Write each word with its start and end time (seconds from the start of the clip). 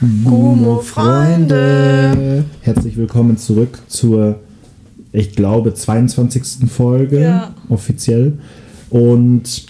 Gumo-Freunde. 0.00 2.44
Herzlich 2.60 2.96
willkommen 2.96 3.36
zurück 3.36 3.80
zur, 3.88 4.38
ich 5.12 5.32
glaube, 5.32 5.74
22. 5.74 6.70
Folge 6.70 7.20
Ja. 7.20 7.52
offiziell. 7.68 8.34
Und 8.90 9.66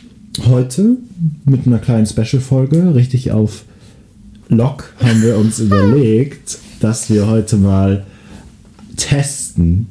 heute 0.47 0.99
mit 1.47 1.67
einer 1.67 1.79
kleinen 1.79 2.05
Special-Folge, 2.07 2.95
richtig 2.95 3.33
auf 3.33 3.65
Lock, 4.49 4.93
haben 5.03 5.23
wir 5.23 5.39
uns 5.39 5.59
überlegt, 5.61 6.59
dass 6.81 7.09
wir 7.09 7.27
heute 7.27 7.57
mal 7.57 8.05
testen, 8.97 9.87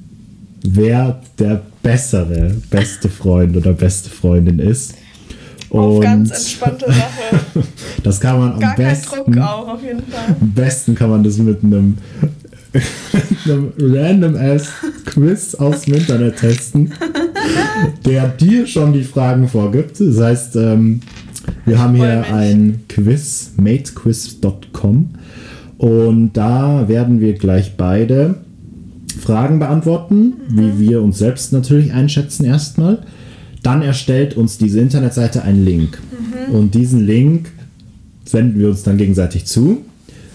wer 0.64 1.20
der 1.40 1.64
bessere, 1.82 2.54
beste 2.70 3.10
Freund 3.10 3.58
oder 3.58 3.74
beste 3.74 4.12
Freundin 4.12 4.60
ist. 4.60 4.94
Auf 5.70 6.00
ganz 6.00 6.32
entspannte 6.32 6.86
Sache. 6.86 7.64
das 8.04 8.20
kann 8.20 8.40
man 8.40 8.54
am 8.54 8.60
Gar 8.60 8.76
kein 8.76 8.86
besten 8.88 9.16
Druck 9.16 9.38
auch, 9.38 9.68
auf 9.68 9.84
jeden 9.84 10.00
Fall. 10.00 10.36
am 10.40 10.52
besten 10.52 10.96
kann 10.96 11.10
man 11.10 11.24
das 11.24 11.38
mit 11.38 11.64
einem, 11.64 11.98
einem 13.46 13.74
random 13.78 14.36
ass 14.36 14.70
Quiz 15.06 15.56
aus 15.56 15.82
dem 15.82 15.96
Internet 15.96 16.38
testen, 16.38 16.94
der 18.06 18.30
dir 18.30 18.66
schon 18.66 18.94
die 18.94 19.04
Fragen 19.04 19.48
vorgibt. 19.48 20.00
Das 20.00 20.20
heißt, 20.20 20.56
ähm, 20.56 21.02
wir 21.66 21.80
haben 21.80 21.96
hier 21.96 22.26
ein 22.34 22.82
Quiz, 22.88 23.52
matequiz.com 23.58 25.10
und 25.78 26.34
da 26.34 26.88
werden 26.88 27.20
wir 27.20 27.34
gleich 27.34 27.76
beide 27.78 28.36
Fragen 29.20 29.60
beantworten, 29.60 30.34
wie 30.50 30.80
wir 30.80 31.02
uns 31.02 31.18
selbst 31.18 31.52
natürlich 31.52 31.94
einschätzen 31.94 32.46
erstmal. 32.46 33.00
Dann 33.64 33.82
erstellt 33.82 34.38
uns 34.38 34.58
diese 34.58 34.80
Internetseite 34.80 35.44
einen 35.44 35.66
Link. 35.66 36.00
Und 36.52 36.74
diesen 36.76 37.06
Link 37.06 37.52
senden 38.26 38.60
wir 38.60 38.70
uns 38.70 38.84
dann 38.84 38.98
gegenseitig 38.98 39.46
zu. 39.46 39.84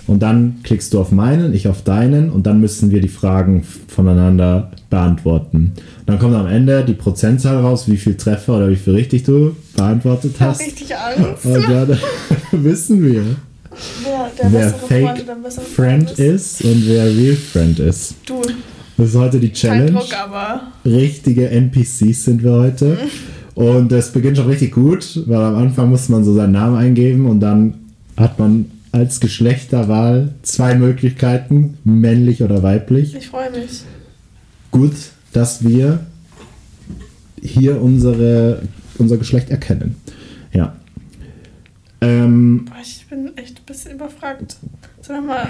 Und 0.06 0.22
dann 0.22 0.56
klickst 0.64 0.92
du 0.92 1.00
auf 1.00 1.12
meinen, 1.12 1.54
ich 1.54 1.68
auf 1.68 1.82
deinen 1.82 2.30
und 2.30 2.46
dann 2.46 2.60
müssen 2.60 2.90
wir 2.90 3.00
die 3.00 3.08
Fragen 3.08 3.62
voneinander 3.86 4.72
beantworten. 4.90 5.72
Dann 6.06 6.18
kommt 6.18 6.34
am 6.34 6.48
Ende 6.48 6.84
die 6.84 6.92
Prozentzahl 6.94 7.58
raus, 7.58 7.88
wie 7.88 7.96
viel 7.96 8.16
Treffer 8.16 8.56
oder 8.56 8.68
wie 8.68 8.76
viel 8.76 8.94
richtig 8.94 9.22
du 9.22 9.54
beantwortet 9.76 10.32
Ich 10.34 10.40
hab 10.40 10.48
hast. 10.50 10.60
richtig 10.60 10.94
Angst. 10.96 11.44
Und 11.46 11.68
dann 11.68 11.98
wissen 12.52 13.04
wir, 13.04 13.22
Wer 14.04 14.30
der 14.42 14.52
wer 14.52 14.68
Freund 14.70 15.18
Fake 15.18 15.42
bessere 15.42 15.64
Friend 15.64 16.10
ist 16.10 16.62
und 16.62 16.86
wer 16.86 17.06
Real 17.06 17.36
Friend 17.36 17.78
ist. 17.78 18.16
Du, 18.26 18.42
Das 18.96 19.08
ist 19.08 19.16
heute 19.16 19.40
die 19.40 19.48
kein 19.48 19.54
Challenge. 19.54 19.92
Druck, 19.92 20.14
aber. 20.14 20.72
richtige 20.84 21.48
NPCs 21.48 22.24
sind 22.24 22.42
wir 22.42 22.52
heute. 22.52 22.98
Und 23.54 23.92
es 23.92 24.10
beginnt 24.12 24.36
schon 24.36 24.46
richtig 24.46 24.72
gut, 24.72 25.22
weil 25.26 25.40
am 25.42 25.56
Anfang 25.56 25.90
muss 25.90 26.08
man 26.08 26.24
so 26.24 26.34
seinen 26.34 26.52
Namen 26.52 26.76
eingeben 26.76 27.26
und 27.26 27.40
dann 27.40 27.74
hat 28.16 28.38
man 28.38 28.70
als 28.92 29.20
Geschlechterwahl 29.20 30.34
zwei 30.42 30.74
Möglichkeiten, 30.74 31.78
männlich 31.84 32.42
oder 32.42 32.62
weiblich. 32.62 33.14
Ich 33.14 33.28
freue 33.28 33.50
mich. 33.50 33.82
Gut, 34.70 34.94
dass 35.32 35.66
wir 35.66 36.00
hier 37.42 37.80
unsere, 37.80 38.62
unser 38.98 39.16
Geschlecht 39.16 39.50
erkennen. 39.50 39.96
Ja. 40.52 40.76
Ähm, 42.00 42.66
Boah, 42.66 42.76
ich 42.82 43.06
bin 43.08 43.36
echt 43.36 43.58
ein 43.60 43.64
bisschen 43.66 43.92
überfragt. 43.92 44.56
Sollen 45.00 45.24
wir 45.24 45.34
mal. 45.34 45.48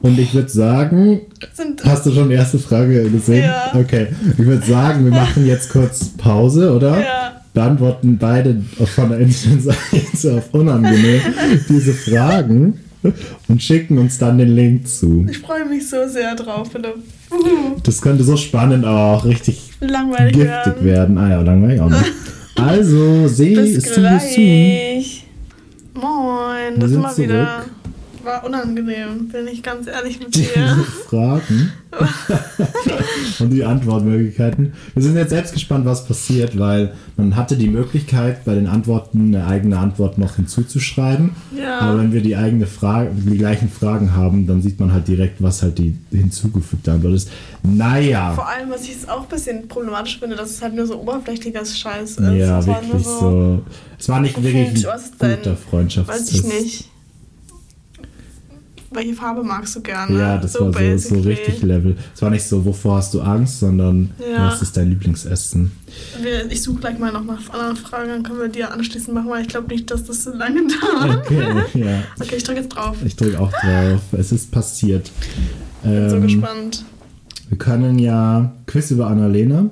Und 0.00 0.18
ich 0.18 0.34
würde 0.34 0.48
sagen, 0.48 1.20
Sind. 1.54 1.84
hast 1.84 2.06
du 2.06 2.12
schon 2.12 2.28
die 2.28 2.34
erste 2.34 2.58
Frage 2.58 3.08
gesehen? 3.10 3.44
Ja. 3.44 3.72
Okay. 3.74 4.08
Ich 4.38 4.44
würde 4.44 4.64
sagen, 4.66 5.04
wir 5.04 5.12
machen 5.12 5.46
jetzt 5.46 5.70
kurz 5.70 6.04
Pause, 6.16 6.72
oder? 6.74 7.00
Ja. 7.00 7.40
beantworten 7.54 8.18
beide 8.18 8.62
von 8.94 9.08
der 9.10 9.20
Internetseite 9.20 10.34
auf 10.36 10.52
unangenehm 10.52 11.20
diese 11.68 11.94
Fragen 11.94 12.80
und 13.48 13.62
schicken 13.62 13.98
uns 13.98 14.18
dann 14.18 14.36
den 14.38 14.54
Link 14.54 14.86
zu. 14.88 15.26
Ich 15.30 15.38
freue 15.38 15.64
mich 15.64 15.88
so 15.88 16.06
sehr 16.08 16.34
drauf, 16.34 16.70
Philipp. 16.72 16.96
Uhu. 17.30 17.80
Das 17.82 18.02
könnte 18.02 18.24
so 18.24 18.36
spannend, 18.36 18.84
aber 18.84 19.16
auch 19.18 19.24
richtig 19.24 19.70
Langweilig 19.80 20.34
giftig 20.34 20.82
werden. 20.82 20.84
werden. 20.84 21.18
Ah 21.18 21.30
ja, 21.30 21.40
langweilig 21.40 21.80
auch 21.80 21.88
nicht. 21.90 22.04
Also, 22.56 23.26
soon. 23.28 23.94
gleich. 23.94 25.24
Moin, 25.94 26.74
Wir 26.74 26.78
das 26.80 26.90
sind 26.90 27.02
zurück. 27.02 27.18
wieder. 27.18 27.64
War 28.26 28.44
unangenehm, 28.44 29.28
bin 29.28 29.46
ich 29.46 29.62
ganz 29.62 29.86
ehrlich 29.86 30.18
mit 30.18 30.34
Diese 30.34 30.52
dir. 30.52 30.84
Fragen 31.08 31.72
und 33.38 33.50
die 33.50 33.64
Antwortmöglichkeiten. 33.64 34.72
Wir 34.94 35.02
sind 35.02 35.14
jetzt 35.14 35.30
selbst 35.30 35.54
gespannt, 35.54 35.86
was 35.86 36.06
passiert, 36.06 36.58
weil 36.58 36.92
man 37.16 37.36
hatte 37.36 37.56
die 37.56 37.68
Möglichkeit, 37.68 38.44
bei 38.44 38.54
den 38.56 38.66
Antworten 38.66 39.34
eine 39.34 39.46
eigene 39.46 39.78
Antwort 39.78 40.18
noch 40.18 40.36
hinzuzuschreiben. 40.36 41.36
Ja. 41.56 41.78
Aber 41.78 42.00
wenn 42.00 42.12
wir 42.12 42.20
die 42.20 42.34
eigene 42.34 42.66
Frage, 42.66 43.10
die 43.14 43.38
gleichen 43.38 43.70
Fragen 43.70 44.16
haben, 44.16 44.48
dann 44.48 44.60
sieht 44.60 44.80
man 44.80 44.92
halt 44.92 45.06
direkt, 45.06 45.40
was 45.40 45.62
halt 45.62 45.78
die 45.78 45.96
hinzugefügte 46.10 46.90
Antwort 46.90 47.14
ist. 47.14 47.30
Naja. 47.62 48.32
Vor 48.32 48.48
allem, 48.48 48.70
was 48.70 48.82
ich 48.82 48.90
jetzt 48.90 49.08
auch 49.08 49.22
ein 49.22 49.28
bisschen 49.28 49.68
problematisch 49.68 50.18
finde, 50.18 50.34
dass 50.34 50.50
es 50.50 50.62
halt 50.62 50.74
nur 50.74 50.86
so 50.86 51.00
oberflächlicher 51.00 51.64
Scheiß 51.64 52.16
ist. 52.16 52.20
Ja, 52.20 52.58
Es 52.58 52.66
war 52.66 52.82
nur 52.82 52.92
wirklich 52.92 53.06
so. 53.06 53.62
Es 54.00 54.08
war 54.08 54.20
nicht 54.20 54.42
wirklich 54.42 54.84
ein 54.84 55.36
guter 55.36 55.56
Freundschaftstest. 55.56 56.32
Weiß 56.32 56.32
ich 56.32 56.44
nicht. 56.44 56.90
Welche 58.96 59.12
Farbe 59.14 59.44
magst 59.44 59.76
du 59.76 59.82
gerne? 59.82 60.18
Ja, 60.18 60.38
das 60.38 60.54
war 60.58 60.72
so, 60.72 60.96
so 60.96 61.20
richtig 61.20 61.62
Level. 61.62 61.96
Es 62.14 62.22
war 62.22 62.30
nicht 62.30 62.44
so, 62.44 62.64
wovor 62.64 62.96
hast 62.96 63.12
du 63.12 63.20
Angst, 63.20 63.60
sondern 63.60 64.10
Ja. 64.18 64.46
was 64.46 64.62
ist 64.62 64.74
dein 64.76 64.88
Lieblingsessen? 64.88 65.70
Ich 66.48 66.62
suche 66.62 66.80
gleich 66.80 66.98
mal 66.98 67.12
noch 67.12 67.24
nach 67.24 67.50
anderen 67.52 67.76
Fragen, 67.76 68.08
dann 68.08 68.22
können 68.22 68.40
wir 68.40 68.48
die 68.48 68.64
anschließend 68.64 69.14
machen, 69.14 69.28
weil 69.28 69.42
ich 69.42 69.48
glaube 69.48 69.68
nicht, 69.68 69.90
dass 69.90 70.04
das 70.04 70.24
so 70.24 70.32
lange 70.32 70.62
dauert. 70.66 71.26
Okay, 71.26 71.44
ja. 71.74 72.02
Okay, 72.20 72.36
ich 72.36 72.44
drücke 72.44 72.60
jetzt 72.60 72.70
drauf. 72.70 72.96
Ich 73.04 73.14
drücke 73.16 73.38
auch 73.38 73.52
drauf. 73.52 74.00
Es 74.12 74.32
ist 74.32 74.50
passiert. 74.50 75.10
bin 75.82 76.08
so 76.08 76.16
Ähm, 76.16 76.22
gespannt. 76.22 76.84
Wir 77.50 77.58
können 77.58 77.98
ja 77.98 78.50
Quiz 78.66 78.90
über 78.90 79.08
Annalena. 79.08 79.68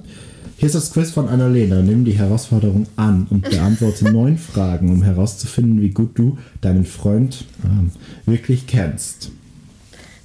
Hier 0.57 0.67
ist 0.67 0.75
das 0.75 0.93
Quiz 0.93 1.11
von 1.11 1.29
Annalena. 1.29 1.83
Nimm 1.83 2.05
die 2.05 2.13
Herausforderung 2.13 2.87
an 2.97 3.27
und 3.31 3.49
beantworte 3.49 4.05
neun 4.13 4.39
Fragen, 4.39 4.91
um 4.91 5.03
herauszufinden, 5.03 5.81
wie 5.83 5.91
gut 5.91 6.17
du 6.19 6.39
deinen 6.61 6.85
Freund 6.87 7.45
ähm, 7.65 7.91
wirklich 8.25 8.67
kennst. 8.67 9.31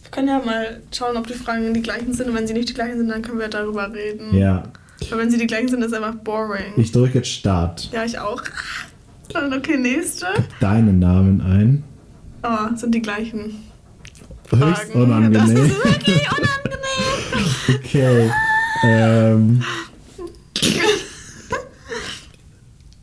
Wir 0.03 0.11
können 0.11 0.27
ja 0.27 0.39
mal 0.43 0.81
schauen, 0.91 1.17
ob 1.17 1.27
die 1.27 1.33
Fragen 1.33 1.73
die 1.73 1.81
gleichen 1.81 2.13
sind. 2.13 2.29
Und 2.29 2.35
wenn 2.35 2.47
sie 2.47 2.53
nicht 2.53 2.69
die 2.69 2.73
gleichen 2.73 2.97
sind, 2.97 3.09
dann 3.09 3.21
können 3.21 3.39
wir 3.39 3.47
darüber 3.47 3.91
reden. 3.93 4.35
Ja, 4.35 4.63
Weil 5.09 5.19
wenn 5.19 5.29
sie 5.31 5.37
die 5.37 5.47
gleichen 5.47 5.67
sind, 5.67 5.83
ist 5.83 5.93
einfach 5.93 6.15
boring. 6.15 6.73
ich 6.77 6.91
drücke 6.91 7.19
jetzt 7.19 7.29
Start. 7.29 7.89
ja, 7.91 8.03
ich 8.05 8.17
auch. 8.19 8.41
Dann 9.33 9.53
okay, 9.53 9.77
nächste. 9.77 10.25
Deinen 10.59 10.97
Namen 10.97 11.39
ein. 11.41 11.83
Oh, 12.41 12.75
sind 12.75 12.95
die 12.95 13.01
gleichen. 13.01 13.55
Höchst 14.49 14.85
Fragen. 14.85 15.03
unangenehm. 15.03 15.33
Das 15.33 15.49
ist 15.51 15.85
wirklich 15.85 16.27
unangenehm. 16.31 16.79
Okay. 17.75 18.31
Ähm, 18.83 19.61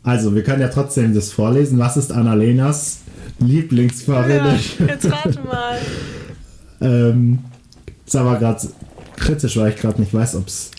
also, 0.03 0.35
wir 0.35 0.43
können 0.43 0.61
ja 0.61 0.69
trotzdem 0.69 1.15
das 1.15 1.33
vorlesen. 1.33 1.79
Was 1.79 1.97
ist 1.97 2.13
Annalenas 2.13 3.01
Lieblingsfarbe? 3.39 4.35
Ja, 4.35 4.59
jetzt 4.87 5.11
rate 5.11 5.41
mal. 5.41 5.79
Ähm, 6.81 7.39
ist 8.05 8.17
aber 8.17 8.39
gerade 8.39 8.69
kritisch, 9.17 9.57
weil 9.57 9.71
ich 9.71 9.77
gerade 9.77 10.01
nicht 10.01 10.13
weiß, 10.13 10.37
ob 10.37 10.47
es 10.47 10.71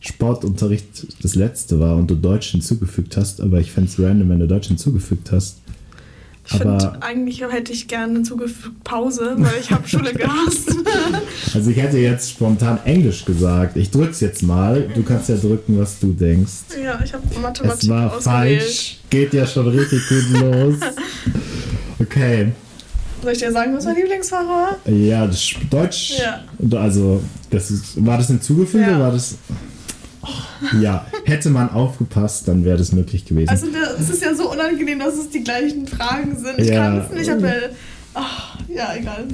Sportunterricht 0.00 1.06
das 1.22 1.34
letzte 1.34 1.80
war 1.80 1.96
und 1.96 2.10
du 2.10 2.14
Deutsch 2.14 2.50
hinzugefügt 2.50 3.16
hast, 3.16 3.40
aber 3.40 3.60
ich 3.60 3.72
fände 3.72 3.90
es 3.90 3.98
random, 3.98 4.28
wenn 4.30 4.40
du 4.40 4.46
Deutsch 4.46 4.68
hinzugefügt 4.68 5.32
hast. 5.32 5.58
Ich 6.50 6.56
finde, 6.56 7.02
eigentlich 7.02 7.42
hätte 7.42 7.72
ich 7.72 7.88
gerne 7.88 8.14
hinzugefügt 8.14 8.82
Pause, 8.82 9.34
weil 9.36 9.52
ich 9.60 9.70
habe 9.70 9.86
Schule 9.86 10.12
gehasst. 10.14 10.74
Also 11.54 11.70
ich 11.70 11.76
hätte 11.78 11.96
jetzt 11.98 12.30
spontan 12.30 12.78
Englisch 12.84 13.24
gesagt. 13.24 13.76
Ich 13.76 13.90
drück's 13.90 14.20
jetzt 14.20 14.42
mal. 14.42 14.88
Du 14.94 15.02
kannst 15.02 15.28
ja 15.28 15.36
drücken, 15.36 15.78
was 15.78 15.98
du 15.98 16.12
denkst. 16.12 16.52
ja, 16.82 17.00
ich 17.02 17.12
habe 17.14 17.22
Es 17.30 17.38
Mathematik 17.40 17.88
war 17.90 18.12
ausgewählt. 18.14 18.62
falsch. 18.62 18.98
Geht 19.10 19.32
ja 19.34 19.46
schon 19.46 19.68
richtig 19.68 20.00
gut 20.08 20.30
los. 20.40 20.74
Okay. 21.98 22.52
Soll 23.22 23.32
ich 23.32 23.38
dir 23.38 23.50
sagen, 23.52 23.74
was 23.76 23.84
mein 23.84 23.96
Lieblingsfach 23.96 24.46
war? 24.46 24.76
Ja, 24.92 25.26
das 25.26 25.40
Sch- 25.40 25.56
Deutsch. 25.70 26.14
Ja. 26.18 26.40
Also, 26.78 27.20
das 27.50 27.70
ist, 27.70 28.04
war 28.06 28.18
das 28.18 28.28
hinzugefügt 28.28 28.86
Ja. 28.86 28.94
oder 28.96 29.00
war 29.06 29.12
das. 29.12 29.36
Ja, 30.80 31.06
hätte 31.24 31.50
man 31.50 31.70
aufgepasst, 31.70 32.48
dann 32.48 32.64
wäre 32.64 32.76
das 32.78 32.92
möglich 32.92 33.24
gewesen. 33.24 33.48
Also 33.48 33.66
es 33.98 34.10
ist 34.10 34.22
ja 34.22 34.34
so 34.34 34.50
unangenehm, 34.50 34.98
dass 34.98 35.14
es 35.16 35.30
die 35.30 35.44
gleichen 35.44 35.86
Fragen 35.86 36.36
sind. 36.36 36.58
Ich 36.58 36.68
Ja. 36.68 36.82
kann 36.84 36.98
es 36.98 37.10
nicht, 37.10 37.26
ja... 37.26 37.36
Ach, 38.14 38.58
ja, 38.68 38.94
egal. 38.96 39.24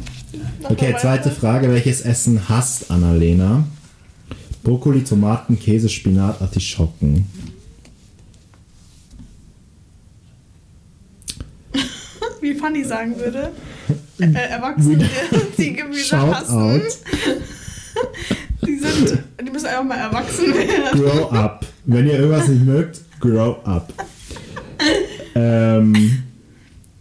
Mach 0.62 0.70
okay, 0.70 0.94
zweite. 1.00 1.30
Frage. 1.30 1.70
Welches 1.70 2.02
Essen 2.02 2.48
hasst 2.48 2.90
Annalena? 2.90 3.64
Brokkoli, 4.62 5.02
Tomaten, 5.04 5.58
Käse, 5.58 5.88
Spinat, 5.88 6.42
Artischocken. 6.42 7.26
Wie 12.40 12.54
Fanny 12.54 12.84
sagen 12.84 13.16
würde. 13.18 13.52
Äh, 14.20 14.32
Erwachsene, 14.32 15.08
die 15.58 15.72
Gemüse 15.72 16.04
Shout 16.04 16.34
hassen. 16.34 16.56
out. 16.58 16.82
Die, 18.66 18.78
sind, 18.78 19.18
die 19.40 19.50
müssen 19.50 19.66
einfach 19.66 19.84
mal 19.84 19.98
erwachsen 19.98 20.54
werden. 20.54 21.00
Grow 21.00 21.32
up. 21.32 21.66
Wenn 21.84 22.06
ihr 22.06 22.14
irgendwas 22.18 22.48
nicht 22.48 22.64
mögt, 22.64 23.00
grow 23.20 23.56
up. 23.64 23.92
Ähm, 25.34 26.22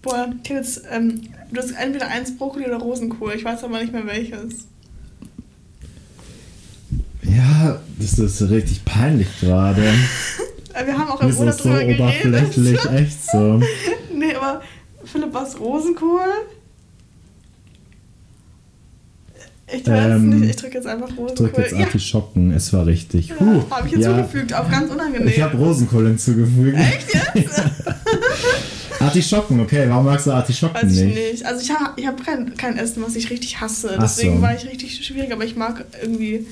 Boah, 0.01 0.27
ich 0.44 0.50
hab 0.50 0.57
jetzt 0.57 0.83
ähm, 0.92 1.21
Du 1.54 1.62
hast 1.62 1.71
entweder 1.71 2.07
eins 2.07 2.36
Brokkoli 2.36 2.65
oder 2.65 2.77
Rosenkohl. 2.77 3.33
Ich 3.36 3.45
weiß 3.45 3.63
aber 3.63 3.80
nicht 3.80 3.94
mehr 3.94 4.07
welches. 4.07 4.65
Ja, 7.21 7.80
das 8.00 8.18
ist 8.18 8.50
richtig 8.50 8.83
peinlich 8.86 9.27
gerade. 9.39 9.83
Wir 10.74 10.98
haben 10.98 11.12
auch 11.12 11.21
im 11.21 11.38
Urlaub 11.38 11.54
so 11.54 11.69
drüber 11.69 11.86
oberflächlich, 11.86 12.81
geredet. 12.81 12.92
echt 12.92 13.24
so. 13.31 13.62
nee, 14.13 14.33
aber 14.33 14.62
Philipp, 15.06 15.31
was 15.31 15.59
Rosenkohl? 15.59 16.21
Ich 19.71 19.88
weiß 19.88 20.12
Ähm, 20.15 20.39
nicht, 20.42 20.50
ich 20.51 20.56
drücke 20.57 20.75
jetzt 20.75 20.88
einfach 20.88 21.10
Ich 21.10 21.18
Rosenkohl. 21.18 21.48
drück 21.48 21.57
jetzt 21.57 21.71
ja, 21.71 21.80
Artischocken, 21.86 22.51
es 22.51 22.74
war 22.74 22.86
richtig. 22.86 23.30
ja, 23.30 23.36
Huh, 23.39 23.63
habe 23.69 23.88
ich 23.88 23.94
ja. 23.95 24.15
hinzugefügt, 24.15 24.54
auf 24.54 24.69
ganz 24.69 24.92
unangenehm. 24.92 25.27
Ich 25.27 25.42
habe 25.42 25.57
Rosenkohl 25.57 26.07
hinzugefügt. 26.07 26.77
Echt 26.77 27.07
jetzt? 27.36 27.62
Artischocken, 29.00 29.60
okay, 29.60 29.86
warum 29.89 30.06
magst 30.06 30.27
du 30.27 30.31
Artischocken 30.31 30.75
Weiß 30.88 30.92
ich 30.95 31.04
nicht? 31.04 31.15
nicht. 31.31 31.45
Also 31.45 31.62
ich 31.62 31.71
habe 31.71 31.92
ich 32.00 32.07
hab 32.07 32.24
kein, 32.25 32.54
kein 32.56 32.77
Essen, 32.77 33.04
was 33.04 33.15
ich 33.15 33.30
richtig 33.30 33.60
hasse. 33.60 33.89
Ach 33.98 34.07
so. 34.07 34.21
Deswegen 34.21 34.42
war 34.42 34.56
ich 34.56 34.65
richtig 34.65 35.06
schwierig, 35.06 35.31
aber 35.31 35.44
ich 35.44 35.56
mag 35.56 35.83
irgendwie 36.01 36.45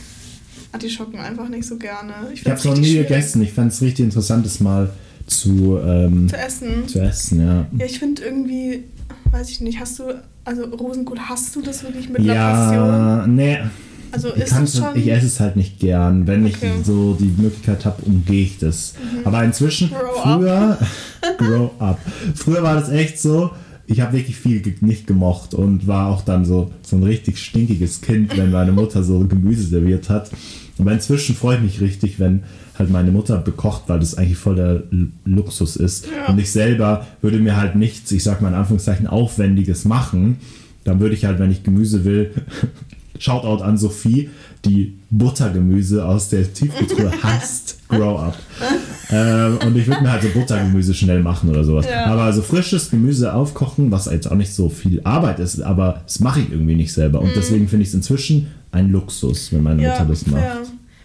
Artischocken 0.71 1.19
einfach 1.19 1.47
nicht 1.49 1.65
so 1.65 1.77
gerne. 1.77 2.13
Ich 2.33 2.41
find's 2.41 2.45
habe 2.45 2.55
es 2.59 2.65
noch 2.65 2.77
nie 2.81 2.89
schwierig 2.91 3.07
gegessen. 3.07 3.41
Ich 3.41 3.53
fand 3.53 3.71
es 3.71 3.81
richtig 3.81 4.05
interessant, 4.05 4.45
das 4.45 4.59
mal 4.59 4.89
zu, 5.27 5.79
ähm, 5.85 6.27
Zu 6.29 6.37
essen. 6.37 6.87
zu 6.87 6.99
essen, 6.99 7.45
ja. 7.45 7.65
Ja, 7.77 7.85
ich 7.85 7.99
finde 7.99 8.21
irgendwie, 8.23 8.83
weiß 9.31 9.49
ich 9.49 9.61
nicht, 9.61 9.79
hast 9.79 9.99
du, 9.99 10.03
also 10.45 10.65
Rosenkohl, 10.65 11.19
hast 11.19 11.55
du 11.55 11.61
das 11.61 11.83
wirklich 11.83 12.09
mit 12.09 12.21
einer 12.21 12.33
Passion? 12.33 12.87
Ja, 12.87 13.27
nee. 13.27 13.57
Also 14.11 14.29
Ich, 14.35 14.43
ist 14.43 14.51
das 14.51 14.77
schon... 14.77 14.95
ich 14.95 15.09
esse 15.09 15.27
es 15.27 15.39
halt 15.39 15.55
nicht 15.55 15.79
gern. 15.79 16.27
Wenn 16.27 16.45
Okay. 16.45 16.73
Mhm. 16.73 16.79
ich 16.81 16.85
so 16.85 17.13
die 17.19 17.33
Möglichkeit 17.41 17.85
habe, 17.85 18.01
umgehe 18.03 18.43
ich 18.43 18.57
das. 18.57 18.93
Aber 19.23 19.43
inzwischen, 19.43 19.89
Grow 19.89 20.21
früher, 20.21 20.77
grow 21.37 21.71
up. 21.79 21.99
Früher 22.35 22.63
war 22.63 22.75
das 22.75 22.89
echt 22.89 23.19
so, 23.19 23.51
ich 23.87 24.01
habe 24.01 24.13
wirklich 24.13 24.35
viel 24.37 24.61
nicht 24.81 25.07
gemocht 25.07 25.53
und 25.53 25.87
war 25.87 26.07
auch 26.07 26.23
dann 26.23 26.45
so, 26.45 26.71
so 26.81 26.95
ein 26.95 27.03
richtig 27.03 27.37
stinkiges 27.39 28.01
Kind, 28.01 28.35
wenn 28.37 28.51
meine 28.51 28.71
Mutter 28.71 29.03
so 29.03 29.19
Gemüse 29.19 29.63
serviert 29.63 30.09
hat. 30.09 30.29
Aber 30.81 30.91
inzwischen 30.91 31.35
freue 31.35 31.57
ich 31.57 31.61
mich 31.61 31.81
richtig, 31.81 32.19
wenn 32.19 32.43
halt 32.77 32.89
meine 32.89 33.11
Mutter 33.11 33.37
bekocht, 33.37 33.83
weil 33.87 33.99
das 33.99 34.15
eigentlich 34.15 34.37
voll 34.37 34.55
der 34.55 34.83
Luxus 35.25 35.75
ist. 35.75 36.07
Ja. 36.07 36.31
Und 36.31 36.39
ich 36.39 36.51
selber 36.51 37.05
würde 37.21 37.37
mir 37.39 37.55
halt 37.57 37.75
nichts, 37.75 38.11
ich 38.11 38.23
sag 38.23 38.41
mal 38.41 38.49
in 38.49 38.55
Anführungszeichen, 38.55 39.07
Aufwendiges 39.07 39.85
machen. 39.85 40.37
Dann 40.83 40.99
würde 40.99 41.13
ich 41.13 41.25
halt, 41.25 41.39
wenn 41.39 41.51
ich 41.51 41.63
Gemüse 41.63 42.03
will, 42.05 42.31
Shoutout 43.19 43.63
an 43.63 43.77
Sophie, 43.77 44.29
die 44.65 44.97
Buttergemüse 45.11 46.03
aus 46.03 46.29
der 46.29 46.51
Tiefkühltruhe 46.51 47.11
hasst. 47.23 47.77
Grow 47.87 48.19
up. 48.19 48.37
ähm, 49.11 49.59
und 49.63 49.77
ich 49.77 49.85
würde 49.85 50.01
mir 50.01 50.11
halt 50.11 50.23
so 50.23 50.29
Buttergemüse 50.29 50.95
schnell 50.95 51.21
machen 51.21 51.49
oder 51.49 51.63
sowas. 51.63 51.85
Ja. 51.87 52.05
Aber 52.05 52.23
also 52.23 52.41
frisches 52.41 52.89
Gemüse 52.89 53.33
aufkochen, 53.33 53.91
was 53.91 54.05
jetzt 54.05 54.31
auch 54.31 54.35
nicht 54.35 54.53
so 54.53 54.69
viel 54.69 55.01
Arbeit 55.03 55.39
ist, 55.39 55.61
aber 55.61 56.01
das 56.07 56.19
mache 56.19 56.39
ich 56.39 56.51
irgendwie 56.51 56.75
nicht 56.75 56.93
selber. 56.93 57.21
Und 57.21 57.31
deswegen 57.35 57.67
finde 57.67 57.83
ich 57.83 57.89
es 57.89 57.95
inzwischen 57.95 58.47
ein 58.71 58.89
Luxus, 58.91 59.51
wenn 59.53 59.63
meine 59.63 59.81
Mutter 59.81 60.05
das 60.07 60.25
macht. 60.27 60.41
Ja. 60.43 60.57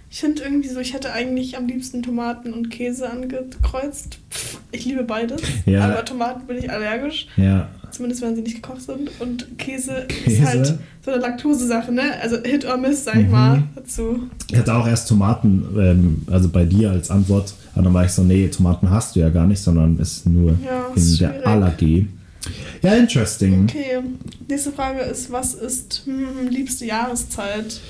Ich 0.08 0.20
finde 0.20 0.42
irgendwie 0.42 0.68
so, 0.68 0.78
ich 0.78 0.94
hätte 0.94 1.12
eigentlich 1.12 1.56
am 1.56 1.66
liebsten 1.66 2.02
Tomaten 2.02 2.52
und 2.52 2.70
Käse 2.70 3.10
angekreuzt. 3.10 4.18
Pff, 4.30 4.58
ich 4.72 4.84
liebe 4.84 5.02
beides. 5.04 5.42
Ja. 5.66 5.84
Aber 5.84 6.04
Tomaten 6.04 6.46
bin 6.46 6.58
ich 6.58 6.70
allergisch. 6.70 7.26
Ja, 7.36 7.68
Zumindest 7.90 8.20
wenn 8.22 8.34
sie 8.36 8.42
nicht 8.42 8.56
gekocht 8.62 8.82
sind. 8.82 9.10
Und 9.20 9.58
Käse, 9.58 10.04
Käse? 10.08 10.30
ist 10.42 10.44
halt 10.46 10.78
so 11.04 11.10
eine 11.12 11.20
Laktose-Sache, 11.20 11.92
ne? 11.92 12.02
Also 12.20 12.36
Hit 12.42 12.64
or 12.66 12.76
Miss, 12.76 13.04
sag 13.04 13.16
ich 13.16 13.26
Mhm. 13.26 13.30
mal, 13.32 13.62
dazu. 13.74 14.28
ich 14.50 14.56
hatte 14.58 14.74
auch 14.74 14.86
erst 14.86 15.08
Tomaten, 15.08 15.64
ähm, 15.78 16.22
also 16.30 16.48
bei 16.50 16.64
dir 16.64 16.90
als 16.90 17.10
Antwort, 17.10 17.54
aber 17.74 17.84
dann 17.84 17.94
war 17.94 18.04
ich 18.04 18.10
so, 18.12 18.22
nee, 18.22 18.48
Tomaten 18.48 18.90
hast 18.90 19.16
du 19.16 19.20
ja 19.20 19.28
gar 19.30 19.46
nicht, 19.46 19.60
sondern 19.60 19.98
ist 19.98 20.26
nur 20.26 20.52
Ja, 20.64 20.86
in 20.94 21.02
ist 21.02 21.20
der. 21.20 21.46
Allergie. 21.46 22.08
Ja, 22.82 22.94
interesting. 22.94 23.64
Okay, 23.64 24.00
nächste 24.48 24.72
Frage 24.72 25.00
ist, 25.00 25.30
was 25.32 25.54
ist 25.54 26.02
hm, 26.04 26.48
liebste 26.48 26.84
Jahreszeit? 26.86 27.80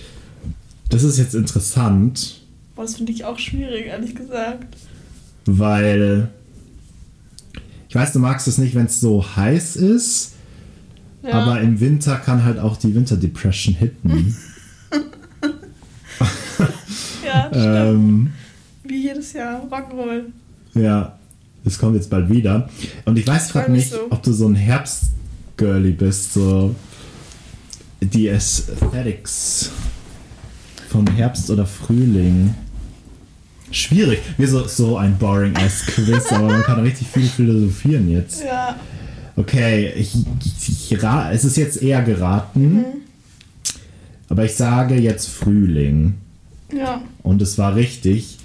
Das 0.88 1.02
ist 1.02 1.18
jetzt 1.18 1.34
interessant, 1.34 2.40
Boah, 2.74 2.82
das 2.82 2.96
finde 2.96 3.12
ich 3.12 3.24
auch 3.24 3.38
schwierig, 3.38 3.86
ehrlich 3.86 4.14
gesagt. 4.14 4.76
weil 5.46 6.28
ich 7.88 7.94
weiß, 7.94 8.12
du 8.12 8.18
magst 8.18 8.46
es 8.48 8.58
nicht, 8.58 8.74
wenn 8.74 8.86
es 8.86 9.00
so 9.00 9.24
heiß 9.36 9.76
ist, 9.76 10.32
Ja. 11.22 11.32
aber 11.32 11.60
im 11.60 11.80
Winter 11.80 12.16
kann 12.16 12.44
halt 12.44 12.58
auch 12.58 12.76
die 12.76 12.94
Winterdepression 12.94 13.74
hitten. 13.74 14.36
ja, 17.24 17.48
stimmt. 17.48 17.64
ähm, 17.64 18.30
Wie 18.84 19.02
jedes 19.02 19.32
Jahr. 19.32 19.62
Rock'n'Roll. 19.70 20.24
ja, 20.74 21.15
das 21.66 21.78
kommt 21.78 21.96
jetzt 21.96 22.08
bald 22.10 22.30
wieder. 22.30 22.68
Und 23.06 23.18
ich 23.18 23.26
weiß 23.26 23.52
gerade 23.52 23.72
mich 23.72 23.80
nicht, 23.80 23.92
so. 23.92 24.06
ob 24.10 24.22
du 24.22 24.32
so 24.32 24.46
ein 24.46 24.54
Herbstgirly 24.54 25.90
bist, 25.90 26.32
so 26.32 26.74
die 28.00 28.30
Aesthetics 28.30 29.70
von 30.88 31.08
Herbst 31.08 31.50
oder 31.50 31.66
Frühling. 31.66 32.54
Schwierig. 33.72 34.20
Wie 34.38 34.46
so, 34.46 34.68
so 34.68 34.96
ein 34.96 35.18
boring 35.18 35.56
ass 35.56 35.84
Quiz, 35.86 36.30
aber 36.30 36.46
man 36.46 36.62
kann 36.62 36.78
richtig 36.80 37.08
viel 37.08 37.26
philosophieren 37.26 38.08
jetzt. 38.12 38.44
Ja, 38.44 38.76
Okay, 39.34 39.92
ich, 39.96 40.14
ich, 40.44 40.92
ich, 40.92 41.02
es 41.32 41.44
ist 41.44 41.56
jetzt 41.56 41.82
eher 41.82 42.02
geraten. 42.02 42.74
Mhm. 42.74 42.84
Aber 44.28 44.44
ich 44.44 44.54
sage 44.54 44.94
jetzt 44.94 45.28
Frühling. 45.28 46.14
ja. 46.72 47.02
Und 47.24 47.42
es 47.42 47.58
war 47.58 47.74
richtig. 47.74 48.35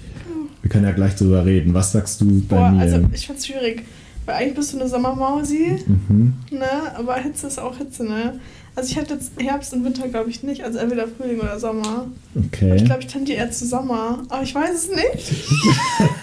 Wir 0.72 0.80
können 0.80 0.88
ja 0.88 0.94
gleich 0.94 1.16
drüber 1.16 1.44
reden. 1.44 1.74
Was 1.74 1.92
sagst 1.92 2.22
du 2.22 2.40
bei 2.48 2.56
Boah, 2.56 2.70
mir? 2.70 2.80
also 2.80 3.00
ich 3.12 3.26
find's 3.26 3.46
schwierig. 3.46 3.82
Weil 4.24 4.36
eigentlich 4.36 4.54
bist 4.54 4.72
du 4.72 4.80
eine 4.80 4.88
Sommermausi, 4.88 5.84
mhm. 5.86 6.32
ne? 6.50 6.96
Aber 6.96 7.16
Hitze 7.16 7.46
ist 7.48 7.58
auch 7.58 7.76
Hitze, 7.76 8.04
ne? 8.04 8.40
Also 8.74 8.88
ich 8.88 8.96
hätte 8.96 9.12
jetzt 9.12 9.32
Herbst 9.38 9.74
und 9.74 9.84
Winter, 9.84 10.08
glaube 10.08 10.30
ich, 10.30 10.42
nicht. 10.42 10.64
Also 10.64 10.78
entweder 10.78 11.06
Frühling 11.08 11.40
oder 11.40 11.58
Sommer. 11.58 12.06
Okay. 12.34 12.76
Ich 12.76 12.86
glaube, 12.86 13.02
ich 13.02 13.06
tendiere 13.08 13.40
eher 13.40 13.50
zu 13.50 13.66
Sommer. 13.66 14.22
Aber 14.30 14.42
ich 14.42 14.54
weiß 14.54 14.70
es 14.72 14.88
nicht. 14.88 15.44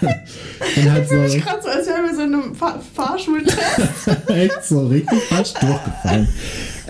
halt 0.00 1.02
Ich 1.02 1.08
fühle 1.08 1.22
mich 1.28 1.44
gerade 1.44 1.62
so, 1.62 1.68
als 1.68 1.86
wären 1.86 2.06
wir 2.06 2.14
so 2.16 2.22
in 2.22 2.34
einem 2.34 2.54
Fahr 2.56 2.80
Fahrschultest. 2.92 3.56
echt 4.26 4.64
so 4.64 4.88
richtig 4.88 5.22
falsch 5.28 5.52
durchgefallen. 5.54 6.26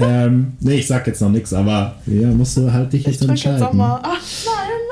Ähm, 0.03 0.53
nee, 0.61 0.75
ich 0.77 0.87
sag 0.87 1.07
jetzt 1.07 1.21
noch 1.21 1.31
nichts, 1.31 1.53
aber 1.53 1.95
ja, 2.07 2.29
musst 2.29 2.57
du 2.57 2.73
halt 2.73 2.93
dich 2.93 3.03
Ich 3.03 3.07
jetzt 3.09 3.21
drücke 3.21 3.33
entscheiden. 3.33 3.59
Sommer. 3.59 4.01
Ach 4.03 4.19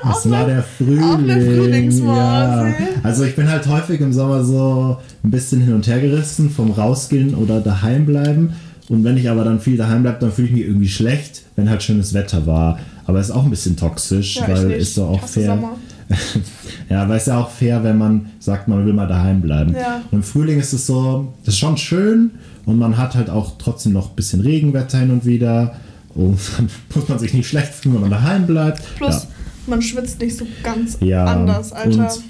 nein, 0.05 0.13
Es 0.17 0.31
war 0.31 0.47
der 0.47 0.63
Frühling. 0.63 2.07
ja. 2.07 2.73
Also 3.03 3.25
ich 3.25 3.35
bin 3.37 3.49
halt 3.51 3.67
häufig 3.67 4.01
im 4.01 4.13
Sommer 4.13 4.45
so 4.45 4.97
ein 5.25 5.31
bisschen 5.31 5.61
hin 5.63 5.75
und 5.75 5.87
her 5.87 6.01
gerissen 6.01 6.51
vom 6.51 6.71
Rausgehen 6.71 7.35
oder 7.35 7.61
daheim 7.61 8.07
bleiben. 8.07 8.53
Und 8.89 9.05
wenn 9.05 9.17
ich 9.19 9.29
aber 9.29 9.45
dann 9.45 9.61
viel 9.61 9.77
daheim 9.77 10.03
bleibe, 10.03 10.19
dann 10.21 10.33
fühle 10.33 10.49
ich 10.49 10.55
mich 10.55 10.65
irgendwie 10.65 10.89
schlecht, 10.89 11.43
wenn 11.57 11.69
halt 11.69 11.83
schönes 11.83 12.15
Wetter 12.15 12.47
war. 12.47 12.79
Aber 13.07 13.21
ist 13.21 13.31
auch 13.31 13.45
ein 13.45 13.51
bisschen 13.51 13.77
toxisch, 13.77 14.37
Ja, 14.37 14.43
ich 14.45 14.49
weil 14.49 14.71
ist 14.73 14.95
so 14.95 15.11
Ich 15.15 15.21
auch 15.23 15.29
fair. 15.29 15.47
Sommer. 15.47 15.73
ja, 16.89 17.09
weil 17.09 17.19
es 17.19 17.27
ja 17.27 17.39
auch 17.39 17.51
fair, 17.51 17.85
wenn 17.85 17.99
man 17.99 18.31
sagt, 18.39 18.69
man 18.69 18.85
will 18.87 18.93
mal 18.93 19.07
daheim 19.07 19.41
bleiben. 19.41 19.75
Ja. 19.75 20.03
Und 20.11 20.19
im 20.19 20.23
Frühling 20.23 20.59
ist 20.59 20.73
es 20.73 20.87
so, 20.87 21.35
das 21.45 21.55
ist 21.55 21.61
schon 21.61 21.77
schön 21.77 22.31
und 22.67 22.79
man 22.79 22.97
hat 22.97 23.15
halt 23.15 23.31
auch 23.31 23.59
trotzdem 23.59 23.93
noch 23.93 24.11
ein 24.11 24.17
bisschen 24.17 24.41
Regenwetter 24.41 24.99
hin 24.99 25.11
und 25.11 25.25
wieder. 25.25 25.77
Und 26.15 26.39
dann 26.57 26.69
muss 26.95 27.09
man 27.09 27.19
sich 27.19 27.35
nicht 27.35 27.49
schlecht 27.49 27.75
fühlen, 27.75 27.97
wenn 27.97 28.03
man 28.03 28.11
daheim 28.11 28.47
bleibt. 28.47 28.83
Plus, 28.97 29.27
man 29.67 29.83
schwitzt 29.83 30.21
nicht 30.21 30.37
so 30.37 30.47
ganz 30.63 30.99
Ja, 31.01 31.25
anders, 31.25 31.73
Alter. 31.73 31.99
und 31.99 32.23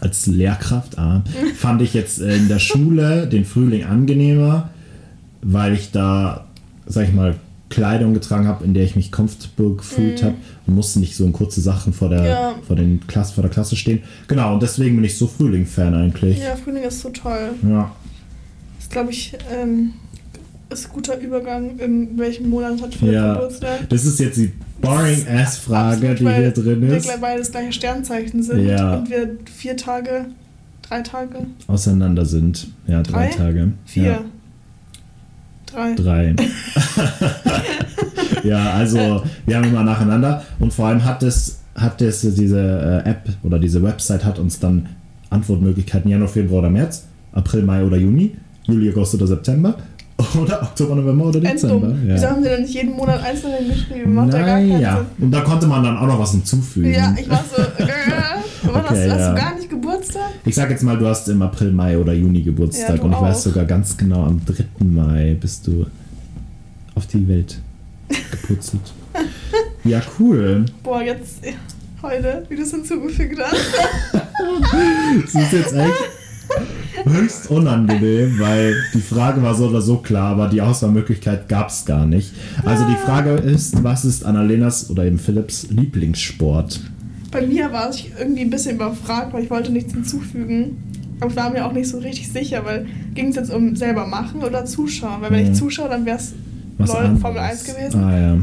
als 0.00 0.26
Lehrkraft 0.26 0.98
ah, 0.98 1.22
fand 1.56 1.82
ich 1.82 1.94
jetzt 1.94 2.20
äh, 2.20 2.36
in 2.36 2.48
der 2.48 2.58
Schule 2.58 3.26
den 3.26 3.44
Frühling 3.44 3.84
angenehmer, 3.84 4.70
weil 5.42 5.74
ich 5.74 5.90
da, 5.90 6.46
sag 6.86 7.08
ich 7.08 7.14
mal, 7.14 7.36
Kleidung 7.68 8.14
getragen 8.14 8.46
habe, 8.46 8.64
in 8.64 8.74
der 8.74 8.84
ich 8.84 8.94
mich 8.96 9.10
comfortable 9.10 9.74
gefühlt 9.76 10.22
habe 10.22 10.34
und 10.66 10.74
musste 10.76 11.00
nicht 11.00 11.16
so 11.16 11.24
in 11.24 11.32
kurze 11.32 11.60
Sachen 11.60 11.92
vor 11.92 12.08
der. 12.08 12.24
Ja. 12.24 12.54
vor, 12.66 12.76
den 12.76 13.00
Klasse, 13.08 13.34
vor 13.34 13.42
der 13.42 13.50
Klasse 13.50 13.74
stehen. 13.76 14.02
Genau, 14.28 14.54
und 14.54 14.62
deswegen 14.62 14.94
bin 14.96 15.04
ich 15.04 15.18
so 15.18 15.26
Frühling-Fan 15.26 15.94
eigentlich. 15.94 16.38
Ja, 16.38 16.54
Frühling 16.56 16.84
ist 16.84 17.00
so 17.00 17.08
toll. 17.10 17.50
Ja. 17.68 17.90
Das 18.78 18.88
glaube 18.88 19.10
ich, 19.10 19.32
ähm, 19.52 19.94
ist 20.70 20.86
ein 20.86 20.92
guter 20.92 21.18
Übergang. 21.18 21.78
In 21.78 22.16
welchem 22.18 22.50
Monat 22.50 22.80
hat 22.82 22.94
Philipp 22.94 23.14
Ja. 23.14 23.34
Geburtstag? 23.34 23.88
Das 23.88 24.04
ist 24.04 24.20
jetzt 24.20 24.36
die 24.36 24.52
boring-ass-Frage, 24.80 26.14
die 26.14 26.24
weil 26.24 26.36
hier 26.42 26.50
drin 26.52 26.82
Wir 26.82 26.96
ist. 26.96 27.04
gleich 27.04 27.20
beide 27.20 27.38
das 27.40 27.50
gleiche 27.50 27.72
Sternzeichen 27.72 28.42
sind 28.42 28.66
Ja. 28.66 28.96
und 28.96 29.10
wir 29.10 29.36
vier 29.52 29.76
Tage, 29.76 30.26
drei 30.82 31.02
Tage, 31.02 31.38
Auseinander 31.66 32.24
sind. 32.24 32.68
Ja, 32.86 33.02
drei, 33.02 33.28
Drei? 33.28 33.36
Tage. 33.36 33.72
vier, 33.84 34.02
Ja. 34.04 34.20
Drei. 35.66 35.94
Drei. 35.94 36.34
ja, 38.44 38.72
also 38.72 39.22
wir 39.46 39.56
haben 39.56 39.64
immer 39.68 39.82
nacheinander 39.82 40.42
und 40.58 40.72
vor 40.72 40.88
allem 40.88 41.04
hat 41.04 41.22
es, 41.22 41.58
hat 41.74 42.00
es 42.02 42.20
diese 42.34 43.02
äh, 43.04 43.08
App 43.10 43.28
oder 43.42 43.58
diese 43.58 43.82
Website 43.82 44.24
hat 44.24 44.38
uns 44.38 44.58
dann 44.58 44.86
Antwortmöglichkeiten 45.30 46.10
Januar, 46.10 46.28
Februar 46.28 46.60
oder 46.60 46.70
März, 46.70 47.04
April, 47.32 47.62
Mai 47.62 47.84
oder 47.84 47.96
Juni, 47.96 48.36
Juli, 48.64 48.90
August 48.90 49.14
oder 49.14 49.26
September 49.26 49.74
oder 50.40 50.62
Oktober, 50.62 50.94
November 50.94 51.26
oder 51.26 51.40
Dezember. 51.40 51.88
Enddumm. 51.88 51.98
Wieso 52.04 52.24
Ja. 52.24 52.30
haben 52.30 52.42
sie 52.42 52.48
denn 52.48 52.62
nicht 52.62 52.74
jeden 52.74 52.96
Monat 52.96 53.22
einzeln 53.22 53.52
geschrieben? 53.68 54.14
Macht 54.14 54.32
ja 54.32 54.38
gar 54.38 54.46
keinen 54.56 54.68
Naja, 54.70 54.96
Sinn. 55.18 55.26
und 55.26 55.30
da 55.32 55.40
konnte 55.40 55.66
man 55.66 55.82
dann 55.84 55.98
auch 55.98 56.06
noch 56.06 56.18
was 56.18 56.30
hinzufügen. 56.30 56.94
Ja, 56.94 57.14
ich 57.20 57.28
war 57.28 57.44
so, 57.54 57.62
hast, 58.74 58.90
Okay, 58.90 59.10
hast 59.10 59.18
ja. 59.20 59.34
du 59.34 59.40
gar 59.40 59.54
nicht 59.54 59.70
Geburtstag? 59.70 60.30
Ich 60.44 60.54
sag 60.54 60.70
jetzt 60.70 60.82
mal, 60.82 60.96
du 60.98 61.06
hast 61.06 61.28
im 61.28 61.42
April, 61.42 61.72
Mai 61.72 61.98
oder 61.98 62.12
Juni 62.12 62.42
Geburtstag 62.42 62.96
Ja, 62.98 63.02
und 63.02 63.12
ich 63.12 63.20
weiß 63.20 63.36
auch. 63.38 63.42
sogar 63.42 63.64
ganz 63.64 63.96
genau, 63.96 64.24
am 64.24 64.40
3. 64.44 64.64
Mai 64.84 65.36
bist 65.40 65.66
du 65.66 65.86
auf 66.94 67.06
die 67.06 67.26
Welt 67.28 67.58
geputzelt. 68.30 68.80
ja, 69.84 70.00
cool. 70.18 70.64
Boah, 70.82 71.02
jetzt 71.02 71.38
heute, 72.02 72.44
wie 72.48 72.56
du 72.56 72.62
es 72.62 72.70
hinzugefügt 72.70 73.38
hast. 73.44 73.56
Das 75.32 75.34
ist 75.42 75.52
jetzt 75.52 75.74
echt 75.74 77.04
höchst 77.04 77.50
unangenehm, 77.50 78.38
weil 78.38 78.74
die 78.94 79.00
Frage 79.00 79.42
war 79.42 79.54
so 79.54 79.66
oder 79.68 79.80
so 79.80 79.98
klar, 79.98 80.30
aber 80.32 80.48
die 80.48 80.60
Auswahlmöglichkeit 80.60 81.48
gab 81.48 81.68
es 81.70 81.84
gar 81.84 82.06
nicht. 82.06 82.32
Also 82.64 82.84
die 82.86 82.96
Frage 82.96 83.30
ist, 83.32 83.82
was 83.82 84.04
ist 84.04 84.24
Annalenas 84.24 84.88
oder 84.90 85.04
eben 85.04 85.18
Philipps 85.18 85.66
Lieblingssport? 85.70 86.80
Bei 87.40 87.46
mir 87.46 87.70
war 87.72 87.90
ich 87.90 88.10
irgendwie 88.18 88.42
ein 88.42 88.50
bisschen 88.50 88.76
überfragt, 88.76 89.32
weil 89.32 89.44
ich 89.44 89.50
wollte 89.50 89.70
nichts 89.72 89.92
hinzufügen. 89.92 90.78
Aber 91.20 91.30
ich 91.30 91.36
war 91.36 91.50
mir 91.50 91.66
auch 91.66 91.72
nicht 91.72 91.88
so 91.88 91.98
richtig 91.98 92.30
sicher, 92.32 92.64
weil 92.64 92.86
ging 93.14 93.28
es 93.28 93.36
jetzt 93.36 93.50
um 93.52 93.76
selber 93.76 94.06
machen 94.06 94.42
oder 94.42 94.64
zuschauen? 94.64 95.20
Weil 95.20 95.30
wenn 95.32 95.44
Mhm. 95.46 95.52
ich 95.52 95.58
zuschaue, 95.58 95.88
dann 95.88 96.04
wäre 96.06 96.16
es. 96.18 96.32
Formel 97.20 97.38
1 97.38 97.64
gewesen. 97.64 98.04
Ah 98.04 98.18
ja, 98.18 98.36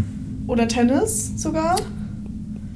Oder 0.48 0.68
Tennis 0.68 1.34
sogar. 1.38 1.76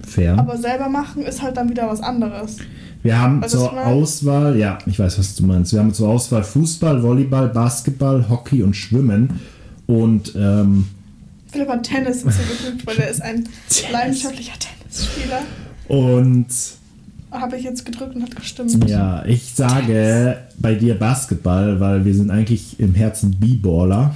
fair. 0.07 0.37
Aber 0.37 0.57
selber 0.57 0.87
machen 0.87 1.23
ist 1.23 1.41
halt 1.41 1.57
dann 1.57 1.69
wieder 1.69 1.87
was 1.89 2.01
anderes. 2.01 2.57
Wir 3.03 3.19
haben 3.21 3.41
was 3.41 3.51
zur? 3.51 3.71
Auswahl, 3.85 4.57
ja, 4.57 4.77
ich 4.85 4.97
weiß, 4.99 5.17
was 5.19 5.35
du 5.35 5.45
meinst. 5.45 5.71
Wir 5.73 5.79
haben 5.79 5.93
zur 5.93 6.09
Auswahl 6.09 6.43
Fußball, 6.43 7.01
Volleyball, 7.03 7.49
Basketball, 7.49 8.27
Hockey 8.29 8.63
und 8.63 8.75
Schwimmen. 8.75 9.39
Und 9.87 10.33
ähm, 10.35 10.87
Philipp 11.51 11.69
hat 11.69 11.83
Tennis 11.83 12.21
hinzugefügt, 12.23 12.85
weil 12.87 12.97
er 12.97 13.09
ist 13.09 13.21
ein 13.21 13.47
leidenschaftlicher 13.91 14.53
Tennisspieler. 14.59 15.41
Und 15.87 16.47
Habe 17.31 17.57
ich 17.57 17.63
jetzt 17.63 17.85
gedrückt 17.85 18.15
und 18.15 18.23
hat 18.23 18.35
gestimmt. 18.35 18.89
ja, 18.89 19.23
ich 19.25 19.53
sage 19.53 20.37
bei 20.59 20.75
dir 20.75 20.95
Basketball, 20.95 21.79
weil 21.79 22.05
wir 22.05 22.13
sind 22.15 22.31
eigentlich 22.31 22.79
im 22.79 22.93
Herzen 22.95 23.31
B-Baller. 23.39 24.15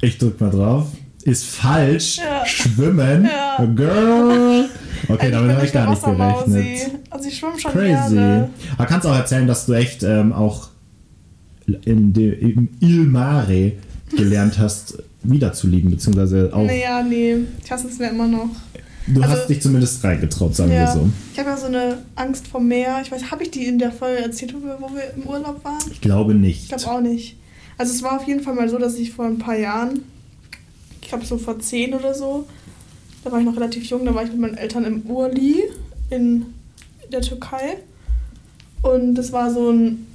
Ich 0.00 0.18
drück 0.18 0.40
mal 0.40 0.50
drauf. 0.50 0.86
Ist 1.24 1.44
falsch. 1.46 2.18
Ja. 2.18 2.46
Schwimmen. 2.46 3.24
Ja. 3.24 3.64
Girl. 3.64 4.66
Okay, 5.08 5.30
damit 5.30 5.54
habe 5.56 5.66
ich 5.66 5.72
gar 5.72 5.90
nicht 5.90 6.02
gerechnet. 6.02 6.90
Also 7.10 7.28
ich 7.28 7.36
schwimme 7.38 7.58
schon 7.58 7.72
Crazy. 7.72 8.14
gerne. 8.14 8.50
Aber 8.76 8.86
kannst 8.86 9.06
auch 9.06 9.14
erzählen, 9.14 9.46
dass 9.46 9.66
du 9.66 9.72
echt 9.72 10.02
ähm, 10.02 10.32
auch 10.32 10.68
in 11.84 12.12
de, 12.12 12.32
im 12.52 12.68
Il 12.80 13.04
Mare 13.04 13.72
gelernt 14.16 14.58
hast, 14.58 15.02
wieder 15.22 15.52
zu 15.52 15.66
lieben, 15.66 15.90
beziehungsweise 15.90 16.50
auch. 16.54 16.64
Naja, 16.64 17.02
nee. 17.02 17.36
Ich 17.62 17.70
hasse 17.70 17.88
es 17.88 17.98
mir 17.98 18.10
immer 18.10 18.26
noch. 18.28 18.48
Du 19.14 19.22
also- 19.22 19.34
hast 19.34 19.46
dich 19.48 19.60
zumindest 19.62 20.02
reingetraut, 20.04 20.54
sagen 20.54 20.70
wir 20.70 20.76
Ja. 20.78 20.92
so. 20.92 21.08
Ich 21.32 21.38
habe 21.38 21.50
ja 21.50 21.56
so 21.56 21.66
eine 21.66 22.02
Angst 22.16 22.46
vor 22.46 22.60
Meer. 22.60 23.00
Ich 23.02 23.10
weiß, 23.10 23.30
habe 23.30 23.42
ich 23.42 23.50
die 23.50 23.66
in 23.66 23.78
der 23.78 23.92
Folge 23.92 24.22
erzählt, 24.22 24.54
wo 24.54 24.64
wir, 24.64 24.76
wo 24.80 24.94
wir 24.94 25.12
im 25.16 25.22
Urlaub 25.28 25.64
waren? 25.64 25.78
Ich 25.90 26.00
glaube 26.00 26.34
nicht. 26.34 26.62
Ich 26.64 26.68
glaube 26.68 26.86
auch 26.88 27.00
nicht. 27.00 27.36
Also 27.76 27.92
es 27.92 28.02
war 28.02 28.16
auf 28.16 28.26
jeden 28.26 28.40
Fall 28.42 28.54
mal 28.54 28.68
so, 28.68 28.78
dass 28.78 28.96
ich 28.96 29.12
vor 29.12 29.26
ein 29.26 29.38
paar 29.38 29.56
Jahren, 29.56 30.00
ich 31.00 31.08
glaube 31.08 31.24
so 31.24 31.38
vor 31.38 31.58
zehn 31.60 31.94
oder 31.94 32.12
so, 32.14 32.46
da 33.24 33.32
war 33.32 33.38
ich 33.38 33.44
noch 33.44 33.56
relativ 33.56 33.84
jung, 33.84 34.04
da 34.04 34.14
war 34.14 34.24
ich 34.24 34.30
mit 34.30 34.40
meinen 34.40 34.56
Eltern 34.56 34.84
im 34.84 35.02
Urli 35.02 35.62
in 36.10 36.46
der 37.12 37.20
Türkei. 37.20 37.78
Und 38.82 39.14
das 39.14 39.32
war 39.32 39.52
so 39.52 39.70
ein, 39.70 40.06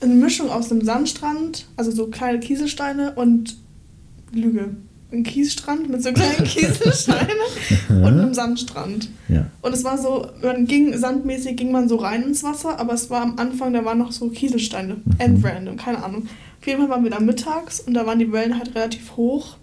eine 0.00 0.14
Mischung 0.14 0.50
aus 0.50 0.70
einem 0.70 0.82
Sandstrand, 0.84 1.66
also 1.76 1.90
so 1.90 2.06
kleine 2.06 2.40
Kieselsteine 2.40 3.14
und 3.14 3.56
Lüge. 4.32 4.70
Ein 5.10 5.22
Kiesstrand 5.22 5.88
mit 5.88 6.02
so 6.02 6.12
kleinen 6.12 6.44
Kieselsteinen 6.44 7.36
und 7.88 8.04
einem 8.04 8.34
Sandstrand. 8.34 9.08
Ja. 9.28 9.46
Und 9.62 9.72
es 9.72 9.82
war 9.82 9.96
so, 9.96 10.26
man 10.42 10.66
ging, 10.66 10.96
sandmäßig 10.96 11.56
ging 11.56 11.72
man 11.72 11.88
so 11.88 11.96
rein 11.96 12.24
ins 12.24 12.42
Wasser, 12.42 12.78
aber 12.78 12.92
es 12.92 13.08
war 13.08 13.22
am 13.22 13.38
Anfang, 13.38 13.72
da 13.72 13.84
waren 13.84 13.98
noch 13.98 14.12
so 14.12 14.28
Kieselsteine. 14.28 14.98
End 15.18 15.42
random, 15.42 15.76
keine 15.76 16.04
Ahnung. 16.04 16.28
Auf 16.60 16.66
jeden 16.66 16.80
Fall 16.80 16.90
waren 16.90 17.04
wir 17.04 17.10
da 17.10 17.20
mittags 17.20 17.80
und 17.80 17.94
da 17.94 18.04
waren 18.04 18.18
die 18.18 18.32
Wellen 18.32 18.58
halt 18.58 18.74
relativ 18.74 19.16
hoch. 19.16 19.56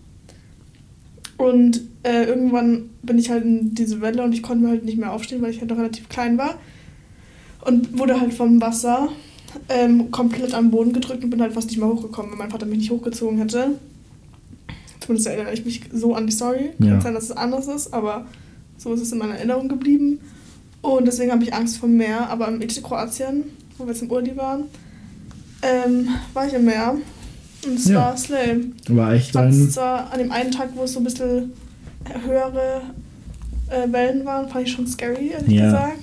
Und 1.38 1.82
äh, 2.04 2.24
irgendwann 2.24 2.90
bin 3.04 3.20
ich 3.20 3.30
halt 3.30 3.44
in 3.44 3.75
diese 3.75 4.02
Welle 4.02 4.24
und 4.24 4.34
ich 4.34 4.42
konnte 4.42 4.64
mir 4.64 4.70
halt 4.70 4.86
nicht 4.86 4.98
mehr 4.98 5.12
aufstehen, 5.12 5.42
weil 5.42 5.52
ich 5.52 5.60
halt 5.60 5.70
noch 5.70 5.78
relativ 5.78 6.10
klein 6.10 6.38
war. 6.38 6.56
Und 7.62 8.00
wurde 8.00 8.20
halt 8.20 8.34
vom 8.34 8.62
Wasser 8.62 9.10
ähm, 9.70 10.12
komplett 10.12 10.54
am 10.54 10.72
Boden 10.72 10.94
gedrückt 10.94 11.24
und 11.24 11.30
bin 11.30 11.42
halt 11.42 11.54
fast 11.54 11.70
nicht 11.70 11.80
mehr 11.80 11.88
hochgekommen, 11.88 12.32
wenn 12.32 12.38
mein 12.38 12.52
Vater 12.52 12.66
mich 12.66 12.80
nicht 12.80 12.92
hochgezogen 12.92 13.38
hätte. 13.38 13.72
Zumindest 15.06 15.28
erinnere 15.28 15.54
ich 15.54 15.64
mich 15.66 15.82
so 15.94 16.16
an 16.16 16.26
die 16.26 16.34
Story. 16.34 16.72
Kann 16.80 16.88
Ja. 16.88 17.02
sein, 17.02 17.14
dass 17.14 17.26
es 17.26 17.32
anders 17.32 17.68
ist, 17.68 17.94
aber 17.94 18.26
so 18.78 18.94
ist 18.94 19.02
es 19.02 19.12
in 19.12 19.20
meiner 19.20 19.36
Erinnerung 19.36 19.68
geblieben. 19.70 20.20
Und 20.82 21.06
deswegen 21.06 21.32
habe 21.32 21.44
ich 21.44 21.54
Angst 21.54 21.78
vor 21.78 21.88
dem 21.90 21.98
Meer. 21.98 22.30
Aber 22.30 22.48
im 22.48 22.60
Kroatien, 22.60 23.44
wo 23.78 23.86
wir 23.86 23.94
jetzt 23.94 24.02
im 24.02 24.12
Urli 24.12 24.36
waren, 24.36 24.64
ähm, 25.62 26.08
war 26.34 26.48
ich 26.48 26.54
im 26.54 26.66
Meer. 26.66 26.96
Und 27.66 27.76
es 27.80 27.88
Ja. 27.88 27.96
war 28.02 28.18
Slay. 28.18 28.66
War 28.90 29.14
echt 29.14 29.36
ein. 29.38 29.50
es 29.50 29.72
zwar 29.74 30.12
an 30.12 30.20
dem 30.20 30.32
einen 30.32 30.52
Tag, 30.52 30.70
wo 30.76 30.84
es 30.84 30.94
so 30.94 31.00
ein 31.00 31.04
bisschen 31.04 31.52
höhere 32.24 32.82
äh, 33.70 33.92
Wellen 33.92 34.24
waren, 34.26 34.48
fand 34.48 34.68
ich 34.68 34.74
schon 34.74 34.86
scary, 34.86 35.30
ehrlich 35.30 35.50
Ja. 35.52 35.66
gesagt. 35.66 35.98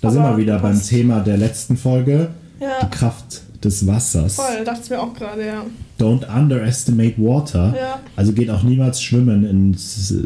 Da 0.00 0.10
sind 0.12 0.22
wir 0.22 0.36
wieder 0.36 0.60
beim. 0.60 0.80
Thema 0.80 1.18
der 1.20 1.36
letzten 1.36 1.76
Folge. 1.76 2.30
Ja, 2.60 2.84
Die 2.84 2.90
Kraft 2.96 3.42
des 3.64 3.84
Wassers. 3.86 4.36
voll, 4.36 4.64
dachte 4.64 4.80
ich 4.84 4.90
mir 4.90 5.00
auch 5.00 5.12
gerade, 5.12 5.44
ja. 5.44 5.64
Don't 5.98 6.24
underestimate 6.28 7.14
water. 7.18 7.74
Ja. 7.76 8.00
Also 8.16 8.32
geht 8.32 8.50
auch 8.50 8.62
niemals 8.62 9.02
schwimmen 9.02 9.44
in. 9.44 9.76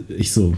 Ich 0.08 0.32
so. 0.32 0.54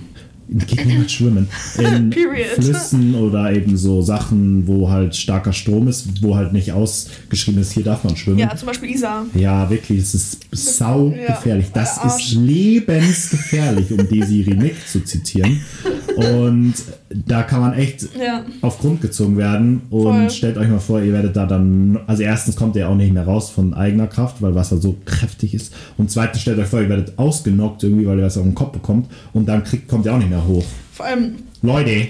Geht 0.49 0.85
niemals 0.85 1.13
schwimmen. 1.13 1.49
In. 1.79 2.13
Flüssen 2.55 3.15
oder 3.15 3.53
eben 3.53 3.77
so 3.77 4.03
Sachen, 4.03 4.67
wo 4.67 4.91
halt 4.91 5.17
starker 5.17 5.53
Strom 5.53 5.89
ist, 5.89 6.23
wo 6.23 6.37
halt 6.37 6.53
nicht 6.53 6.73
ausgeschrieben 6.73 7.61
ist, 7.63 7.73
hier 7.73 7.85
darf 7.85 8.05
man 8.05 8.17
schwimmen. 8.17 8.39
Ja, 8.39 8.55
zum 8.55 8.67
Beispiel 8.67 8.91
Isa. 8.91 9.25
Ja, 9.35 9.71
wirklich, 9.71 10.01
es 10.01 10.15
ist 10.15 10.39
sau 10.53 11.11
gefährlich. 11.11 11.67
Das 11.73 12.05
ist 12.05 12.35
lebensgefährlich, 12.35 13.91
um 13.93 14.07
Desiree 14.09 14.55
Nick 14.55 14.87
zu 14.87 15.03
zitieren. 15.03 15.61
Und 16.17 16.75
da 17.11 17.43
kann 17.43 17.61
man 17.61 17.75
echt 17.75 18.09
Ja. 18.19 18.45
auf 18.61 18.79
Grund 18.79 19.01
gezogen 19.01 19.37
werden. 19.37 19.83
Und 19.91 20.03
Voll. 20.03 20.31
stellt 20.31 20.57
euch 20.59 20.69
mal 20.69 20.79
vor, 20.81 21.01
ihr 21.03 21.13
werdet 21.13 21.37
da 21.37 21.47
dann. 21.47 21.99
Also, 22.07 22.23
erstens 22.23 22.57
kommt 22.57 22.77
ihr 22.77 22.89
auch 22.89 22.95
nicht 22.95 23.13
mehr 23.13 23.25
raus 23.25 23.51
von 23.51 23.75
eigener 23.75 24.07
Kraft, 24.07 24.41
weil 24.43 24.55
Wasser 24.55 24.77
so 24.79 24.97
kräftig 25.05 25.55
ist. 25.55 25.75
Und 25.97 26.11
zweitens 26.11 26.43
stellt 26.43 26.59
euch 26.59 26.67
vor, 26.69 26.81
ihr 26.81 26.89
werdet 26.89 27.19
ausgenockt 27.19 27.83
irgendwie, 27.83 28.07
weil 28.07 28.19
ihr 28.19 28.25
was 28.25 28.37
auf 28.37 28.45
den 28.45 28.55
Kopf 28.55 28.73
bekommt. 28.73 29.09
Und 29.33 29.47
dann 29.47 29.65
kriegt, 29.65 29.89
kommt 29.89 30.07
ihr 30.07 30.15
auch 30.15 30.19
nicht 30.19 30.31
mehr 30.31 30.47
hoch. 30.47 30.65
Vor 30.93 31.07
allem, 31.07 31.35
Leute, 31.63 32.09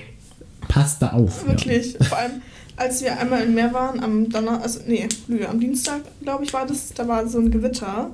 passt 0.68 1.00
da 1.02 1.08
auf. 1.12 1.46
wirklich, 1.46 1.96
vor 2.00 2.18
allem, 2.18 2.32
als 2.76 3.02
wir 3.02 3.18
einmal 3.18 3.44
im 3.44 3.54
Meer 3.54 3.72
waren, 3.72 4.00
am 4.02 4.28
Donner, 4.28 4.60
also, 4.62 4.80
nee, 4.86 5.06
am 5.48 5.60
Dienstag, 5.60 6.00
glaube 6.22 6.44
ich, 6.44 6.52
war 6.52 6.66
das, 6.66 6.92
da 6.94 7.06
war 7.06 7.26
so 7.28 7.38
ein 7.38 7.50
Gewitter. 7.50 8.10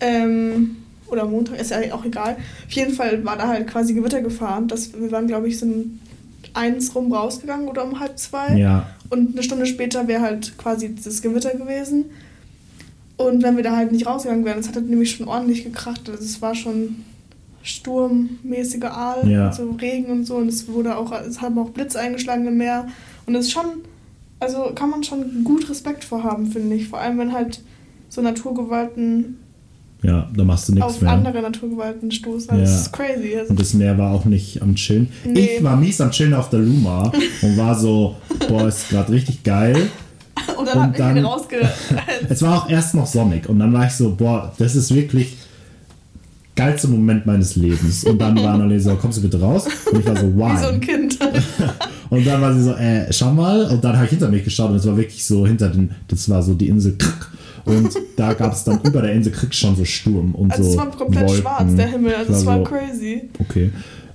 Ähm, 0.00 0.76
oder 1.12 1.26
Montag, 1.26 1.60
ist 1.60 1.70
ja 1.70 1.78
auch 1.94 2.04
egal. 2.04 2.36
Auf 2.66 2.72
jeden 2.72 2.92
Fall 2.94 3.24
war 3.24 3.36
da 3.36 3.46
halt 3.48 3.68
quasi 3.68 3.94
Gewitter 3.94 4.20
gefahren. 4.22 4.66
Das, 4.66 4.92
wir 4.98 5.12
waren, 5.12 5.26
glaube 5.28 5.46
ich, 5.48 5.58
so 5.58 5.66
um 5.66 6.00
eins 6.54 6.94
rum 6.94 7.12
rausgegangen 7.12 7.68
oder 7.68 7.84
um 7.84 8.00
halb 8.00 8.18
zwei. 8.18 8.56
Ja. 8.56 8.86
Und 9.10 9.32
eine 9.34 9.42
Stunde 9.42 9.66
später 9.66 10.08
wäre 10.08 10.22
halt 10.22 10.56
quasi 10.58 10.94
das 10.94 11.22
Gewitter 11.22 11.54
gewesen. 11.54 12.06
Und 13.16 13.42
wenn 13.42 13.56
wir 13.56 13.62
da 13.62 13.76
halt 13.76 13.92
nicht 13.92 14.06
rausgegangen 14.06 14.44
wären, 14.44 14.58
es 14.58 14.68
hat 14.68 14.74
halt 14.76 14.88
nämlich 14.88 15.12
schon 15.12 15.28
ordentlich 15.28 15.64
gekracht. 15.64 16.08
Also 16.08 16.22
es 16.24 16.42
war 16.42 16.54
schon 16.54 17.04
sturmmäßige 17.62 18.84
Aal, 18.84 19.28
Ja. 19.30 19.52
so 19.52 19.70
Regen 19.72 20.06
und 20.10 20.24
so. 20.24 20.36
Und 20.36 20.48
es 20.48 20.68
wurde 20.68 20.96
auch, 20.96 21.12
es 21.12 21.40
haben 21.40 21.58
auch 21.58 21.70
Blitze 21.70 22.00
eingeschlagen 22.00 22.46
im 22.46 22.56
Meer. 22.56 22.88
Und 23.26 23.34
es 23.34 23.46
ist 23.46 23.52
schon, 23.52 23.66
also 24.40 24.72
kann 24.74 24.90
man 24.90 25.04
schon 25.04 25.44
gut 25.44 25.68
Respekt 25.70 26.04
vor 26.04 26.24
haben, 26.24 26.46
finde 26.46 26.74
ich. 26.76 26.88
Vor 26.88 26.98
allem, 27.00 27.18
wenn 27.18 27.32
halt 27.32 27.60
so 28.08 28.20
Naturgewalten 28.20 29.38
Ja, 30.02 30.28
da 30.34 30.44
machst 30.44 30.68
du 30.68 30.72
nichts 30.72 30.94
auf 30.94 31.00
mehr. 31.00 31.12
andere 31.12 31.40
Naturgewalten 31.42 32.10
stoßen. 32.10 32.54
Ja. 32.54 32.60
Das 32.60 32.82
ist 32.82 32.92
crazy. 32.92 33.36
Also, 33.38 33.50
Und 33.50 33.60
das 33.60 33.72
Meer 33.74 33.96
war 33.98 34.12
auch 34.12 34.24
nicht 34.24 34.60
am 34.60 34.74
Chillen. 34.74 35.08
Nee. 35.24 35.56
Ich 35.56 35.62
war 35.62 35.76
mies 35.76 36.00
am 36.00 36.10
Chillen 36.10 36.34
auf 36.34 36.50
der 36.50 36.58
Luma 36.60 37.12
und 37.42 37.56
war 37.56 37.78
so, 37.78 38.16
boah, 38.48 38.66
ist 38.66 38.88
gerade 38.88 39.12
richtig 39.12 39.44
geil. 39.44 39.76
und 40.58 40.66
dann 40.66 40.90
und 40.90 40.98
hat 40.98 41.14
mich 41.14 41.24
rausge... 41.24 41.56
Es 42.28 42.42
war 42.42 42.58
auch 42.64 42.68
erst 42.68 42.94
noch 42.94 43.06
sonnig 43.06 43.48
und 43.48 43.60
dann 43.60 43.72
war 43.72 43.86
ich 43.86 43.92
so, 43.92 44.14
boah, 44.14 44.52
das 44.58 44.74
ist 44.74 44.92
wirklich 44.92 45.36
geilste 46.54 46.88
Moment 46.88 47.26
meines 47.26 47.56
Lebens. 47.56 48.04
Und 48.04 48.18
dann 48.18 48.36
war 48.36 48.54
Annalena 48.54 48.80
so, 48.80 48.94
kommst 48.96 49.18
du 49.18 49.22
bitte 49.22 49.40
raus? 49.40 49.66
Und 49.90 50.00
ich 50.00 50.06
war 50.06 50.16
so, 50.16 50.34
Wie 50.34 50.58
so 50.58 50.68
ein? 50.68 50.80
Kind. 50.80 51.18
Und 52.10 52.26
dann 52.26 52.42
war 52.42 52.52
sie 52.52 52.62
so, 52.62 52.74
äh, 52.74 53.10
schau 53.10 53.32
mal. 53.32 53.64
Und 53.70 53.82
dann 53.82 53.96
habe 53.96 54.04
ich 54.04 54.10
hinter 54.10 54.28
mich 54.28 54.44
geschaut 54.44 54.68
und 54.68 54.76
es 54.76 54.86
war 54.86 54.98
wirklich 54.98 55.24
so 55.24 55.46
hinter 55.46 55.70
den, 55.70 55.92
das 56.08 56.28
war 56.28 56.42
so 56.42 56.52
die 56.52 56.68
Insel. 56.68 56.94
Und 57.64 57.90
da 58.16 58.32
gab 58.34 58.52
es 58.52 58.64
dann 58.64 58.80
über 58.82 59.02
der 59.02 59.12
Insel 59.12 59.32
Krk 59.32 59.54
schon 59.54 59.76
so 59.76 59.84
Sturm 59.84 60.34
und 60.34 60.50
Also 60.50 60.64
so 60.64 60.70
es 60.70 60.76
war 60.76 60.90
komplett 60.90 61.28
Wolken. 61.28 61.42
schwarz, 61.42 61.74
der 61.76 61.86
Himmel. 61.88 62.14
Also 62.14 62.32
es 62.32 62.46
war 62.46 62.58
so, 62.58 62.64
crazy. 62.64 63.22
Okay. 63.38 63.70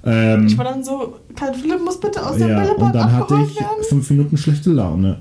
Ähm, 0.06 0.48
Ich 0.48 0.58
war 0.58 0.66
dann 0.66 0.84
so, 0.84 1.16
Karl 1.36 1.54
Philipp 1.54 1.84
muss 1.84 2.00
bitte 2.00 2.25
aus 2.25 2.38
dem 2.38 2.50
ja, 2.50 2.60
Bällebad 2.62 2.82
und 2.82 2.96
dann 2.96 3.12
hatte 3.13 3.34
ich 3.48 3.56
werden. 3.56 3.84
fünf 3.89 4.10
Minuten 4.10 4.38
schlechte 4.38 4.70
Laune. 4.72 5.18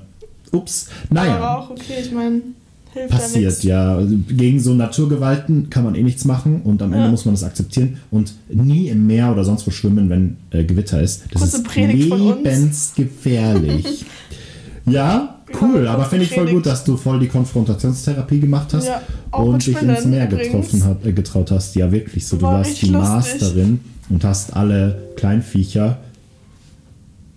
Ups. 0.51 0.87
Aber 1.09 1.21
Naja. 1.21 1.57
auch 1.57 1.69
okay, 1.69 1.95
ich 2.01 2.11
meine, 2.11 2.41
hilft 2.93 3.09
passiert, 3.09 3.63
ja. 3.63 3.99
ja. 3.99 4.07
Gegen 4.29 4.59
so 4.61 4.73
Naturgewalten 4.73 5.69
kann 5.69 5.83
man 5.83 5.95
eh 5.95 6.03
nichts 6.03 6.23
machen 6.25 6.61
und 6.63 6.81
am 6.81 6.93
Ende 6.93 7.05
Ja. 7.05 7.11
muss 7.11 7.25
man 7.25 7.33
das 7.35 7.43
akzeptieren 7.43 7.97
und 8.11 8.33
nie 8.49 8.87
im 8.87 9.05
Meer 9.07 9.31
oder 9.31 9.43
sonst 9.43 9.67
wo 9.67 9.71
schwimmen, 9.71 10.09
wenn 10.09 10.37
äh, 10.51 10.63
Gewitter 10.63 11.01
ist. 11.01 11.23
Das 11.31 11.41
Kurze 11.41 11.57
ist 11.57 11.63
Predigt 11.65 12.07
von 12.09 12.21
uns. 12.21 12.37
lebensgefährlich. 12.97 14.05
ja, 14.85 15.36
Cool, 15.59 15.85
Ja, 15.85 15.93
aber 15.93 16.05
finde 16.05 16.25
ich 16.25 16.33
voll 16.33 16.49
gut, 16.49 16.65
dass 16.65 16.83
du 16.83 16.97
voll 16.97 17.19
die 17.19 17.27
Konfrontationstherapie 17.27 18.39
gemacht 18.39 18.73
hast 18.73 18.87
Ja, 18.87 19.01
und 19.31 19.65
dich 19.65 19.81
ins 19.81 20.05
Meer 20.05 20.27
getroffen 20.27 20.83
hat, 20.83 21.05
äh, 21.05 21.13
getraut 21.13 21.51
hast. 21.51 21.75
Ja, 21.75 21.91
wirklich 21.91 22.27
so. 22.27 22.37
Du 22.37 22.43
War 22.43 22.55
warst 22.55 22.81
die 22.81 22.87
lustig. 22.87 23.09
Masterin 23.09 23.79
und 24.09 24.23
hast 24.23 24.55
alle 24.55 25.09
Kleinviecher, 25.15 25.99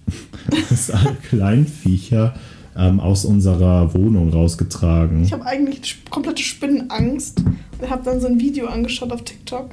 hast 0.71 0.93
alle 0.93 1.17
Kleinviecher 1.29 2.35
ähm, 2.77 3.01
aus 3.01 3.25
unserer 3.25 3.95
Wohnung 3.95 4.31
rausgetragen. 4.33 5.23
Ich 5.23 5.33
habe 5.33 5.45
eigentlich 5.47 5.99
komplette 6.11 6.43
Spinnenangst 6.43 7.43
und 7.81 7.91
habe 7.91 8.03
dann 8.05 8.21
so 8.21 8.27
ein 8.27 8.41
Video 8.41 8.67
angeschaut 8.67 9.13
auf 9.13 9.23
TikTok 9.23 9.71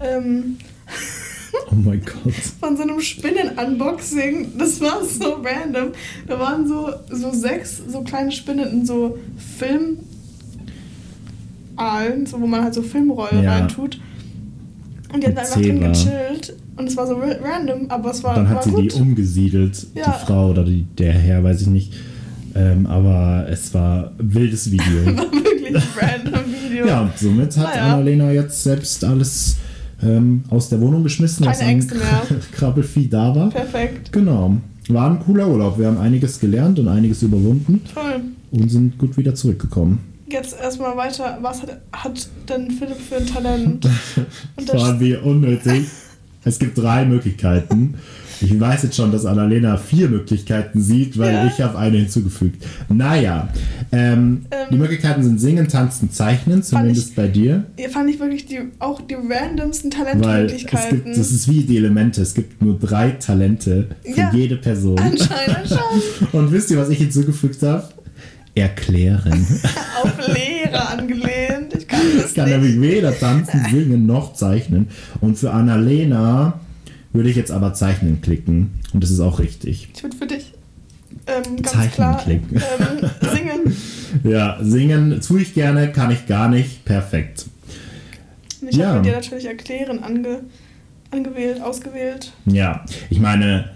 ähm, 0.00 0.56
Oh 1.70 1.74
mein 1.74 2.00
Gott. 2.04 2.32
von 2.60 2.76
so 2.76 2.82
einem 2.82 3.00
Spinnen-Unboxing. 3.00 4.52
Das 4.58 4.80
war 4.80 5.04
so 5.04 5.34
random. 5.44 5.92
Da 6.26 6.38
waren 6.38 6.66
so, 6.66 6.90
so 7.10 7.32
sechs 7.32 7.82
so 7.88 8.00
kleine 8.02 8.32
Spinnen 8.32 8.70
in 8.70 8.86
so 8.86 9.18
Filmaalen, 11.76 12.26
so, 12.26 12.40
wo 12.40 12.46
man 12.46 12.62
halt 12.64 12.74
so 12.74 12.82
Filmrollen 12.82 13.42
Ja. 13.44 13.52
reintut. 13.56 14.00
Und 15.12 15.22
die 15.22 15.26
haben 15.26 15.34
da 15.34 15.42
einfach 15.42 15.60
drin 15.60 15.80
gechillt. 15.80 16.56
Und 16.76 16.86
es 16.88 16.96
war 16.96 17.06
so 17.06 17.16
ra- 17.16 17.36
random, 17.42 17.90
aber 17.90 18.10
es 18.10 18.24
war, 18.24 18.34
Dann 18.34 18.48
hat 18.48 18.56
war 18.56 18.62
sie 18.62 18.70
gut. 18.70 18.94
die 18.94 19.00
umgesiedelt, 19.00 19.86
Ja. 19.94 20.04
die 20.18 20.24
Frau 20.26 20.50
oder 20.50 20.64
die, 20.64 20.84
der 20.96 21.12
Herr, 21.12 21.44
weiß 21.44 21.60
ich 21.62 21.66
nicht. 21.68 21.92
Ähm, 22.54 22.86
aber 22.86 23.46
es 23.50 23.72
war 23.74 24.12
ein 24.18 24.34
wildes 24.34 24.70
Video. 24.70 24.84
war 25.16 25.30
wirklich 25.32 25.82
random 26.00 26.40
Video. 26.46 26.86
ja, 26.86 27.10
somit 27.16 27.56
hat 27.58 27.64
Naja. 27.74 27.82
Annalena 27.94 28.32
jetzt 28.32 28.62
selbst 28.62 29.04
alles 29.04 29.56
ähm, 30.02 30.44
aus 30.50 30.68
der 30.68 30.80
Wohnung 30.80 31.02
geschmissen, 31.02 31.46
Keine 31.46 31.60
Ängste 31.60 31.94
mehr. 31.96 32.22
Krabbelvieh 32.52 33.08
da 33.08 33.34
war. 33.34 33.50
Perfekt. 33.50 34.12
Genau. 34.12 34.56
War 34.88 35.10
ein 35.10 35.20
cooler 35.20 35.48
Urlaub. 35.48 35.78
Wir 35.78 35.86
haben 35.86 35.98
einiges 35.98 36.40
gelernt 36.40 36.78
und 36.78 36.88
einiges 36.88 37.22
überwunden 37.22 37.82
Toll. 37.94 38.20
und 38.50 38.68
sind 38.68 38.98
gut 38.98 39.16
wieder 39.16 39.34
zurückgekommen. 39.34 40.00
Jetzt 40.28 40.56
erstmal 40.58 40.96
weiter. 40.96 41.38
Was 41.42 41.62
hat, 41.62 41.80
hat 41.92 42.28
denn 42.48 42.70
Philipp 42.70 42.96
für 42.96 43.16
ein 43.16 43.26
Talent? 43.26 43.88
Das 44.56 44.74
waren 44.80 44.98
wir 44.98 45.24
unnötig. 45.24 45.86
Es 46.44 46.58
gibt 46.58 46.76
drei 46.78 47.04
Möglichkeiten. 47.04 47.94
Ich 48.40 48.58
weiß 48.58 48.82
jetzt 48.82 48.96
schon, 48.96 49.12
dass 49.12 49.24
Annalena 49.24 49.76
vier 49.76 50.08
Möglichkeiten 50.08 50.80
sieht, 50.82 51.16
weil 51.16 51.32
Ja. 51.32 51.46
ich 51.46 51.60
habe 51.60 51.78
eine 51.78 51.98
hinzugefügt. 51.98 52.64
Naja, 52.88 53.48
ähm, 53.92 54.46
Ähm, 54.50 54.58
die 54.72 54.76
Möglichkeiten 54.78 55.22
sind 55.22 55.38
Singen, 55.40 55.68
Tanzen, 55.68 56.10
Zeichnen, 56.10 56.64
zumindest 56.64 57.14
bei 57.14 57.28
dir. 57.28 57.64
fand 57.92 58.10
ich 58.10 58.18
wirklich 58.18 58.46
die, 58.46 58.58
auch 58.80 59.00
die 59.00 59.14
randomsten 59.14 59.92
Weil 59.92 60.06
es 60.16 60.20
Talentmöglichkeiten. 60.22 61.04
gibt, 61.04 61.16
das 61.18 61.30
ist 61.30 61.48
wie 61.48 61.60
die 61.62 61.76
Elemente. 61.76 62.20
Es 62.22 62.34
gibt 62.34 62.60
nur 62.60 62.76
drei 62.76 63.10
Talente 63.10 63.86
für 64.02 64.20
Ja. 64.20 64.32
jede 64.34 64.56
Person. 64.56 64.98
Anscheinend 64.98 65.68
schon. 65.68 66.28
Und 66.40 66.50
wisst 66.50 66.70
ihr, 66.72 66.78
was 66.78 66.88
ich 66.88 66.98
hinzugefügt 66.98 67.62
habe? 67.62 67.84
Erklären. 68.56 69.46
Auf 70.02 70.12
Lehrer 70.28 70.90
angelehnt. 70.98 71.22
Ich 72.28 72.34
kann 72.34 72.48
nämlich 72.48 72.80
weder 72.80 73.18
tanzen, 73.18 73.60
singen 73.70 74.06
noch 74.06 74.34
zeichnen. 74.34 74.88
Und 75.20 75.38
für 75.38 75.50
Annalena 75.52 76.60
würde 77.12 77.28
ich 77.30 77.36
jetzt 77.36 77.50
aber 77.50 77.74
Zeichnen 77.74 78.20
klicken. 78.20 78.70
Und 78.92 79.02
das 79.02 79.10
ist 79.10 79.20
auch 79.20 79.38
richtig. 79.38 79.88
Ich 79.94 80.02
würde 80.02 80.16
für 80.16 80.26
dich 80.26 80.52
ähm, 81.26 81.56
ganz 81.56 81.70
Zeichnen 81.72 81.92
klar 81.92 82.18
klicken. 82.22 82.56
ähm, 82.56 83.10
singen. 83.34 83.76
Ja, 84.30 84.58
singen 84.60 85.22
tue 85.26 85.40
ich 85.40 85.54
gerne, 85.54 85.90
kann 85.90 86.10
ich 86.10 86.26
gar 86.26 86.48
nicht. 86.50 86.84
Perfekt. 86.84 87.46
Und 88.60 88.68
ich 88.68 88.76
Ja. 88.76 88.88
habe 88.94 89.02
dir 89.02 89.12
natürlich 89.12 89.46
erklären 89.46 90.02
ange, 90.02 90.40
angewählt, 91.10 91.62
ausgewählt. 91.62 92.30
Ja, 92.44 92.84
ich 93.08 93.20
meine, 93.20 93.70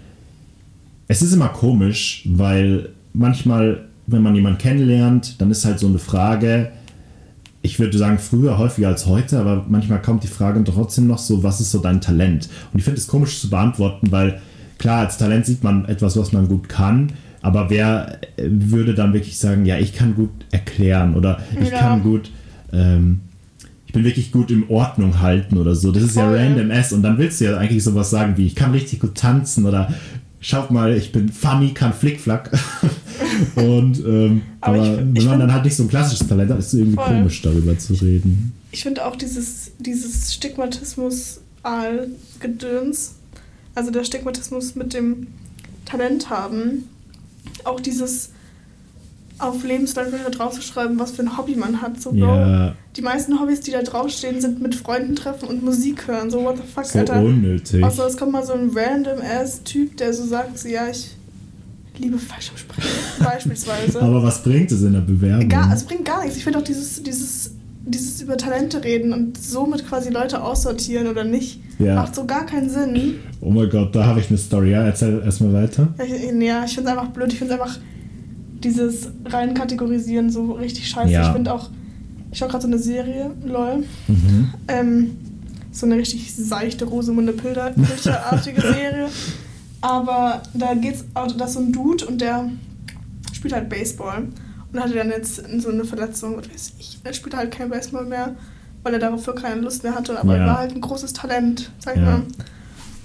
es 1.07 1.23
ist 1.23 1.33
immer 1.33 1.49
komisch, 1.49 2.23
weil 2.29 2.89
manchmal, 3.13 3.85
wenn 4.05 4.21
man 4.21 4.35
jemanden 4.35 4.59
kennenlernt, 4.59 5.41
dann 5.41 5.49
ist 5.49 5.65
halt 5.65 5.79
so 5.79 5.87
eine 5.87 5.97
Frage, 5.99 6.71
ich 7.67 7.79
würde 7.79 7.97
sagen, 7.97 8.17
früher 8.17 8.57
häufiger 8.57 8.87
als 8.87 9.05
heute, 9.05 9.39
aber 9.39 9.65
manchmal 9.69 10.01
kommt 10.01 10.23
die 10.23 10.27
Frage 10.27 10.63
trotzdem 10.63 11.07
noch 11.07 11.19
so, 11.19 11.43
was 11.43 11.59
ist 11.61 11.71
so 11.71 11.79
dein 11.79 12.01
Talent? 12.01 12.49
Und 12.73 12.79
ich 12.79 12.85
finde 12.85 12.99
es 12.99 13.07
komisch 13.07 13.39
zu 13.39 13.49
beantworten, 13.49 14.11
weil 14.11 14.41
klar, 14.77 14.99
als 14.99 15.17
Talent 15.17 15.45
sieht 15.45 15.63
man 15.63 15.85
etwas, 15.85 16.17
was 16.17 16.31
man 16.31 16.47
gut 16.47 16.69
kann, 16.69 17.11
aber 17.41 17.69
wer 17.69 18.19
äh, 18.37 18.43
würde 18.49 18.93
dann 18.95 19.13
wirklich 19.13 19.37
sagen, 19.37 19.65
ja, 19.65 19.77
ich 19.77 19.93
kann 19.93 20.15
gut 20.15 20.31
erklären 20.51 21.13
oder 21.15 21.39
ich 21.61 21.69
Ja. 21.69 21.77
kann 21.79 22.03
gut, 22.03 22.31
ähm, 22.73 23.19
ich 23.85 23.93
bin 23.93 24.03
wirklich 24.03 24.31
gut 24.31 24.51
im 24.51 24.69
Ordnung 24.69 25.21
halten 25.21 25.57
oder 25.57 25.73
so. 25.73 25.91
Das 25.93 26.03
ist 26.03 26.13
Voll. 26.13 26.23
ja 26.35 26.43
random 26.43 26.71
S 26.71 26.91
und 26.91 27.03
dann 27.03 27.17
willst 27.17 27.39
du 27.39 27.45
ja 27.45 27.57
eigentlich 27.57 27.83
sowas 27.83 28.09
sagen 28.09 28.33
wie, 28.35 28.45
ich 28.45 28.53
kann 28.55 28.71
richtig 28.71 28.99
gut 28.99 29.15
tanzen 29.15 29.65
oder 29.65 29.93
schaut 30.39 30.71
mal, 30.71 30.95
ich 30.95 31.11
bin 31.11 31.29
funny, 31.29 31.73
kann 31.73 31.93
Flickflack. 31.93 32.51
und 33.55 33.99
ähm, 34.05 34.41
Aber 34.61 34.77
aber, 34.77 34.91
ich- 34.91 34.97
wenn 34.97 35.15
ich 35.15 35.23
man 35.25 35.33
find- 35.33 35.43
dann 35.43 35.53
halt 35.53 35.65
nicht 35.65 35.75
so 35.75 35.83
ein 35.83 35.89
klassisches 35.89 36.27
Talent 36.27 36.51
hat, 36.51 36.59
ist 36.59 36.67
es 36.67 36.73
irgendwie 36.79 36.95
Voll. 36.95 37.05
komisch, 37.07 37.41
darüber 37.41 37.77
zu 37.77 37.93
reden. 37.93 38.53
Ich 38.71 38.83
finde 38.83 39.05
auch 39.05 39.15
dieses, 39.15 39.71
dieses 39.79 40.33
Stigmatismus-Gedöns, 40.33 43.15
also 43.75 43.91
der 43.91 44.03
Stigmatismus 44.03 44.75
mit 44.75 44.93
dem 44.93 45.27
Talent 45.85 46.29
haben, 46.29 46.83
auch 47.63 47.79
dieses 47.79 48.31
auf 49.39 49.63
Lebensläufe 49.63 50.17
draufzuschreiben, 50.31 50.99
was 50.99 51.11
für 51.11 51.21
ein 51.23 51.37
Hobby 51.37 51.55
man 51.55 51.81
hat. 51.81 52.01
So, 52.01 52.11
Bro, 52.11 52.17
Ja, 52.19 52.75
die 52.95 53.01
meisten 53.01 53.39
Hobbys, 53.39 53.59
die 53.61 53.71
da 53.71 53.81
draufstehen, 53.83 54.41
sind 54.41 54.61
mit 54.61 54.73
Freunden 54.75 55.15
treffen 55.15 55.47
und 55.47 55.63
Musik 55.63 56.07
hören. 56.07 56.29
So, 56.31 56.43
what 56.43 56.57
the 56.57 56.63
fuck, 56.63 56.85
so 56.85 56.99
Alter. 56.99 57.21
unnötig. 57.21 57.83
Außer 57.83 58.07
es 58.07 58.17
kommt 58.17 58.31
mal 58.31 58.43
so 58.45 58.53
ein 58.53 58.71
random 58.73 59.19
ass 59.21 59.63
Typ, 59.63 59.97
der 59.97 60.13
so 60.13 60.25
sagt, 60.25 60.57
so, 60.57 60.67
ja, 60.67 60.87
ich 60.89 61.15
liebe 61.99 62.17
Fallschirmspringen. 62.17 62.89
Beispielsweise. 63.23 64.01
aber 64.01 64.23
was 64.23 64.41
bringt 64.43 64.71
es 64.71 64.81
in 64.83 64.93
der 64.93 65.01
Bewerbung? 65.01 65.49
Gar, 65.49 65.73
es 65.73 65.83
bringt 65.83 66.05
gar 66.05 66.21
nichts. 66.23 66.37
Ich 66.37 66.43
finde 66.43 66.59
auch 66.59 66.63
dieses, 66.63 67.01
dieses, 67.03 67.51
dieses 67.85 68.21
über 68.21 68.37
Talente 68.37 68.83
reden 68.83 69.13
und 69.13 69.37
somit 69.37 69.87
quasi 69.87 70.09
Leute 70.09 70.41
aussortieren 70.43 71.07
oder 71.07 71.23
nicht, 71.23 71.59
Ja. 71.79 71.95
macht 71.95 72.15
so 72.15 72.25
gar 72.25 72.45
keinen 72.45 72.69
Sinn. 72.69 73.15
oh 73.41 73.49
mein 73.51 73.69
Gott, 73.69 73.95
da 73.95 74.05
habe 74.05 74.19
ich 74.19 74.29
eine 74.29 74.37
Story. 74.37 74.71
Ja, 74.71 74.83
erzähl 74.83 75.21
erstmal 75.23 75.53
weiter. 75.53 75.87
Ich, 76.03 76.09
ja, 76.41 76.65
ich 76.65 76.73
finde 76.75 76.91
es 76.91 76.97
einfach 76.97 77.09
blöd. 77.11 77.31
Ich 77.33 77.39
finde 77.39 77.53
es 77.55 77.59
einfach 77.59 77.77
dieses 78.63 79.09
rein 79.25 79.53
kategorisieren 79.53 80.29
so 80.29 80.53
richtig 80.53 80.87
scheiße. 80.89 81.11
Ja. 81.11 81.27
Ich 81.27 81.33
finde 81.33 81.53
auch, 81.53 81.69
ich 82.31 82.37
schaue 82.37 82.49
gerade 82.49 82.61
so 82.63 82.67
eine 82.67 82.79
Serie, 82.79 83.31
lol. 83.45 83.83
Mhm. 84.07 84.53
Ähm, 84.67 85.17
so 85.71 85.85
eine 85.85 85.95
richtig 85.95 86.33
seichte 86.35 86.85
Rosamunde 86.85 87.33
Pilcher- 87.33 87.71
Pilcher-artige 87.71 88.61
Serie. 88.73 89.07
Aber 89.81 90.41
da 90.53 90.73
geht's 90.73 91.05
auch, 91.13 91.31
da 91.31 91.45
ist 91.45 91.53
so 91.53 91.59
ein 91.59 91.71
Dude 91.71 92.05
und 92.07 92.19
der 92.19 92.49
spielt 93.33 93.53
halt 93.53 93.69
Baseball. 93.69 94.23
Und 94.73 94.79
hatte 94.81 94.95
dann 94.95 95.09
jetzt 95.09 95.41
so 95.59 95.69
eine 95.69 95.85
Verletzung, 95.85 96.35
was 96.37 96.49
weiß 96.49 96.73
ich. 96.79 96.99
Er 97.03 97.13
spielt 97.13 97.35
halt 97.35 97.51
kein 97.51 97.69
Baseball 97.69 98.05
mehr, 98.05 98.35
weil 98.83 98.93
er 98.93 98.99
dafür 98.99 99.33
keine 99.35 99.61
Lust 99.61 99.83
mehr 99.83 99.95
hatte. 99.95 100.19
Aber 100.19 100.35
Ja. 100.35 100.41
er 100.41 100.47
war 100.47 100.57
halt 100.59 100.73
ein 100.75 100.81
großes 100.81 101.13
Talent, 101.13 101.71
sag 101.79 101.95
ich 101.95 102.01
Ja. 102.01 102.07
mal. 102.11 102.23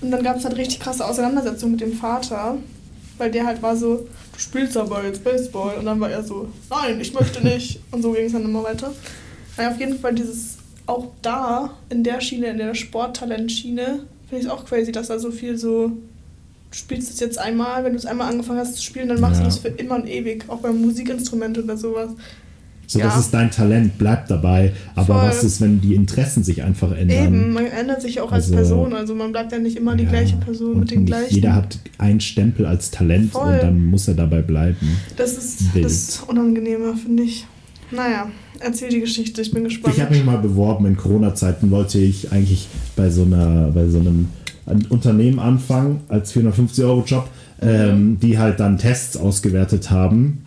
Und 0.00 0.10
dann 0.10 0.22
gab 0.24 0.36
es 0.38 0.44
halt 0.44 0.56
richtig 0.56 0.80
krasse 0.80 1.04
Auseinandersetzungen 1.06 1.72
mit 1.72 1.80
dem 1.82 1.92
Vater. 1.92 2.56
Weil 3.18 3.30
der 3.30 3.46
halt 3.46 3.62
war 3.62 3.76
so, 3.76 4.08
spielst 4.42 4.76
aber 4.76 5.05
jetzt 5.05 5.22
Baseball. 5.24 5.76
Und 5.76 5.85
dann 5.87 6.00
war 6.00 6.11
er 6.11 6.22
so, 6.22 6.48
nein, 6.70 7.00
ich 7.00 7.12
möchte 7.14 7.42
nicht. 7.44 7.81
Und 7.90 8.02
so 8.02 8.12
ging 8.12 8.26
es 8.26 8.33
dann 8.33 8.44
immer 8.44 8.62
weiter. 8.64 8.92
Naja, 9.57 9.70
auf 9.70 9.78
jeden 9.81 9.98
Fall 9.98 10.14
dieses, 10.14 10.59
auch 10.87 11.09
da, 11.22 11.74
in 11.90 12.02
der 12.05 12.20
Schiene, 12.20 12.48
in 12.48 12.59
der 12.59 12.74
Sporttalent-Schiene, 12.74 13.85
finde 14.28 14.40
ich 14.40 14.44
es 14.44 14.48
auch 14.50 14.64
crazy, 14.64 14.92
dass 14.92 15.09
da 15.09 15.18
so 15.18 15.31
viel 15.31 15.59
so, 15.59 15.88
du 15.88 15.94
spielst 16.76 17.11
es 17.11 17.20
jetzt 17.20 17.38
einmal, 17.38 17.85
wenn 17.85 17.92
du 17.92 17.98
es 17.98 18.07
einmal 18.07 18.31
angefangen 18.31 18.59
hast 18.61 18.76
zu 18.76 18.83
spielen, 18.83 19.09
dann 19.09 19.20
machst 19.20 19.37
Ja. 19.37 19.44
du 19.44 19.44
das 19.46 19.59
für 19.59 19.68
immer 19.68 19.96
und 19.96 20.09
ewig, 20.09 20.44
auch 20.48 20.61
beim 20.61 20.81
Musikinstrument 20.81 21.59
oder 21.59 21.76
sowas. 21.76 22.11
So, 22.92 22.98
Ja. 22.98 23.07
das 23.07 23.18
ist 23.20 23.31
dein 23.33 23.50
Talent, 23.50 23.96
bleib 23.98 24.28
dabei. 24.28 24.72
Aber 24.94 25.07
Voll. 25.18 25.28
was 25.28 25.42
ist, 25.44 25.61
wenn 25.62 25.81
die 25.81 25.94
Interessen 25.94 26.44
sich 26.44 26.62
einfach 26.62 26.92
ändern? 26.92 27.24
Eben, 27.26 27.52
man 27.55 27.66
ändert 27.66 28.02
sich 28.02 28.20
auch 28.20 28.31
als 28.33 28.44
Also, 28.44 28.55
Person, 28.55 28.92
also 28.92 29.14
man 29.14 29.33
bleibt 29.33 29.50
ja 29.52 29.59
nicht 29.59 29.76
immer 29.78 29.96
die 29.96 30.05
Ja, 30.05 30.11
gleiche 30.11 30.37
Person 30.37 30.81
mit 30.81 30.90
den 30.90 31.07
gleichen. 31.07 31.35
Jeder 31.35 31.55
hat 31.55 31.78
einen 31.98 32.20
Stempel 32.20 32.66
als 32.66 32.90
Talent 32.90 33.33
Voll. 33.33 33.52
und 33.55 33.62
dann 33.62 33.87
muss 33.87 34.09
er 34.09 34.14
dabei 34.14 34.42
bleiben. 34.42 34.76
das 35.16 35.33
ist 35.38 35.74
wild. 35.74 35.85
das 35.87 36.20
Unangenehme, 36.28 36.94
finde 36.96 37.22
ich. 37.22 37.46
Naja, 37.90 38.28
erzähl 38.61 38.88
die 38.90 39.00
Geschichte, 39.00 39.40
ich 39.42 39.52
bin 39.52 39.64
gespannt. 39.64 39.94
Ich 39.96 40.02
habe 40.02 40.14
mich 40.14 40.24
mal 40.24 40.38
beworben 40.38 40.87
in 40.87 40.96
Corona-Zeiten, 40.96 41.70
wollte 41.70 41.98
ich 41.98 42.31
eigentlich 42.33 42.68
bei 42.96 43.11
so, 43.11 43.22
einer, 43.24 43.70
bei 43.74 43.88
so 43.88 44.00
einem 44.00 44.28
Unternehmen 44.90 45.38
anfangen 45.38 46.00
als 46.09 46.33
450-Euro-Job, 46.33 47.28
Mhm. 47.62 47.68
ähm, 47.68 48.18
die 48.20 48.38
halt 48.38 48.61
dann 48.61 48.76
Tests 48.78 49.16
ausgewertet 49.16 49.90
haben 49.90 50.44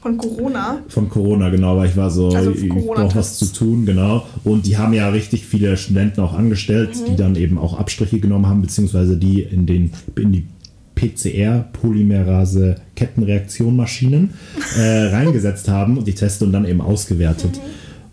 Von 0.00 0.16
Corona. 0.16 0.78
von 0.88 1.08
Corona, 1.08 1.48
genau, 1.50 1.76
weil 1.76 1.88
ich 1.88 1.96
war 1.96 2.10
so, 2.10 2.28
Also 2.30 2.52
ich 2.52 2.68
brauche 2.68 3.16
was 3.16 3.38
zu 3.38 3.46
tun, 3.52 3.84
genau. 3.84 4.24
Und 4.44 4.66
die 4.66 4.76
haben 4.78 4.92
ja 4.92 5.08
richtig 5.08 5.44
viele 5.44 5.76
Studenten 5.76 6.20
auch 6.20 6.34
angestellt, 6.34 6.90
Mhm. 6.94 7.10
die 7.10 7.16
dann 7.16 7.36
eben 7.36 7.58
auch 7.58 7.78
Abstriche 7.78 8.20
genommen 8.20 8.46
haben, 8.46 8.62
beziehungsweise 8.62 9.16
die 9.16 9.42
in, 9.42 9.66
den, 9.66 9.90
in 10.16 10.32
die 10.32 10.46
PCR, 10.94 11.64
Polymerase 11.72 12.76
Kettenreaktionmaschinen, 12.96 14.30
äh, 14.78 14.82
reingesetzt 15.14 15.68
haben 15.68 15.98
und 15.98 16.06
die 16.08 16.14
Teste 16.14 16.44
und 16.44 16.52
dann 16.52 16.64
eben 16.64 16.80
ausgewertet. 16.80 17.58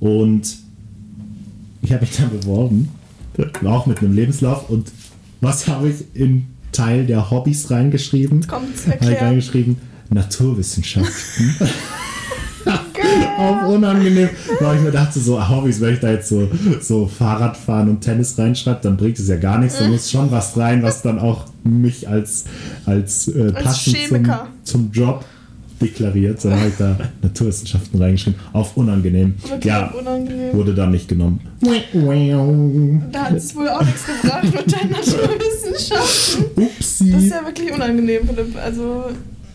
Mhm. 0.01 0.07
Und 0.07 0.55
ich 1.81 1.91
habe 1.93 2.01
mich 2.01 2.17
dann 2.17 2.29
beworben, 2.31 2.89
auch 3.65 3.85
mit 3.85 3.99
einem 3.99 4.13
Lebenslauf. 4.13 4.69
Und 4.69 4.91
was 5.41 5.67
habe 5.67 5.89
ich 5.89 5.97
in 6.19 6.45
Teil 6.71 7.05
der 7.05 7.29
Hobbys 7.31 7.69
reingeschrieben? 7.71 8.45
Kommt's, 8.47 8.85
Habe 8.87 8.97
ich 8.99 9.07
erklär. 9.07 9.21
reingeschrieben, 9.29 9.77
Naturwissenschaften. 10.09 11.55
Auf 13.37 13.67
unangenehm, 13.67 14.29
weil 14.59 14.77
ich 14.77 14.81
mir 14.81 14.91
dachte, 14.91 15.19
so 15.19 15.49
Hobbys, 15.49 15.79
wenn 15.81 15.93
ich 15.93 15.99
da 15.99 16.09
jetzt 16.11 16.29
so, 16.29 16.49
so 16.81 17.05
Fahrradfahren 17.05 17.89
und 17.89 18.01
Tennis 18.01 18.37
reinschreibe, 18.39 18.79
dann 18.81 18.97
bringt 18.97 19.19
es 19.19 19.27
ja 19.27 19.35
gar 19.35 19.59
nichts. 19.59 19.77
Da 19.77 19.87
muss 19.87 20.09
schon 20.09 20.31
was 20.31 20.57
rein, 20.57 20.81
was 20.81 21.01
dann 21.01 21.19
auch 21.19 21.45
mich 21.63 22.07
als, 22.07 22.45
als, 22.85 23.27
äh, 23.27 23.51
Als 23.53 23.63
passend 23.63 23.97
zum, 23.97 24.15
Chemiker. 24.17 24.47
zum 24.63 24.91
Job 24.91 25.25
deklariert. 25.81 26.43
Dann 26.43 26.59
habe 26.59 26.69
ich 26.69 26.77
da 26.77 26.97
Naturwissenschaften 27.21 28.01
reingeschrieben. 28.01 28.39
Auf 28.53 28.75
unangenehm. 28.77 29.35
Wirklich 29.41 29.65
ja, 29.65 29.87
unangenehm. 29.87 30.53
wurde 30.53 30.73
dann 30.73 30.91
nicht 30.91 31.07
genommen. 31.07 31.41
Da 33.11 33.25
hat 33.25 33.33
es 33.33 33.55
wohl 33.55 33.67
auch 33.67 33.83
nichts 33.83 34.05
gebracht 34.05 34.43
mit 34.43 34.73
deinen 34.73 34.91
Naturwissenschaften. 34.91 36.45
Das 36.55 37.01
Upsi. 37.01 37.09
ist 37.11 37.29
ja 37.31 37.45
wirklich 37.45 37.71
unangenehm, 37.71 38.27
Philipp. 38.27 38.55
Also, 38.63 39.05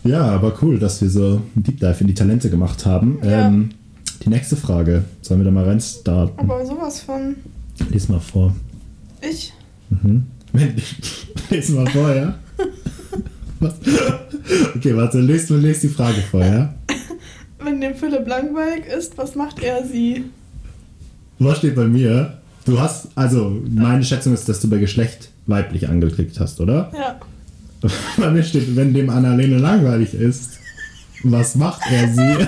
Ja, 0.03 0.23
aber 0.23 0.53
cool, 0.61 0.79
dass 0.79 1.01
wir 1.01 1.09
so 1.09 1.41
einen 1.55 1.63
Deep 1.63 1.79
Dive 1.79 1.97
in 1.99 2.07
die 2.07 2.13
Talente 2.13 2.49
gemacht 2.49 2.85
haben. 2.85 3.19
Ja. 3.23 3.47
Ähm, 3.47 3.69
die 4.23 4.29
nächste 4.29 4.55
Frage. 4.55 5.03
Sollen 5.21 5.41
wir 5.41 5.45
da 5.45 5.51
mal 5.51 5.65
reinstarten? 5.65 6.37
aber 6.37 6.65
sowas 6.65 7.01
von. 7.01 7.35
Lies 7.89 8.09
mal 8.09 8.19
vor. 8.19 8.55
Ich? 9.21 9.53
Mhm. 9.89 10.25
Lies 11.49 11.69
mal 11.69 11.87
vor, 11.87 12.13
ja? 12.13 12.35
Was? 13.59 13.75
Okay, 14.75 14.95
warte, 14.95 15.19
lest, 15.19 15.49
lest 15.49 15.83
die 15.83 15.87
Frage 15.87 16.21
vor, 16.21 16.43
ja? 16.43 16.73
Wenn 17.63 17.79
dem 17.79 17.95
Philipp 17.95 18.27
langweilig 18.27 18.85
ist, 18.87 19.19
was 19.19 19.35
macht 19.35 19.61
er 19.61 19.85
sie? 19.85 20.25
Was 21.37 21.59
steht 21.59 21.75
bei 21.75 21.85
mir? 21.85 22.39
Du 22.65 22.79
hast, 22.79 23.09
also 23.13 23.61
meine 23.69 24.03
Schätzung 24.03 24.33
ist, 24.33 24.49
dass 24.49 24.61
du 24.61 24.69
bei 24.69 24.79
Geschlecht 24.79 25.29
weiblich 25.45 25.87
angeklickt 25.87 26.39
hast, 26.39 26.59
oder? 26.59 26.91
Ja. 26.95 27.19
Bei 28.17 28.29
mir 28.29 28.43
steht, 28.43 28.75
wenn 28.75 28.93
dem 28.93 29.09
Annalene 29.09 29.57
langweilig 29.57 30.13
ist, 30.13 30.51
was 31.23 31.55
macht 31.55 31.81
er 31.91 32.07
sie? 32.13 32.21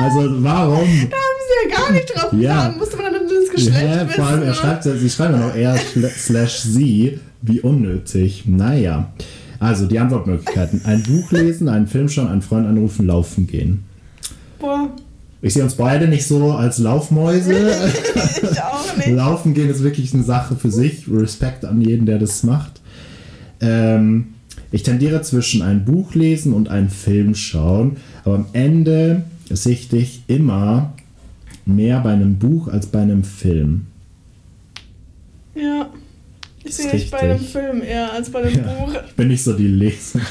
also 0.00 0.42
warum? 0.42 0.88
Da 1.10 1.16
haben 1.16 1.40
sie 1.40 1.70
ja 1.70 1.76
gar 1.76 1.92
nicht 1.92 2.08
drauf 2.14 2.32
Ja. 2.32 2.66
getan. 2.66 2.78
Musste 2.78 2.96
man 2.96 3.12
dann 3.12 3.22
das 3.28 3.50
Geschlecht 3.54 3.82
Ja, 3.82 4.06
vor 4.08 4.26
allem, 4.26 4.42
er 4.42 4.54
schreibt, 4.54 4.84
sie 4.84 5.10
schreiben 5.10 5.34
ja 5.34 5.46
noch 5.46 5.54
er 5.54 5.76
slash 6.10 6.60
sie. 6.60 7.20
Wie 7.42 7.60
unnötig. 7.60 8.44
Naja. 8.46 9.12
Also 9.58 9.86
die 9.86 9.98
Antwortmöglichkeiten. 9.98 10.84
Ein 10.84 11.02
Buch 11.02 11.30
lesen, 11.32 11.68
einen 11.68 11.86
Film 11.86 12.08
schauen, 12.08 12.28
einen 12.28 12.42
Freund 12.42 12.66
anrufen, 12.66 13.06
laufen 13.06 13.46
gehen. 13.46 13.84
Boah, 14.58 14.90
Ich 15.44 15.54
sehe 15.54 15.64
uns 15.64 15.74
beide 15.74 16.06
nicht 16.06 16.24
so 16.24 16.52
als 16.52 16.78
Laufmäuse. 16.78 17.52
ich 18.42 18.62
auch 18.62 18.96
nicht. 18.96 19.08
Laufen 19.08 19.54
gehen 19.54 19.68
ist 19.68 19.82
wirklich 19.82 20.14
eine 20.14 20.22
Sache 20.22 20.54
für 20.54 20.70
sich. 20.70 21.06
Respekt 21.10 21.64
an 21.64 21.80
jeden, 21.80 22.06
der 22.06 22.20
das 22.20 22.44
macht. 22.44 22.80
Ähm, 23.60 24.34
ich 24.70 24.84
tendiere 24.84 25.20
zwischen 25.22 25.62
ein 25.62 25.84
Buch 25.84 26.14
lesen 26.14 26.52
und 26.52 26.68
einen 26.68 26.90
Film 26.90 27.34
schauen, 27.34 27.96
aber 28.24 28.36
am 28.36 28.46
Ende 28.52 29.24
sehe 29.50 29.72
ich 29.74 29.88
dich 29.88 30.22
immer 30.28 30.94
mehr 31.66 32.00
bei 32.00 32.12
einem 32.12 32.36
Buch 32.38 32.68
als 32.68 32.86
bei 32.86 33.00
einem 33.02 33.24
Film. 33.24 33.86
Ja. 35.54 35.90
Ich 36.64 36.76
sehe 36.76 36.90
dich 36.92 37.10
bei 37.10 37.32
richtig. 37.32 37.50
Film 37.50 37.82
eher 37.82 38.12
als 38.12 38.30
bei 38.30 38.42
dem 38.42 38.64
Ja, 38.64 38.72
Buch. 38.72 38.94
ich 39.08 39.14
bin 39.14 39.28
nicht 39.28 39.42
so 39.42 39.52
die 39.52 39.66
Leserin. 39.66 40.24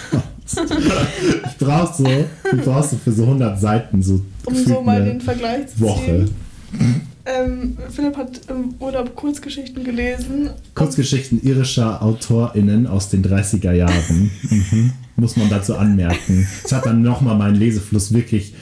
ich 1.45 1.57
brauch 1.57 1.93
so, 1.93 2.05
ich 2.07 2.61
brauch 2.63 2.83
so 2.83 2.95
für 2.97 3.11
so 3.11 3.23
100 3.23 3.59
Seiten 3.59 4.01
so 4.01 4.21
Um 4.45 4.55
so 4.55 4.81
mal 4.81 5.03
den 5.03 5.21
Vergleich 5.21 5.67
zu 5.67 5.79
Woche. 5.81 6.25
ziehen. 6.25 7.01
Ähm, 7.25 7.77
Philipp 7.91 8.17
hat 8.17 8.41
im 8.49 8.73
Urlaub 8.79 9.15
Kurzgeschichten 9.15 9.83
gelesen. 9.83 10.49
Kurzgeschichten 10.73 11.41
irischer 11.43 12.01
AutorInnen 12.01 12.87
aus 12.87 13.09
den 13.09 13.23
30er 13.23 13.73
Jahren. 13.73 14.31
Mhm. 14.49 14.93
Muss 15.17 15.35
man 15.37 15.49
dazu 15.49 15.75
anmerken. 15.75 16.47
Das 16.63 16.71
hat 16.71 16.85
dann 16.87 17.03
nochmal 17.03 17.37
meinen 17.37 17.55
Lesefluss 17.57 18.11
wirklich 18.13 18.53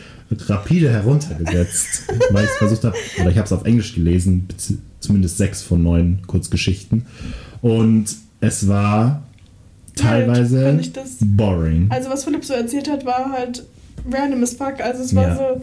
rapide 0.48 0.92
heruntergesetzt, 0.92 2.04
weil 2.32 2.44
ich 2.46 2.52
es 2.52 2.58
versucht 2.58 2.84
habe, 2.84 2.96
oder 3.22 3.30
ich 3.32 3.38
habe 3.38 3.46
es 3.46 3.54
auf 3.54 3.64
Englisch 3.66 3.96
gelesen, 3.96 4.48
zumindest 5.00 5.38
sechs 5.38 5.62
von 5.64 5.82
neun 5.82 6.20
Kurzgeschichten. 6.28 7.06
Und 7.62 8.16
es 8.42 8.68
war 8.68 9.24
teilweise 9.96 10.80
das- 10.94 11.18
boring. 11.22 11.88
Also 11.90 12.10
was 12.10 12.24
Philipp 12.26 12.44
so 12.46 12.54
erzählt 12.54 12.90
hat, 12.90 13.06
war 13.06 13.32
halt 13.32 13.64
random 14.12 14.44
as 14.44 14.54
fuck. 14.54 14.80
Also 14.82 15.04
es 15.04 15.16
war 15.16 15.28
Ja. 15.30 15.36
so, 15.36 15.62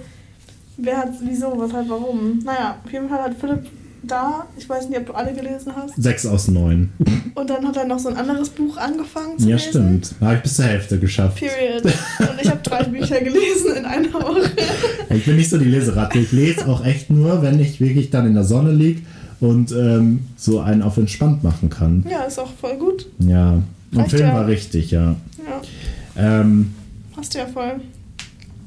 wer 0.79 0.97
hat, 0.99 1.11
wieso, 1.23 1.53
weshalb, 1.61 1.89
warum. 1.89 2.41
Naja, 2.45 2.77
auf 2.85 2.93
jeden 2.93 3.09
Fall 3.09 3.23
hat 3.23 3.35
Philipp 3.41 3.67
da, 4.03 4.47
ich 4.57 4.69
weiß 4.69 4.89
nicht, 4.89 5.01
ob 5.01 5.07
du 5.07 5.13
alle 5.15 5.33
gelesen 5.33 5.73
hast. 5.75 5.95
Sechs 6.01 6.25
aus 6.27 6.47
neun. 6.47 6.91
Und 7.35 7.51
dann 7.51 7.67
hat 7.67 7.77
er 7.77 7.87
noch 7.87 7.99
so 7.99 8.09
ein 8.09 8.17
anderes 8.17 8.51
Buch 8.51 8.77
angefangen 8.77 9.37
zu 9.37 9.49
Ja, 9.49 9.57
lesen. 9.57 9.69
stimmt. 9.69 10.15
Habe 10.21 10.37
ich 10.37 10.43
bis 10.43 10.55
zur 10.55 10.65
Hälfte 10.67 10.99
geschafft. 11.01 11.39
Period. 11.41 11.85
Und 11.85 12.41
ich 12.41 12.49
habe 12.49 12.61
drei 12.63 12.85
Bücher 12.85 13.21
gelesen 13.21 13.75
in 13.79 13.85
einer 13.85 14.13
Woche. 14.13 14.49
Ich 15.11 15.25
bin 15.25 15.35
nicht 15.37 15.51
so 15.51 15.59
die 15.59 15.65
Leseratte. 15.65 16.19
Ich 16.21 16.31
lese 16.31 16.69
auch 16.69 16.85
echt 16.85 17.11
nur, 17.11 17.43
wenn 17.43 17.59
ich 17.59 17.81
wirklich 17.81 18.11
dann 18.11 18.27
in 18.29 18.35
der 18.35 18.45
Sonne 18.45 18.71
liege 18.71 19.01
und 19.41 19.73
ähm, 19.73 20.21
so 20.37 20.61
einen 20.61 20.83
auf 20.83 20.97
entspannt 20.99 21.43
machen 21.43 21.69
kann. 21.69 22.05
Ja, 22.09 22.23
ist 22.23 22.39
auch 22.39 22.53
voll 22.61 22.77
gut. 22.77 23.07
Ja. 23.19 23.61
Und 23.93 24.09
Film 24.09 24.23
ja. 24.23 24.35
war 24.35 24.47
richtig, 24.47 24.93
ja. 24.93 25.17
Ja, 26.17 26.41
Ähm, 26.41 26.75
passt 27.15 27.35
ja 27.35 27.47
voll. 27.47 27.81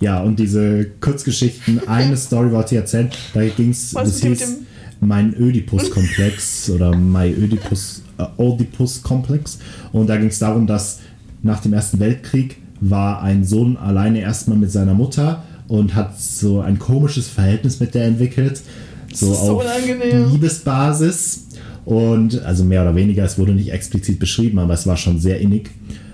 Ja, 0.02 0.22
und 0.22 0.40
diese 0.40 0.86
Kurzgeschichten, 1.02 1.82
eine 1.88 2.16
Story 2.18 2.52
wollte 2.52 2.76
ich 2.76 2.82
erzählen, 2.82 3.10
da 3.34 3.46
ging 3.46 3.72
es, 3.72 3.92
das 3.92 4.22
hieß 4.22 4.58
mein 5.02 5.34
Ödipus-Komplex 5.34 6.70
oder 6.76 6.96
My 6.96 7.32
Ödipus, 7.32 8.04
äh, 8.18 8.26
Oedipus-Komplex. 8.38 9.60
Und 9.92 10.08
da 10.08 10.18
ging 10.18 10.28
es 10.28 10.40
darum, 10.40 10.68
dass 10.68 11.00
nach 11.42 11.62
dem 11.62 11.74
Ersten 11.74 12.00
Weltkrieg 12.00 12.58
war 12.82 13.22
ein 13.22 13.44
Sohn 13.44 13.78
alleine 13.78 14.22
erstmal 14.22 14.58
mit 14.58 14.72
seiner 14.72 14.94
Mutter 14.94 15.44
und 15.68 15.96
hat 15.96 16.20
so 16.20 16.62
ein 16.62 16.80
komisches 16.80 17.28
Verhältnis 17.28 17.80
mit 17.80 17.94
der 17.94 18.06
entwickelt. 18.06 18.62
So 19.14 19.34
so 19.34 19.34
auf 19.34 19.64
unangenehm. 19.64 20.32
Liebesbasis. 20.32 21.46
Und 21.86 22.44
also 22.44 22.64
mehr 22.64 22.84
oder 22.84 22.96
weniger, 22.96 23.24
es 23.24 23.38
wurde 23.40 23.54
nicht 23.54 23.72
explizit 23.72 24.20
beschrieben, 24.20 24.60
aber 24.60 24.74
es 24.74 24.86
war 24.86 24.98
schon 24.98 25.20
sehr 25.20 25.40
innig. 25.40 25.72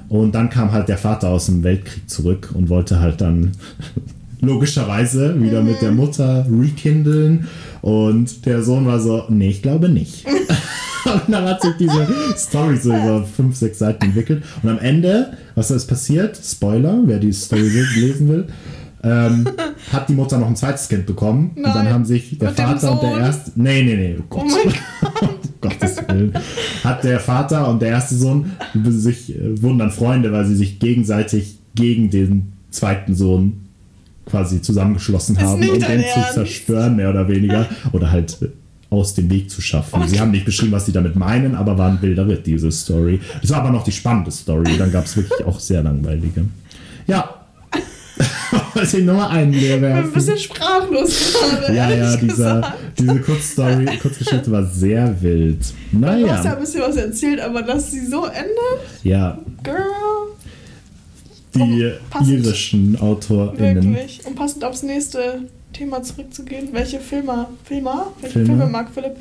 Und 0.09 0.35
dann 0.35 0.49
kam 0.49 0.71
halt 0.71 0.87
der 0.87 0.97
Vater 0.97 1.29
aus 1.29 1.47
dem 1.47 1.63
Weltkrieg 1.63 2.09
zurück 2.09 2.49
und 2.53 2.69
wollte 2.69 2.99
halt 2.99 3.21
dann 3.21 3.51
logischerweise 4.41 5.41
wieder 5.41 5.61
mit 5.63 5.81
der 5.81 5.91
Mutter 5.91 6.45
rekindlen. 6.49 7.47
Und 7.81 8.45
der 8.45 8.61
Sohn 8.63 8.85
war 8.85 8.99
so, 8.99 9.23
nee, 9.29 9.49
ich 9.49 9.61
glaube 9.61 9.89
nicht. 9.89 10.25
und 11.05 11.21
dann 11.33 11.45
hat 11.45 11.61
sich 11.61 11.73
diese 11.79 12.07
Story 12.37 12.77
so 12.77 12.89
über 12.89 13.23
fünf, 13.23 13.55
sechs 13.55 13.79
Seiten 13.79 14.05
entwickelt. 14.05 14.43
Und 14.63 14.69
am 14.69 14.79
Ende, 14.79 15.33
was 15.55 15.71
ist 15.71 15.87
passiert? 15.87 16.39
Spoiler, 16.43 16.99
wer 17.05 17.19
die 17.19 17.33
Story 17.33 17.61
lesen 17.95 18.27
will. 18.29 18.45
Ähm, 19.03 19.47
hat 19.93 20.09
die 20.09 20.13
Mutter 20.13 20.39
noch 20.39 20.47
ein 20.47 20.55
zweites 20.55 20.87
Kind 20.87 21.05
bekommen. 21.05 21.51
Und 21.55 21.63
dann 21.63 21.85
Nein. 21.85 21.93
haben 21.93 22.05
sich 22.05 22.39
der 22.39 22.49
Mit 22.49 22.59
Vater 22.59 22.91
und 22.93 23.03
der 23.03 23.17
erste. 23.19 23.51
Nee, 23.55 23.83
nee, 23.83 23.95
nee. 23.95 24.15
Oh 24.19 24.23
Oh 24.23 24.39
Gott. 24.39 24.43
um 25.21 25.29
Gottes 25.69 25.97
Willen. 26.07 26.33
Hat 26.83 27.03
der 27.03 27.19
Vater 27.19 27.67
und 27.67 27.81
der 27.81 27.89
erste 27.89 28.15
Sohn 28.15 28.51
sich, 28.85 29.35
äh, 29.35 29.61
wurden 29.61 29.79
dann 29.79 29.91
Freunde, 29.91 30.31
weil 30.31 30.45
sie 30.45 30.55
sich 30.55 30.79
gegenseitig 30.79 31.57
gegen 31.75 32.09
den 32.09 32.53
zweiten 32.71 33.15
Sohn 33.15 33.61
quasi 34.25 34.61
zusammengeschlossen 34.61 35.39
haben, 35.39 35.69
um 35.69 35.79
den 35.79 36.03
zu 36.13 36.33
zerstören, 36.33 36.95
mehr 36.95 37.09
oder 37.09 37.27
weniger. 37.27 37.67
Oder 37.91 38.11
halt 38.11 38.37
äh, 38.41 38.47
aus 38.89 39.13
dem 39.13 39.29
Weg 39.29 39.49
zu 39.49 39.61
schaffen. 39.61 40.07
Sie 40.07 40.19
haben 40.19 40.31
nicht 40.31 40.45
beschrieben, 40.45 40.71
was 40.71 40.85
sie 40.85 40.91
damit 40.91 41.15
meinen, 41.15 41.55
aber 41.55 41.77
war 41.77 41.89
ein 41.89 42.01
wilder 42.01 42.27
Ritt, 42.27 42.45
diese 42.45 42.71
Story. 42.71 43.19
Das 43.41 43.51
war 43.51 43.59
aber 43.59 43.71
noch 43.71 43.83
die 43.83 43.91
spannende 43.91 44.31
Story. 44.31 44.77
Dann 44.77 44.91
gab 44.91 45.05
es 45.05 45.17
wirklich 45.17 45.43
auch 45.45 45.59
sehr 45.59 45.83
langweilige. 45.83 46.45
Ja. 47.07 47.44
Wollte 48.75 48.97
ich 48.99 49.03
nochmal 49.05 49.29
einen 49.29 49.53
leer 49.53 49.75
Ich 49.75 49.81
bin 49.81 49.91
ein 49.91 49.95
werfen. 49.97 50.11
bisschen 50.13 50.37
sprachlos 50.37 51.33
gerade. 51.33 51.73
Ja, 51.75 51.89
ja, 51.89 52.15
dieser, 52.17 52.73
diese 52.99 53.19
Kurzstory, 53.21 53.85
Kurzgeschichte 54.01 54.51
war 54.51 54.65
sehr 54.65 55.15
wild. 55.21 55.59
Du 55.91 56.05
hast 56.05 56.19
ja 56.19 56.27
ein 56.27 56.43
Naja, 56.43 56.55
bisschen 56.55 56.81
was 56.81 56.95
erzählt, 56.97 57.39
aber 57.39 57.61
dass 57.61 57.91
sie 57.91 58.05
so 58.05 58.25
endet, 58.25 58.55
ja, 59.03 59.39
girl, 59.63 59.77
die 61.55 61.85
Oh, 61.85 61.91
passend. 62.09 62.31
irischen 62.45 62.97
AutorInnen. 63.01 63.83
wirklich. 63.95 64.21
Und 64.25 64.35
passend 64.35 64.63
aufs 64.65 64.83
nächste 64.83 65.43
Thema 65.71 66.03
zurückzugehen, 66.03 66.69
welche 66.73 66.99
Filme, 66.99 67.47
Filmer, 67.63 68.11
welche 68.21 68.33
Filme? 68.39 68.47
Filme 68.47 68.65
mag 68.67 68.87
Philipp? 68.93 69.15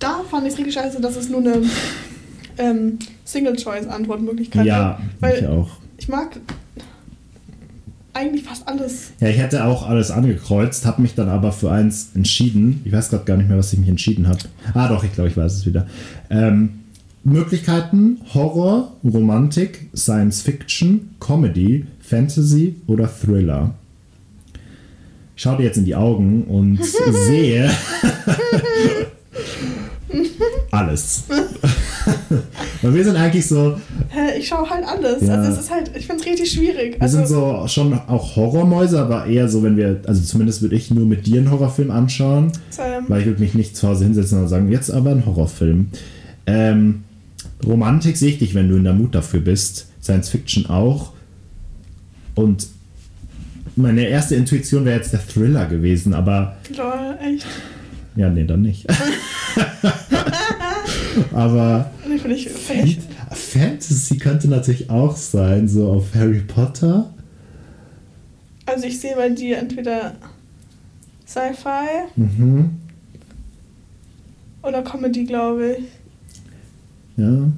Da 0.00 0.22
fand 0.30 0.46
ich 0.46 0.52
es 0.54 0.58
richtig 0.58 0.74
scheiße, 0.74 1.00
dass 1.00 1.14
es 1.16 1.28
nur 1.28 1.40
eine 1.40 1.62
ähm, 2.58 2.98
Single-Choice-Antwortmöglichkeit 3.24 4.66
Ja. 4.66 4.98
Weil 5.20 5.38
ich 5.38 5.46
auch. 5.46 5.68
ich 5.98 6.08
mag 6.08 6.36
eigentlich 8.12 8.44
fast 8.44 8.66
alles. 8.68 9.12
Ja, 9.20 9.28
ich 9.28 9.38
hätte 9.38 9.64
auch 9.64 9.88
alles 9.88 10.10
angekreuzt, 10.10 10.86
habe 10.86 11.02
mich 11.02 11.14
dann 11.14 11.28
aber 11.28 11.52
für 11.52 11.70
eins 11.70 12.10
entschieden. 12.14 12.82
Ich 12.84 12.92
weiß 12.92 13.10
gerade 13.10 13.24
gar 13.24 13.36
nicht 13.36 13.48
mehr, 13.48 13.58
was 13.58 13.72
ich 13.72 13.78
mich 13.78 13.88
entschieden 13.88 14.28
habe. 14.28 14.38
Ah, 14.74 14.88
doch, 14.88 15.04
ich 15.04 15.12
glaube, 15.12 15.30
ich 15.30 15.36
weiß 15.36 15.52
es 15.52 15.66
wieder. 15.66 15.86
Ähm, 16.28 16.70
Möglichkeiten: 17.24 18.18
Horror, 18.34 18.92
Romantik, 19.04 19.88
Science 19.94 20.42
Fiction, 20.42 21.10
Comedy, 21.20 21.86
Fantasy 22.00 22.76
oder 22.86 23.08
Thriller. 23.08 23.74
Ich 25.36 25.42
schaue 25.42 25.58
dir 25.58 25.64
jetzt 25.64 25.78
in 25.78 25.84
die 25.84 25.94
Augen 25.94 26.44
und 26.44 26.84
sehe, 27.26 27.70
alles. 30.70 31.24
Weil 32.82 32.94
wir 32.94 33.04
sind 33.04 33.16
eigentlich 33.16 33.46
so, 33.46 33.78
ich 34.38 34.48
schaue 34.48 34.68
halt 34.68 34.84
alles. 34.86 35.22
Ja. 35.22 35.34
Also 35.34 35.52
es 35.52 35.58
ist 35.58 35.70
halt, 35.70 35.90
ich 35.96 36.06
finde 36.06 36.22
es 36.22 36.26
richtig 36.28 36.50
schwierig. 36.52 36.94
wir 36.94 37.02
Also, 37.02 37.18
sind 37.18 37.28
so 37.28 37.64
schon 37.66 37.92
auch 38.08 38.36
Horrormäuse, 38.36 39.00
aber 39.00 39.26
eher 39.26 39.48
so, 39.48 39.62
wenn 39.62 39.76
wir, 39.76 40.00
also 40.06 40.22
zumindest 40.22 40.62
würde 40.62 40.76
ich 40.76 40.90
nur 40.90 41.06
mit 41.06 41.26
dir 41.26 41.38
einen 41.38 41.50
Horrorfilm 41.50 41.90
anschauen. 41.90 42.52
ähm, 42.78 43.04
Weil 43.08 43.20
ich 43.20 43.26
würde 43.26 43.40
mich 43.40 43.54
nicht 43.54 43.76
zu 43.76 43.88
Hause 43.88 44.04
hinsetzen 44.04 44.38
und 44.40 44.48
sagen, 44.48 44.70
jetzt 44.70 44.90
aber 44.90 45.10
ein 45.10 45.26
Horrorfilm. 45.26 45.88
Ähm, 46.46 47.04
Romantik 47.66 48.16
sehe 48.16 48.30
ich 48.30 48.38
dich, 48.38 48.54
wenn 48.54 48.68
du 48.68 48.76
in 48.76 48.84
der 48.84 48.94
Mut 48.94 49.14
dafür 49.14 49.40
bist. 49.40 49.86
Science 50.02 50.30
Fiction 50.30 50.66
auch. 50.66 51.12
Und 52.34 52.68
meine 53.76 54.06
erste 54.06 54.34
Intuition 54.34 54.84
wäre 54.84 54.96
jetzt 54.96 55.12
der 55.12 55.26
Thriller 55.26 55.66
gewesen, 55.66 56.14
aber 56.14 56.56
lol, 56.76 57.16
echt. 57.22 57.46
Ja, 58.16 58.28
nee, 58.28 58.44
dann 58.44 58.62
nicht. 58.62 58.86
aber 61.32 61.90
ich, 62.26 62.46
ich, 62.84 62.98
Fantasy 63.32 64.18
könnte 64.18 64.48
natürlich 64.48 64.90
auch 64.90 65.16
sein, 65.16 65.68
so 65.68 65.90
auf 65.92 66.14
Harry 66.14 66.40
Potter. 66.40 67.12
also 68.66 68.86
ich 68.86 68.98
sehe 69.00 69.14
bei 69.16 69.28
dir 69.30 69.58
entweder 69.58 70.14
Sci-Fi 71.26 72.08
Mhm. 72.16 72.70
oder 74.62 74.82
Comedy, 74.82 75.24
glaube 75.24 75.76
ich. 75.78 75.84
Ja, 77.16 77.48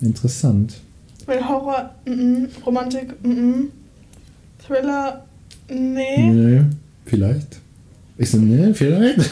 interessant. 0.00 0.80
Weil 1.26 1.46
Horror, 1.46 1.94
mm 2.06 2.46
Romantik, 2.64 3.14
mm 3.22 3.64
Thriller, 4.66 5.24
nee. 5.68 6.30
Nee, 6.30 6.62
vielleicht. 7.04 7.60
Ich 8.18 8.30
so, 8.30 8.36
nee, 8.38 8.74
vielleicht. 8.74 9.30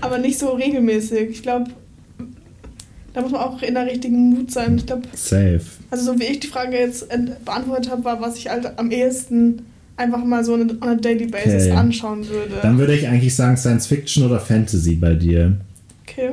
Aber 0.00 0.18
nicht 0.18 0.38
so 0.38 0.50
regelmäßig. 0.50 1.30
Ich 1.30 1.42
glaube, 1.42 1.70
da 3.14 3.22
muss 3.22 3.32
man 3.32 3.40
auch 3.40 3.60
in 3.62 3.74
der 3.74 3.86
richtigen 3.86 4.30
Mut 4.30 4.50
sein. 4.50 4.76
Ich 4.76 4.86
glaube, 4.86 5.02
Safe. 5.14 5.60
also 5.90 6.12
so 6.12 6.20
wie 6.20 6.24
ich 6.24 6.40
die 6.40 6.46
Frage 6.46 6.76
jetzt 6.78 7.06
beantwortet 7.44 7.90
habe, 7.90 8.04
war, 8.04 8.20
was 8.20 8.36
ich 8.36 8.48
halt 8.48 8.78
am 8.78 8.90
ehesten 8.90 9.62
einfach 9.96 10.22
mal 10.24 10.44
so 10.44 10.54
on 10.54 10.78
a 10.82 10.94
daily 10.94 11.26
basis 11.26 11.64
Okay. 11.66 11.72
anschauen 11.72 12.26
würde. 12.28 12.54
Dann 12.62 12.78
würde 12.78 12.94
ich 12.94 13.06
eigentlich 13.08 13.34
sagen 13.34 13.56
Science 13.56 13.86
Fiction 13.86 14.24
oder 14.24 14.40
Fantasy 14.40 14.94
bei 14.94 15.14
dir. 15.14 15.56
okay. 16.06 16.30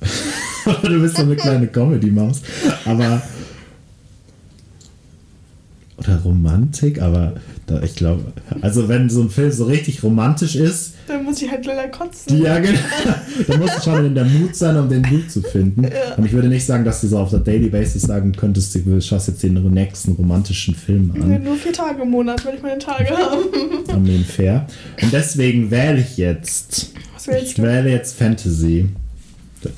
du 0.82 1.00
bist 1.00 1.16
so 1.16 1.22
eine 1.22 1.36
kleine 1.36 1.66
Comedy-Maus. 1.66 2.42
Aber. 2.84 3.22
Oder 5.98 6.16
Romantik, 6.22 7.02
aber 7.02 7.32
da, 7.66 7.82
ich 7.82 7.96
glaube, 7.96 8.22
also 8.60 8.88
wenn 8.88 9.10
so 9.10 9.20
ein 9.20 9.30
Film 9.30 9.50
so 9.50 9.64
richtig 9.64 10.02
romantisch 10.04 10.54
ist, 10.54 10.94
Dann 11.08 11.24
muss 11.24 11.42
ich 11.42 11.50
halt 11.50 11.66
leider 11.66 11.88
kotzen. 11.88 12.40
ja, 12.40 12.58
genau, 12.60 12.78
dann 13.48 13.58
musst 13.60 13.78
du 13.78 13.82
schon 13.90 14.06
in 14.06 14.14
der 14.14 14.24
Mut 14.24 14.54
sein, 14.54 14.76
um 14.76 14.88
den 14.88 15.02
Mut 15.02 15.28
zu 15.28 15.42
finden. 15.42 15.82
Ja. 15.82 16.14
Und 16.16 16.24
ich 16.24 16.32
würde 16.32 16.46
nicht 16.48 16.64
sagen, 16.64 16.84
dass 16.84 17.00
du 17.00 17.08
so 17.08 17.18
auf 17.18 17.30
der 17.30 17.40
Daily 17.40 17.68
Basis 17.68 18.02
sagen 18.02 18.30
könntest, 18.32 18.76
du 18.76 19.00
schaust 19.02 19.26
jetzt 19.26 19.42
den 19.42 19.54
nächsten 19.72 20.12
romantischen 20.12 20.76
Film 20.76 21.12
an. 21.20 21.42
nur 21.42 21.56
vier 21.56 21.72
Tage 21.72 22.02
im 22.02 22.10
Monat, 22.10 22.46
wenn 22.46 22.54
ich 22.54 22.62
meine 22.62 22.78
Tage 22.78 23.08
habe. 23.10 23.42
Am 23.92 24.04
den 24.06 24.24
fair. 24.24 24.66
Und 25.02 25.12
deswegen 25.12 25.70
wähle 25.72 25.98
ich 26.00 26.16
jetzt 26.16 26.92
Was 27.14 27.26
willst 27.26 27.42
Ich 27.42 27.54
du? 27.54 27.62
wähle 27.62 27.90
jetzt 27.90 28.16
Fantasy. 28.16 28.88
Das 29.62 29.72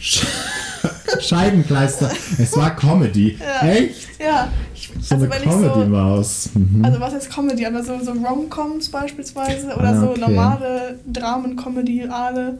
Scheibenkleister. 1.18 2.10
Es 2.38 2.56
war 2.56 2.74
Comedy. 2.76 3.36
Ja. 3.40 3.68
Echt? 3.68 4.08
Ja, 4.20 4.48
ich, 4.74 4.90
So 5.02 5.14
also 5.14 5.26
eine 5.26 5.36
ich 5.36 5.50
so, 5.50 5.58
Comedy-Maus. 5.70 6.50
Mhm. 6.54 6.84
also 6.84 7.00
was 7.00 7.14
heißt 7.14 7.30
Comedy, 7.30 7.66
aber 7.66 7.82
so, 7.82 7.98
so 8.02 8.12
Rom-Coms 8.12 8.88
beispielsweise 8.90 9.68
oder 9.74 9.88
Ah, 9.90 10.00
so 10.00 10.10
okay. 10.10 10.20
normale 10.20 10.98
Dramen-Comedy, 11.12 12.04
alle, 12.08 12.58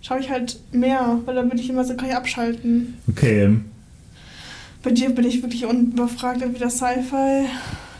schaue 0.00 0.20
ich 0.20 0.30
halt 0.30 0.58
mehr, 0.72 1.18
weil 1.24 1.34
dann 1.34 1.48
bin 1.48 1.58
ich 1.58 1.68
immer 1.70 1.84
so, 1.84 1.94
kann 1.94 2.08
ich 2.08 2.14
abschalten. 2.14 2.94
okay. 3.08 3.56
Bei 4.82 4.90
dir 4.90 5.10
bin 5.10 5.24
ich 5.24 5.40
wirklich 5.42 5.64
unbefragt, 5.64 6.42
entweder 6.42 6.68
Sci-Fi, 6.68 7.46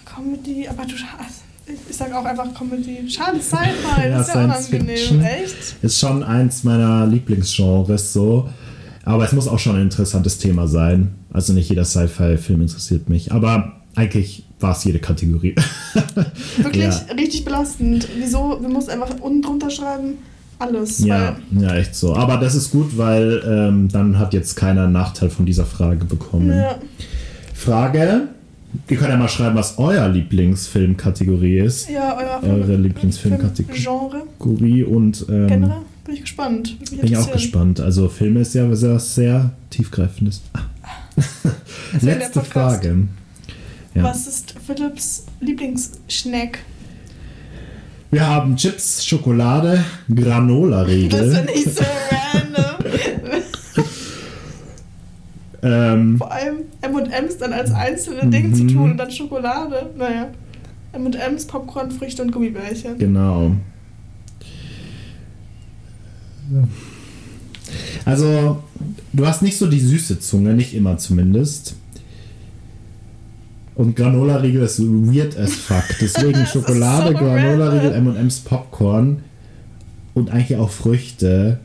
Comedy, 0.05 0.67
aber 0.69 0.85
du, 0.85 0.95
ich, 0.97 1.75
ich 1.89 1.97
sag 1.97 2.13
auch 2.13 2.25
einfach 2.25 2.53
Comedy. 2.55 3.09
Schade, 3.09 3.41
Sci-Fi, 3.41 4.03
Ja, 4.03 4.19
das 4.19 4.29
ist 4.29 4.35
ja 4.35 4.45
unangenehm, 4.45 4.87
Fiction. 4.89 5.23
echt? 5.25 5.77
Ist 5.81 5.99
schon 6.01 6.25
eins 6.25 6.65
meiner 6.65 7.07
Lieblingsgenres 7.07 8.13
so. 8.13 8.49
Aber 9.05 9.25
es 9.25 9.33
muss 9.33 9.49
auch 9.49 9.59
schon 9.59 9.77
ein 9.77 9.83
interessantes 9.83 10.39
Thema 10.39 10.67
sein. 10.69 11.13
Also 11.33 11.53
nicht 11.53 11.69
jeder 11.69 11.85
Sci-Fi-Film 11.85 12.61
interessiert 12.63 13.09
mich. 13.09 13.33
Aber 13.33 13.73
eigentlich 13.97 14.45
war 14.61 14.73
es 14.77 14.85
jede 14.85 14.99
Kategorie. 15.01 15.55
Wirklich 16.59 16.85
Ja. 16.85 17.15
richtig 17.17 17.45
belastend. 17.45 18.07
Wieso? 18.19 18.59
Wir 18.61 18.69
mussten 18.69 18.93
einfach 18.93 19.11
unten 19.21 19.43
drunter 19.43 19.71
schreiben, 19.71 20.15
alles. 20.59 21.01
ja, 21.01 21.37
ja, 21.51 21.75
echt 21.75 21.95
so. 21.97 22.15
Aber 22.15 22.37
das 22.37 22.55
ist 22.55 22.71
gut, 22.71 22.97
weil 22.97 23.43
ähm, 23.47 23.89
dann 23.91 24.19
hat 24.19 24.33
jetzt 24.35 24.55
keiner 24.55 24.85
einen 24.85 24.93
Nachteil 24.93 25.31
von 25.31 25.45
dieser 25.47 25.65
Frage 25.67 26.05
bekommen. 26.05 26.51
Ja. 26.57 26.77
Frage. 27.55 28.29
Ihr 28.89 28.97
könnt 28.97 29.11
ja 29.11 29.17
mal 29.17 29.29
schreiben, 29.29 29.55
was 29.57 29.77
euer 29.79 30.09
Lieblingsfilmkategorie 30.09 31.59
ist. 31.59 31.91
Ja, 31.91 32.17
euer 32.43 32.51
Eure 32.55 32.77
Lieblingsfilmkategorie. 32.77 33.79
Genre. 33.79 34.23
Und 34.87 35.27
ähm, 35.29 35.47
Generell 35.49 35.77
bin 36.05 36.15
ich 36.15 36.21
gespannt. 36.23 36.77
Bin 36.91 37.05
ich 37.05 37.17
auch 37.17 37.31
gespannt. 37.33 37.81
Also 37.81 38.09
Filme 38.09 38.41
ist 38.41 38.55
ja 38.55 38.73
sehr, 38.75 38.99
sehr 38.99 39.51
tiefgreifendes. 39.71 40.43
Ah. 40.53 40.61
Letzte. 42.01 42.41
Frage. 42.41 43.09
Ja. 43.95 44.05
Was 44.05 44.27
ist 44.27 44.55
Philips 44.67 45.27
Lieblingsschnack? 45.41 46.61
Wir 48.11 48.27
haben 48.27 48.57
Chips, 48.57 49.05
Schokolade, 49.05 49.85
Das 50.09 50.25
Granola-Riegel. 50.25 51.31
finde 51.35 51.53
ich 51.53 51.65
so 51.65 51.83
random. 52.33 52.65
Ähm, 55.65 56.19
Vor 56.19 56.33
allem 56.33 56.57
M&M's 56.81 57.39
dann 57.39 57.53
als 57.53 57.71
einzelne 57.73 58.29
Ding 58.29 58.53
zu 58.53 58.65
Mhm. 58.65 58.69
tun 58.69 58.91
und 58.93 58.97
dann 58.97 59.13
Schokolade. 59.13 59.91
Naja. 59.97 60.29
M&M's, 60.93 61.47
Popcorn, 61.47 61.91
Früchte 61.93 62.23
und 62.23 62.33
Gummibärchen. 62.33 62.99
genau. 62.99 63.53
Also, 68.05 68.63
du 69.13 69.27
hast 69.27 69.43
nicht 69.43 69.57
so 69.57 69.67
die 69.67 69.81
süße 69.81 70.21
Zunge, 70.21 70.55
nicht 70.55 70.75
immer 70.75 70.99
zumindest. 70.99 71.77
Und 73.75 73.97
Granola-Riegel 73.97 74.63
ist 74.63 74.81
weird 74.81 75.37
as 75.37 75.55
fuck. 75.55 75.85
Deswegen 76.01 76.47
Schokolade, 76.53 77.13
so 77.13 77.19
Granola-Riegel. 77.19 77.93
M&M's, 77.93 78.41
Popcorn 78.41 79.23
und 80.15 80.31
eigentlich 80.31 80.59
auch 80.59 80.71
Früchte. 80.71 81.61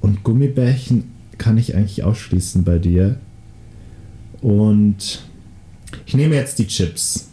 Und 0.00 0.22
Gummibärchen 0.22 1.04
kann 1.36 1.58
ich 1.58 1.74
eigentlich 1.74 2.02
ausschließen 2.02 2.64
bei 2.64 2.78
dir. 2.78 3.18
Und 4.40 5.22
ich 6.06 6.14
nehme 6.14 6.34
jetzt 6.34 6.58
die 6.58 6.66
Chips. 6.66 7.28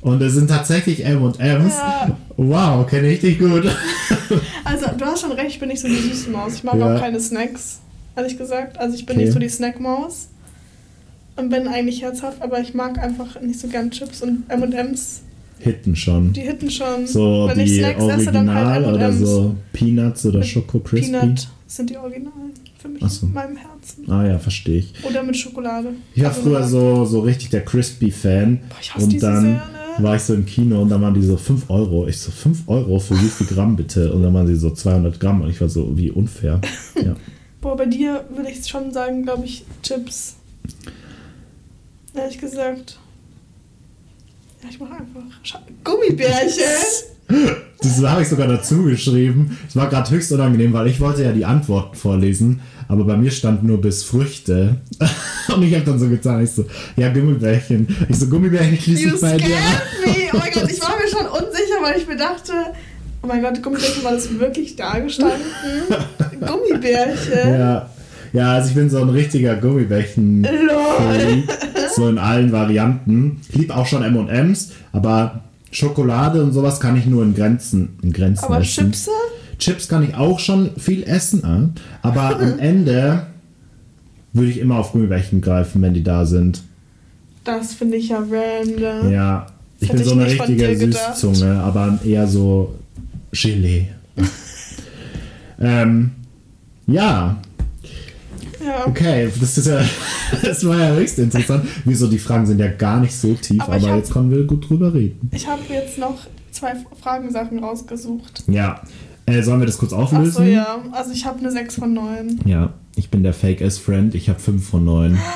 Und 0.00 0.22
es 0.22 0.34
sind 0.34 0.48
tatsächlich 0.48 1.04
M&M's. 1.04 1.38
Ja. 1.76 2.16
Wow, 2.36 2.86
kenne 2.86 3.08
ich 3.10 3.20
dich 3.20 3.38
gut. 3.38 3.64
Also, 4.64 4.86
du 4.96 5.04
hast 5.04 5.22
schon 5.22 5.32
recht, 5.32 5.48
ich 5.50 5.58
bin 5.60 5.68
nicht 5.70 5.80
so 5.80 5.88
die 5.88 5.94
süße 5.96 6.30
Maus. 6.30 6.54
Ich 6.54 6.64
mag 6.64 6.76
Ja. 6.78 6.94
auch 6.94 7.00
keine 7.00 7.18
Snacks, 7.20 7.80
ehrlich 8.16 8.38
gesagt. 8.38 8.78
Also, 8.78 8.94
ich 8.94 9.06
bin 9.06 9.16
Okay. 9.16 9.24
nicht 9.24 9.34
so 9.34 9.38
die 9.40 9.48
Snackmaus. 9.48 10.28
Und 11.36 11.50
bin 11.50 11.68
eigentlich 11.68 12.02
herzhaft, 12.02 12.42
aber 12.42 12.60
ich 12.60 12.74
mag 12.74 12.98
einfach 12.98 13.40
nicht 13.40 13.60
so 13.60 13.68
gern 13.68 13.90
Chips 13.92 14.22
und 14.22 14.42
M&M's. 14.48 15.22
Hitten 15.60 15.94
schon. 15.96 16.32
Die 16.32 16.40
hitten 16.42 16.70
schon. 16.70 17.06
So 17.06 17.46
Wenn 17.48 17.60
ich 17.60 17.70
die 17.72 17.78
Snacks 17.78 18.04
esse, 18.04 18.32
dann 18.32 18.52
halt 18.52 18.84
Original 18.84 18.94
oder 18.94 19.04
M&M's. 19.08 19.20
so 19.28 19.54
Peanuts 19.72 20.26
oder 20.26 20.42
Schoko 20.42 20.80
Crispy. 20.80 21.10
Peanut 21.12 21.48
sind 21.66 21.90
die 21.90 21.96
Originalen 21.96 22.52
für 22.78 22.88
mich 22.88 23.02
Ach 23.04 23.10
so. 23.10 23.26
in 23.26 23.32
meinem 23.32 23.56
Herzen. 23.56 24.10
Ah 24.10 24.24
ja, 24.26 24.38
verstehe 24.38 24.78
ich. 24.78 24.92
Oder 25.04 25.22
mit 25.22 25.36
Schokolade. 25.36 25.90
Ich 26.14 26.22
war 26.22 26.30
Also 26.30 26.42
früher 26.42 26.62
so, 26.64 27.04
so 27.04 27.20
richtig 27.20 27.50
der 27.50 27.64
Crispy-Fan. 27.64 28.60
Ich 28.80 28.94
hasse 28.94 29.04
Und 29.04 29.12
die 29.12 29.18
so 29.20 29.26
dann 29.26 29.42
sehr, 29.42 29.52
ne? 29.52 29.62
War 30.02 30.16
ich 30.16 30.22
so 30.22 30.34
im 30.34 30.46
Kino 30.46 30.82
und 30.82 30.88
dann 30.88 31.02
waren 31.02 31.14
die 31.14 31.22
so 31.22 31.36
5 31.36 31.68
Euro. 31.70 32.06
Ich 32.06 32.18
so, 32.18 32.30
5 32.30 32.68
Euro 32.68 32.98
für 32.98 33.14
wie 33.14 33.28
viel 33.28 33.46
Gramm 33.46 33.76
bitte? 33.76 34.12
Und 34.12 34.22
dann 34.22 34.34
waren 34.34 34.46
sie 34.46 34.56
so 34.56 34.70
200 34.70 35.18
Gramm 35.18 35.40
und 35.40 35.50
ich 35.50 35.60
war 35.60 35.68
so, 35.68 35.96
wie 35.96 36.10
unfair. 36.10 36.60
Ja. 37.02 37.14
Boah, 37.60 37.76
bei 37.76 37.86
dir 37.86 38.24
würde 38.34 38.50
ich 38.50 38.66
schon 38.66 38.92
sagen, 38.92 39.24
glaube 39.24 39.44
ich, 39.44 39.64
Chips. 39.82 40.36
Ehrlich 42.14 42.38
gesagt. 42.38 42.98
Ja, 44.62 44.68
ich 44.70 44.80
mache 44.80 44.94
einfach 44.94 45.22
Gummibärchen. 45.84 46.64
Das 47.80 48.02
habe 48.02 48.22
ich 48.22 48.28
sogar 48.28 48.48
dazu 48.48 48.82
geschrieben. 48.84 49.56
Es 49.68 49.76
war 49.76 49.88
gerade 49.88 50.10
höchst 50.10 50.32
unangenehm, 50.32 50.72
weil 50.72 50.88
ich 50.88 50.98
wollte 50.98 51.22
ja 51.22 51.32
die 51.32 51.44
Antworten 51.44 51.94
vorlesen, 51.94 52.60
aber 52.88 53.04
bei 53.04 53.16
mir 53.16 53.30
stand 53.30 53.62
nur 53.62 53.80
bis 53.80 54.02
Früchte. 54.02 54.76
Und 55.54 55.62
ich 55.62 55.74
habe 55.74 55.84
dann 55.84 55.98
so 55.98 56.08
getan, 56.08 56.42
ich 56.42 56.50
so, 56.50 56.64
ja, 56.96 57.08
Gummibärchen. 57.12 57.86
Ich 58.08 58.18
so, 58.18 58.26
Gummibärchen 58.26 58.78
schließe 58.78 59.14
ich 59.14 59.20
bei 59.20 59.36
dir 59.36 59.48
me. 59.48 59.54
Oh 60.32 60.38
mein 60.38 60.50
Gott, 60.54 60.70
ich 60.70 60.80
war 60.80 60.96
mir 60.96 61.08
schon 61.08 61.26
unsicher, 61.26 61.82
weil 61.82 61.98
ich 61.98 62.08
mir 62.08 62.16
dachte, 62.16 62.52
oh 63.22 63.26
mein 63.28 63.42
Gott, 63.42 63.62
Gummibärchen, 63.62 64.02
war 64.02 64.12
das 64.12 64.38
wirklich 64.38 64.74
da 64.74 64.98
gestanden? 64.98 65.38
Gummibärchen? 66.40 67.48
Ja. 67.48 67.90
ja, 68.32 68.52
also 68.54 68.70
ich 68.70 68.74
bin 68.74 68.90
so 68.90 69.00
ein 69.00 69.10
richtiger 69.10 69.54
gummibärchen 69.54 70.42
Lol. 70.42 71.44
so 71.94 72.08
in 72.08 72.18
allen 72.18 72.50
Varianten. 72.50 73.40
Ich 73.50 73.54
liebe 73.54 73.76
auch 73.76 73.86
schon 73.86 74.02
M&M's, 74.02 74.72
aber 74.92 75.42
Schokolade 75.78 76.42
und 76.42 76.52
sowas 76.52 76.80
kann 76.80 76.96
ich 76.96 77.06
nur 77.06 77.22
in 77.22 77.34
Grenzen, 77.34 77.98
in 78.02 78.12
Grenzen 78.12 78.44
Aber 78.44 78.58
essen. 78.58 78.92
Chips? 78.92 79.08
Chips 79.58 79.88
kann 79.88 80.02
ich 80.02 80.14
auch 80.14 80.38
schon 80.40 80.70
viel 80.76 81.04
essen, 81.04 81.44
äh, 81.44 81.80
aber 82.02 82.40
am 82.40 82.58
Ende 82.58 83.26
würde 84.32 84.50
ich 84.50 84.58
immer 84.58 84.78
auf 84.78 84.92
Gummibärchen 84.92 85.40
greifen, 85.40 85.80
wenn 85.82 85.94
die 85.94 86.02
da 86.02 86.26
sind. 86.26 86.62
Das 87.44 87.74
finde 87.74 87.96
ich 87.96 88.08
ja 88.08 88.18
random. 88.18 89.10
Ja, 89.10 89.46
ich 89.80 89.90
bin 89.90 90.04
so 90.04 90.12
eine 90.12 90.26
richtige. 90.26 90.76
Süßzunge, 90.76 91.60
aber 91.60 91.98
eher 92.04 92.26
so 92.26 92.74
Gelee. 93.32 93.88
ähm, 95.60 96.10
ja, 96.86 97.38
Ja. 98.68 98.86
okay, 98.86 99.30
das 99.40 99.56
ist 99.58 99.66
ja, 99.66 99.80
das 100.42 100.66
war 100.66 100.78
ja 100.78 100.94
höchst 100.94 101.18
interessant. 101.18 101.64
Wieso 101.84 102.06
die 102.06 102.18
Fragen 102.18 102.44
sind 102.46 102.58
ja 102.60 102.68
gar 102.68 103.00
nicht 103.00 103.14
so 103.16 103.32
tief, 103.34 103.60
Aber 103.62 103.74
aber, 103.74 103.88
hab- 103.90 103.96
jetzt 103.96 104.12
können 104.12 104.30
wir 104.30 104.44
gut 104.44 104.68
drüber 104.68 104.92
reden. 104.92 105.30
Ich 105.32 105.46
habe 105.46 105.62
jetzt 105.70 105.98
noch 105.98 106.18
zwei 106.50 106.74
Fragensachen 107.02 107.58
rausgesucht. 107.60 108.44
Ja, 108.46 108.80
äh, 109.26 109.42
sollen 109.42 109.60
wir 109.60 109.66
das 109.66 109.78
kurz 109.78 109.92
auflösen? 109.92 110.28
Achso, 110.28 110.42
ja. 110.42 110.78
Also 110.92 111.12
ich 111.12 111.24
habe 111.24 111.38
eine 111.38 111.50
6 111.50 111.74
von 111.76 111.92
9. 111.94 112.40
Ja, 112.46 112.72
ich 112.96 113.10
bin 113.10 113.22
der 113.22 113.32
Fake-Ass-Friend. 113.34 114.14
Ich 114.14 114.28
habe 114.28 114.38
5 114.38 114.68
von 114.68 114.84
9. 114.84 115.18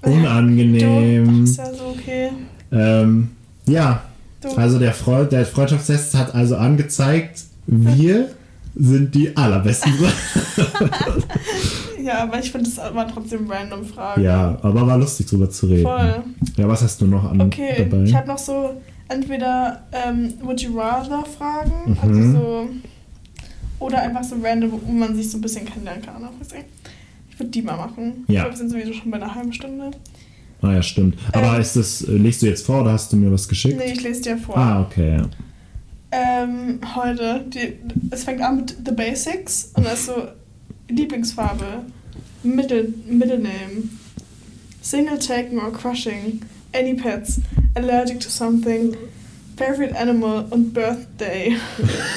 Du, 0.00 0.10
Unangenehm. 0.10 1.42
ist 1.42 1.56
ja 1.58 1.74
so 1.74 1.86
okay. 1.98 2.28
Ähm, 2.70 3.30
ja, 3.66 4.02
Du. 4.40 4.48
also 4.50 4.78
der, 4.78 4.92
Freund, 4.92 5.32
der 5.32 5.44
Freundschaftstest 5.44 6.14
hat 6.14 6.36
also 6.36 6.56
angezeigt, 6.56 7.42
wir 7.66 8.28
sind 8.76 9.12
die 9.16 9.36
allerbesten. 9.36 9.92
Ja, 12.08 12.22
aber 12.22 12.38
ich 12.38 12.50
finde, 12.50 12.68
es 12.68 12.78
waren 12.78 13.08
trotzdem 13.12 13.50
random 13.50 13.84
Fragen. 13.84 14.22
ja, 14.22 14.58
aber 14.62 14.86
war 14.86 14.96
lustig 14.98 15.26
drüber 15.26 15.50
zu 15.50 15.66
reden. 15.66 15.82
Voll. 15.82 16.22
Ja, 16.56 16.66
was 16.68 16.82
hast 16.82 17.00
du 17.00 17.06
noch 17.06 17.30
an 17.30 17.40
Okay, 17.42 17.74
dabei? 17.88 18.02
ich 18.04 18.14
habe 18.14 18.26
noch 18.28 18.38
so 18.38 18.80
entweder 19.08 19.82
ähm, 19.92 20.32
Would 20.42 20.60
you 20.62 20.78
rather 20.78 21.24
Fragen, 21.24 21.72
Mhm. 21.90 21.98
also 22.02 22.32
so, 22.32 22.68
oder 23.80 24.02
einfach 24.02 24.24
so 24.24 24.36
random, 24.42 24.72
wo 24.84 24.92
man 24.92 25.14
sich 25.14 25.30
so 25.30 25.38
ein 25.38 25.40
bisschen 25.42 25.64
kennenlernen 25.66 26.02
kann. 26.02 26.16
Ich 27.30 27.38
würde 27.38 27.50
die 27.50 27.62
mal 27.62 27.76
machen. 27.76 28.24
Ja. 28.26 28.34
Ich 28.34 28.34
glaube, 28.40 28.50
wir 28.50 28.56
sind 28.56 28.70
sowieso 28.70 28.92
schon 28.92 29.10
bei 29.10 29.18
einer 29.18 29.34
halben 29.34 29.52
Stunde. 29.52 29.90
ah 30.62 30.72
ja, 30.72 30.82
stimmt. 30.82 31.16
Aber 31.32 31.54
Ähm, 31.54 31.60
ist 31.60 31.76
das, 31.76 32.02
äh, 32.02 32.18
du 32.18 32.46
jetzt 32.46 32.66
vor 32.66 32.80
oder 32.80 32.92
hast 32.92 33.12
du 33.12 33.16
mir 33.16 33.30
was 33.30 33.46
geschickt? 33.46 33.76
Nee, 33.78 33.92
ich 33.92 34.02
lese 34.02 34.22
dir 34.22 34.38
vor. 34.38 34.56
Ah, 34.56 34.80
okay, 34.82 35.18
ja. 35.18 35.22
Ähm, 36.10 36.80
heute, 36.96 37.44
die, 37.48 37.74
es 38.10 38.24
fängt 38.24 38.40
an 38.40 38.56
mit 38.56 38.76
The 38.84 38.92
Basics 38.92 39.72
und 39.76 39.84
da 39.84 39.90
ist 39.90 40.06
so 40.06 40.14
Lieblingsfarbe, 40.88 41.64
Middle, 42.42 42.92
Middle 43.06 43.38
Name, 43.38 43.90
Single 44.80 45.18
taken 45.18 45.58
or 45.58 45.70
crushing, 45.70 46.42
any 46.72 46.94
pets, 46.94 47.40
allergic 47.74 48.20
to 48.20 48.30
something, 48.30 48.96
favorite 49.56 49.94
animal 49.96 50.46
und 50.50 50.72
Birthday. 50.72 51.56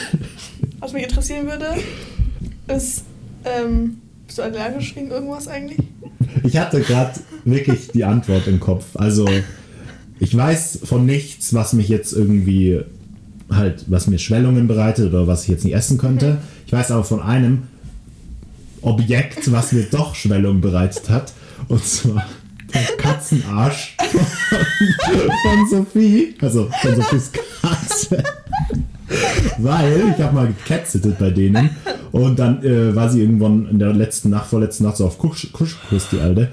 Was 0.79 0.93
mich 0.93 1.03
interessieren 1.03 1.47
würde, 1.47 1.75
ist, 2.67 3.03
ähm, 3.45 3.97
bist 4.25 4.39
du 4.39 4.43
allergisch 4.43 4.95
gegen 4.95 5.11
irgendwas 5.11 5.47
eigentlich? 5.47 5.79
Ich 6.43 6.57
hatte 6.57 6.81
gerade 6.81 7.19
wirklich 7.43 7.89
die 7.89 8.03
Antwort 8.03 8.47
im 8.47 8.59
Kopf. 8.59 8.85
Also, 8.95 9.27
ich 10.19 10.35
weiß 10.35 10.79
von 10.83 11.05
nichts, 11.05 11.53
was 11.53 11.73
mich 11.73 11.89
jetzt 11.89 12.13
irgendwie 12.13 12.81
halt, 13.49 13.85
was 13.87 14.07
mir 14.07 14.17
Schwellungen 14.17 14.67
bereitet 14.67 15.09
oder 15.09 15.27
was 15.27 15.43
ich 15.43 15.49
jetzt 15.49 15.65
nicht 15.65 15.75
essen 15.75 15.97
könnte. 15.97 16.37
Ich 16.65 16.73
weiß 16.73 16.91
aber 16.91 17.03
von 17.03 17.21
einem 17.21 17.63
Objekt, 18.81 19.51
was 19.51 19.71
mir 19.71 19.83
doch 19.83 20.15
Schwellungen 20.15 20.61
bereitet 20.61 21.09
hat. 21.09 21.33
Und 21.67 21.83
zwar 21.83 22.25
der 22.73 22.97
Katzenarsch 22.97 23.97
von, 23.97 24.21
von 25.43 25.69
Sophie. 25.69 26.35
Also 26.41 26.69
von 26.81 26.95
Sophies 26.95 27.31
Katze. 27.61 28.23
Weil 29.57 30.13
ich 30.15 30.23
habe 30.23 30.33
mal 30.33 30.47
gecatsittet 30.47 31.19
bei 31.19 31.29
denen 31.31 31.69
und 32.11 32.39
dann 32.39 32.63
äh, 32.63 32.95
war 32.95 33.09
sie 33.09 33.21
irgendwann 33.21 33.67
in 33.69 33.79
der 33.79 33.93
letzten 33.93 34.29
Nacht, 34.29 34.47
vorletzten 34.47 34.85
Nacht 34.85 34.97
so 34.97 35.05
auf 35.05 35.17
Kusch, 35.17 35.51
Kuschkurs, 35.51 36.07
die 36.11 36.19
Alte. 36.19 36.49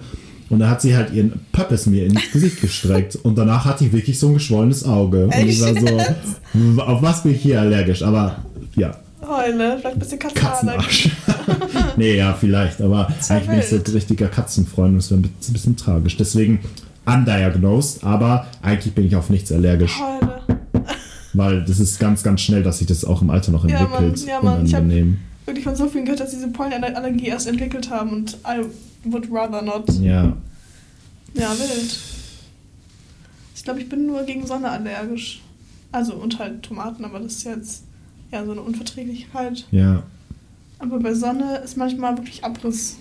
Und 0.51 0.61
da 0.61 0.71
hat 0.71 0.81
sie 0.81 0.97
halt 0.97 1.12
ihren 1.12 1.41
Pöppes 1.53 1.87
mir 1.87 2.07
ins 2.07 2.33
Gesicht 2.33 2.61
gestreckt. 2.61 3.17
Und 3.17 3.37
danach 3.37 3.64
hatte 3.64 3.85
ich 3.85 3.93
wirklich 3.93 4.19
so 4.19 4.29
ein 4.29 4.35
geschwollenes 4.35 4.85
Auge. 4.85 5.27
Und 5.27 5.35
ich 5.47 5.61
war 5.61 5.75
so, 5.75 6.83
auf 6.83 7.03
was 7.03 7.23
bin 7.23 7.33
ich 7.33 7.43
hier 7.43 7.61
allergisch? 7.61 8.03
Aber 8.03 8.45
ja, 8.75 8.97
Heule, 9.29 9.79
vielleicht 9.79 9.97
ein 9.97 9.99
bisschen 9.99 10.19
Katzenarsch. 10.19 11.11
Nee, 11.97 12.17
ja, 12.17 12.35
vielleicht. 12.35 12.81
Aber 12.81 13.09
ja 13.09 13.35
eigentlich 13.35 13.49
bin 13.49 13.59
ich 13.59 13.67
so 13.69 13.77
ein 13.77 13.83
richtiger 13.93 14.29
Katzenfreund. 14.29 14.97
Das 14.99 15.11
wäre 15.11 15.21
ein 15.21 15.31
bisschen, 15.53 15.77
tragisch. 15.77 16.17
Deswegen 16.17 16.61
undiagnosed. 17.07 18.05
Aber 18.05 18.47
eigentlich 18.62 18.95
bin 18.95 19.07
ich 19.07 19.17
auf 19.17 19.31
nichts 19.31 19.51
allergisch. 19.51 19.99
Heule. 19.99 20.41
Weil 21.33 21.64
das 21.64 21.81
ist 21.81 21.99
ganz, 21.99 22.23
ganz 22.23 22.41
schnell, 22.43 22.62
dass 22.62 22.79
sich 22.79 22.87
das 22.87 23.05
auch 23.05 23.23
im 23.23 23.31
Alter 23.31 23.51
noch 23.53 23.67
Ja, 23.67 23.79
entwickelt. 23.81 24.19
Mann, 24.19 24.29
ja, 24.29 24.41
Mann, 24.43 24.67
ich 24.67 24.75
hab- 24.75 24.83
Unangenehm. 24.83 25.19
Wirklich 25.47 25.64
von 25.64 25.75
so 25.77 25.88
vielen 25.88 26.05
gehört, 26.05 26.21
dass 26.21 26.31
diese 26.31 26.49
Pollenallergie 26.49 27.27
erst 27.27 27.47
entwickelt 27.47 27.91
haben 27.91 28.11
und 28.11 28.35
I 28.47 28.61
would 29.05 29.29
rather 29.33 29.62
not. 29.62 29.88
Ja. 30.01 30.37
Ja, 31.35 31.51
wild. 31.59 31.99
Ich 33.57 33.64
glaube, 33.64 33.81
ich 33.81 33.88
bin 33.88 34.07
nur 34.07 34.23
gegen 34.25 34.47
Sonne 34.47 34.71
allergisch. 34.71 35.41
Also 35.91 36.14
und 36.14 36.38
halt 36.38 36.62
Tomaten, 36.62 37.05
aber 37.05 37.19
das 37.19 37.33
ist 37.37 37.45
jetzt 37.45 37.85
ja 38.33 38.45
so 38.45 38.53
eine 38.53 38.61
Unverträglichkeit. 38.62 39.67
Ja. 39.71 40.03
Aber 40.79 40.99
bei 41.01 41.14
Sonne 41.14 41.57
ist 41.64 41.77
manchmal 41.77 42.17
wirklich 42.17 42.45
Abriss. 42.45 42.97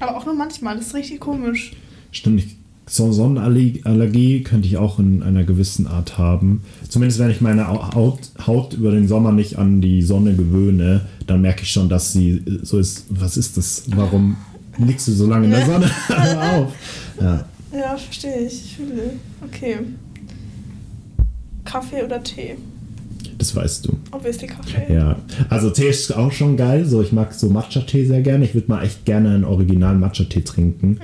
Aber 0.00 0.16
auch 0.16 0.26
nur 0.26 0.34
manchmal, 0.34 0.76
das 0.76 0.88
ist 0.88 0.94
richtig 0.94 1.20
komisch. 1.20 1.72
Stimmt, 2.12 2.40
ich, 2.40 2.56
so 2.86 3.12
Sonnenallergie 3.12 4.42
könnte 4.42 4.66
ich 4.68 4.76
auch 4.76 4.98
in 4.98 5.22
einer 5.22 5.44
gewissen 5.44 5.86
Art 5.86 6.18
haben. 6.18 6.62
Zumindest 6.88 7.18
wenn 7.18 7.30
ich 7.30 7.40
meine 7.40 7.68
Au- 7.68 7.94
Haut, 7.94 8.30
Haut 8.46 8.74
über 8.74 8.90
den 8.92 9.08
Sommer 9.08 9.32
nicht 9.32 9.56
an 9.58 9.80
die 9.80 10.02
Sonne 10.02 10.34
gewöhne, 10.36 11.06
dann 11.26 11.40
merke 11.42 11.62
ich 11.62 11.70
schon, 11.70 11.88
dass 11.88 12.12
sie 12.12 12.42
so 12.62 12.78
ist. 12.78 13.06
Was 13.10 13.36
ist 13.36 13.56
das? 13.56 13.84
Warum 13.94 14.36
liegst 14.78 15.08
du 15.08 15.12
so 15.12 15.26
lange 15.26 15.46
in 15.46 15.50
der 15.50 15.66
Sonne? 15.66 15.90
Auf. 16.08 16.72
Ja. 17.20 17.44
Ja, 17.72 17.96
verstehe 17.96 18.46
ich. 18.46 18.76
Okay. 19.44 19.78
Kaffee 21.64 22.02
oder 22.02 22.22
Tee? 22.22 22.56
Das 23.38 23.54
weißt 23.54 23.86
du. 23.86 23.96
Obviously 24.10 24.48
Kaffee. 24.48 24.92
Ja. 24.92 25.16
Also 25.48 25.70
Tee 25.70 25.88
ist 25.88 26.10
auch 26.16 26.32
schon 26.32 26.56
geil. 26.56 26.84
So, 26.84 27.00
ich 27.02 27.12
mag 27.12 27.32
so 27.32 27.48
Matcha-Tee 27.48 28.04
sehr 28.04 28.20
gerne. 28.20 28.44
Ich 28.44 28.54
würde 28.54 28.68
mal 28.68 28.82
echt 28.84 29.04
gerne 29.04 29.30
einen 29.30 29.44
originalen 29.44 30.00
Matcha-Tee 30.00 30.42
trinken. 30.42 30.98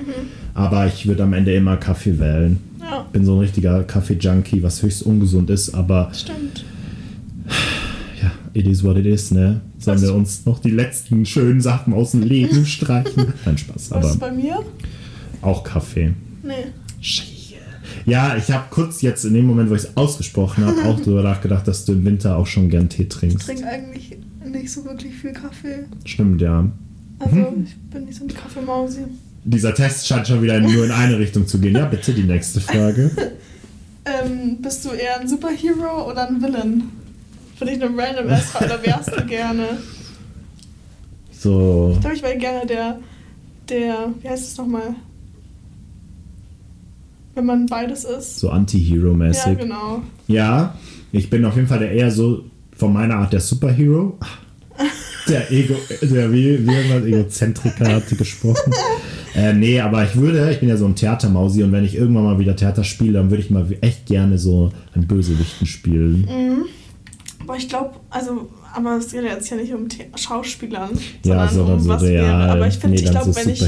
Aber 0.53 0.87
ich 0.89 1.07
würde 1.07 1.23
am 1.23 1.33
Ende 1.33 1.55
immer 1.55 1.77
Kaffee 1.77 2.19
wählen. 2.19 2.59
Ja, 2.81 3.07
Bin 3.13 3.25
so 3.25 3.35
ein 3.35 3.39
richtiger 3.39 3.85
Kaffee-Junkie, 3.85 4.63
was 4.65 4.83
höchst 4.83 5.05
ungesund 5.05 5.49
ist, 5.49 5.75
aber 5.75 6.11
stimmt. 6.13 6.65
ja, 8.23 8.31
it 8.53 8.67
is 8.67 8.83
what 8.85 8.97
it 8.97 9.07
is, 9.07 9.31
ne? 9.31 9.61
Sollen 9.79 9.97
Was- 9.99 10.03
wir 10.03 10.15
uns 10.15 10.45
noch 10.47 10.59
die 10.59 10.71
letzten 10.71 11.25
schönen 11.27 11.61
Sachen 11.61 11.93
aus 11.95 12.11
dem 12.13 12.23
Leben 12.23 12.67
streichen? 12.67 13.33
Nein, 13.45 13.59
Spaß, 13.59 13.91
Was 13.91 14.05
ist 14.07 14.23
aber 14.23 14.31
bei 14.31 14.33
mir? 14.33 14.59
auch 15.41 15.63
Kaffee. 15.65 16.13
Nee. 16.43 16.53
Scheiße. 17.01 17.34
Ja, 18.07 18.37
ich 18.37 18.51
habe 18.51 18.65
kurz 18.71 19.01
jetzt 19.03 19.25
in 19.25 19.35
dem 19.35 19.47
Moment, 19.47 19.71
wo 19.71 19.75
ich 19.75 19.83
es 19.85 19.97
ausgesprochen 19.97 20.65
habe, 20.67 20.83
auch 20.85 21.01
darüber 21.01 21.23
nachgedacht, 21.31 21.67
dass 21.67 21.85
du 21.85 21.93
im 21.93 22.05
Winter 22.05 22.37
auch 22.37 22.47
schon 22.47 22.69
gern 22.69 22.89
Tee 22.89 23.03
Ich 23.05 23.09
trinkst. 23.09 23.47
trinke 23.47 23.67
eigentlich 23.67 24.19
nicht 24.45 24.71
so 24.71 24.85
wirklich 24.85 25.15
viel 25.15 25.33
Kaffee. 25.33 25.85
Stimmt, 26.05 26.41
ja. 26.43 26.69
Also 27.19 27.35
Mhm. 27.37 27.65
ich 27.65 27.77
bin 27.91 28.05
nicht 28.05 28.19
so 28.19 28.25
eine 28.25 28.33
Kaffeemausi. 28.35 29.01
Dieser 29.45 29.75
Test 29.75 30.07
scheint 30.07 30.27
schon 30.27 30.43
wieder 30.43 30.59
nur 30.61 30.85
in 30.85 30.91
eine 30.91 31.19
Richtung 31.19 31.47
zu 31.47 31.59
gehen. 31.59 31.75
Ja, 31.77 31.85
bitte 31.87 32.13
die 32.15 32.23
nächste 32.25 32.61
Frage. 32.61 33.11
Ähm, 34.07 34.59
bist 34.61 34.85
du 34.85 34.91
eher 34.91 35.19
ein 35.19 35.27
Superhero 35.27 36.11
oder 36.11 36.29
ein 36.29 36.43
Villain? 36.43 36.91
Finde 37.57 37.73
ich 37.73 37.83
eine 37.83 37.91
random 37.97 38.37
Frage. 38.37 38.65
Oder 38.67 38.83
wärst 38.85 39.17
du 39.19 39.25
gerne? 39.25 39.79
So, 41.33 41.93
Ich 41.95 42.01
glaube, 42.01 42.17
ich 42.17 42.23
wäre 42.23 42.37
gerne 42.37 42.67
der, 42.67 42.99
der, 43.71 44.11
wie 44.21 44.29
heißt 44.29 44.47
es 44.53 44.59
nochmal? 44.59 44.95
Wenn 47.35 47.47
man 47.47 47.67
beides 47.67 48.05
ist. 48.05 48.39
so 48.39 48.51
Anti-Hero-mäßig. 48.51 49.47
Ja, 49.47 49.55
genau. 49.55 50.03
Ja, 50.29 50.75
ich 51.13 51.31
bin 51.31 51.45
auf 51.45 51.57
jeden 51.57 51.69
Fall 51.69 51.81
der 51.81 51.93
eher 51.93 52.11
so 52.11 52.45
von 52.77 52.93
meiner 52.93 53.17
Art 53.17 53.33
der 53.33 53.41
Superhero. 53.41 54.19
Der 55.29 55.51
Ego, 55.51 55.75
der 56.03 56.31
wie, 56.33 56.67
wie 56.67 56.75
irgendwas 56.75 57.05
Egozentriker 57.05 57.95
hatte 57.95 58.15
gesprochen. 58.17 58.73
Äh, 59.35 59.53
nee, 59.53 59.81
aber 59.81 60.05
ich 60.05 60.15
würde, 60.17 60.51
ich 60.51 60.61
bin 60.61 60.69
ja 60.69 60.77
so 60.77 60.87
ein 60.87 60.95
Theatermausi 60.95 61.63
und 61.63 61.73
wenn 61.73 61.85
ich 61.85 61.97
irgendwann 61.97 62.25
mal 62.25 62.39
wieder 62.39 62.55
Theater 62.55 62.85
spiele, 62.85 63.15
dann 63.15 63.31
würde 63.31 63.43
ich 63.43 63.51
mal 63.51 63.67
echt 63.81 64.07
gerne 64.07 64.39
so 64.39 64.71
einen 64.95 65.07
Bösewichten 65.07 65.67
spielen. 65.67 66.21
Mhm. 66.21 66.65
Aber 67.41 67.57
ich 67.57 67.69
glaube, 67.69 67.95
also, 68.11 68.49
aber 68.75 68.97
es 68.97 69.11
geht 69.13 69.23
ja 69.25 69.31
jetzt 69.33 69.49
ja 69.51 69.57
nicht 69.57 69.73
um 69.73 69.89
The 69.89 70.07
Schauspielern, 70.17 70.91
Ja, 71.25 71.49
sondern 71.49 71.49
sondern 71.55 71.75
um 71.79 71.81
so 71.83 71.89
was 71.91 72.03
real. 72.03 72.25
wäre. 72.25 72.51
Aber 72.53 72.67
ich 72.67 72.75
finde, 72.75 72.97
nee, 72.97 73.03
ich 73.05 73.11
glaube, 73.11 73.33
so 73.33 73.37
wenn 73.41 73.49
ich, 73.49 73.63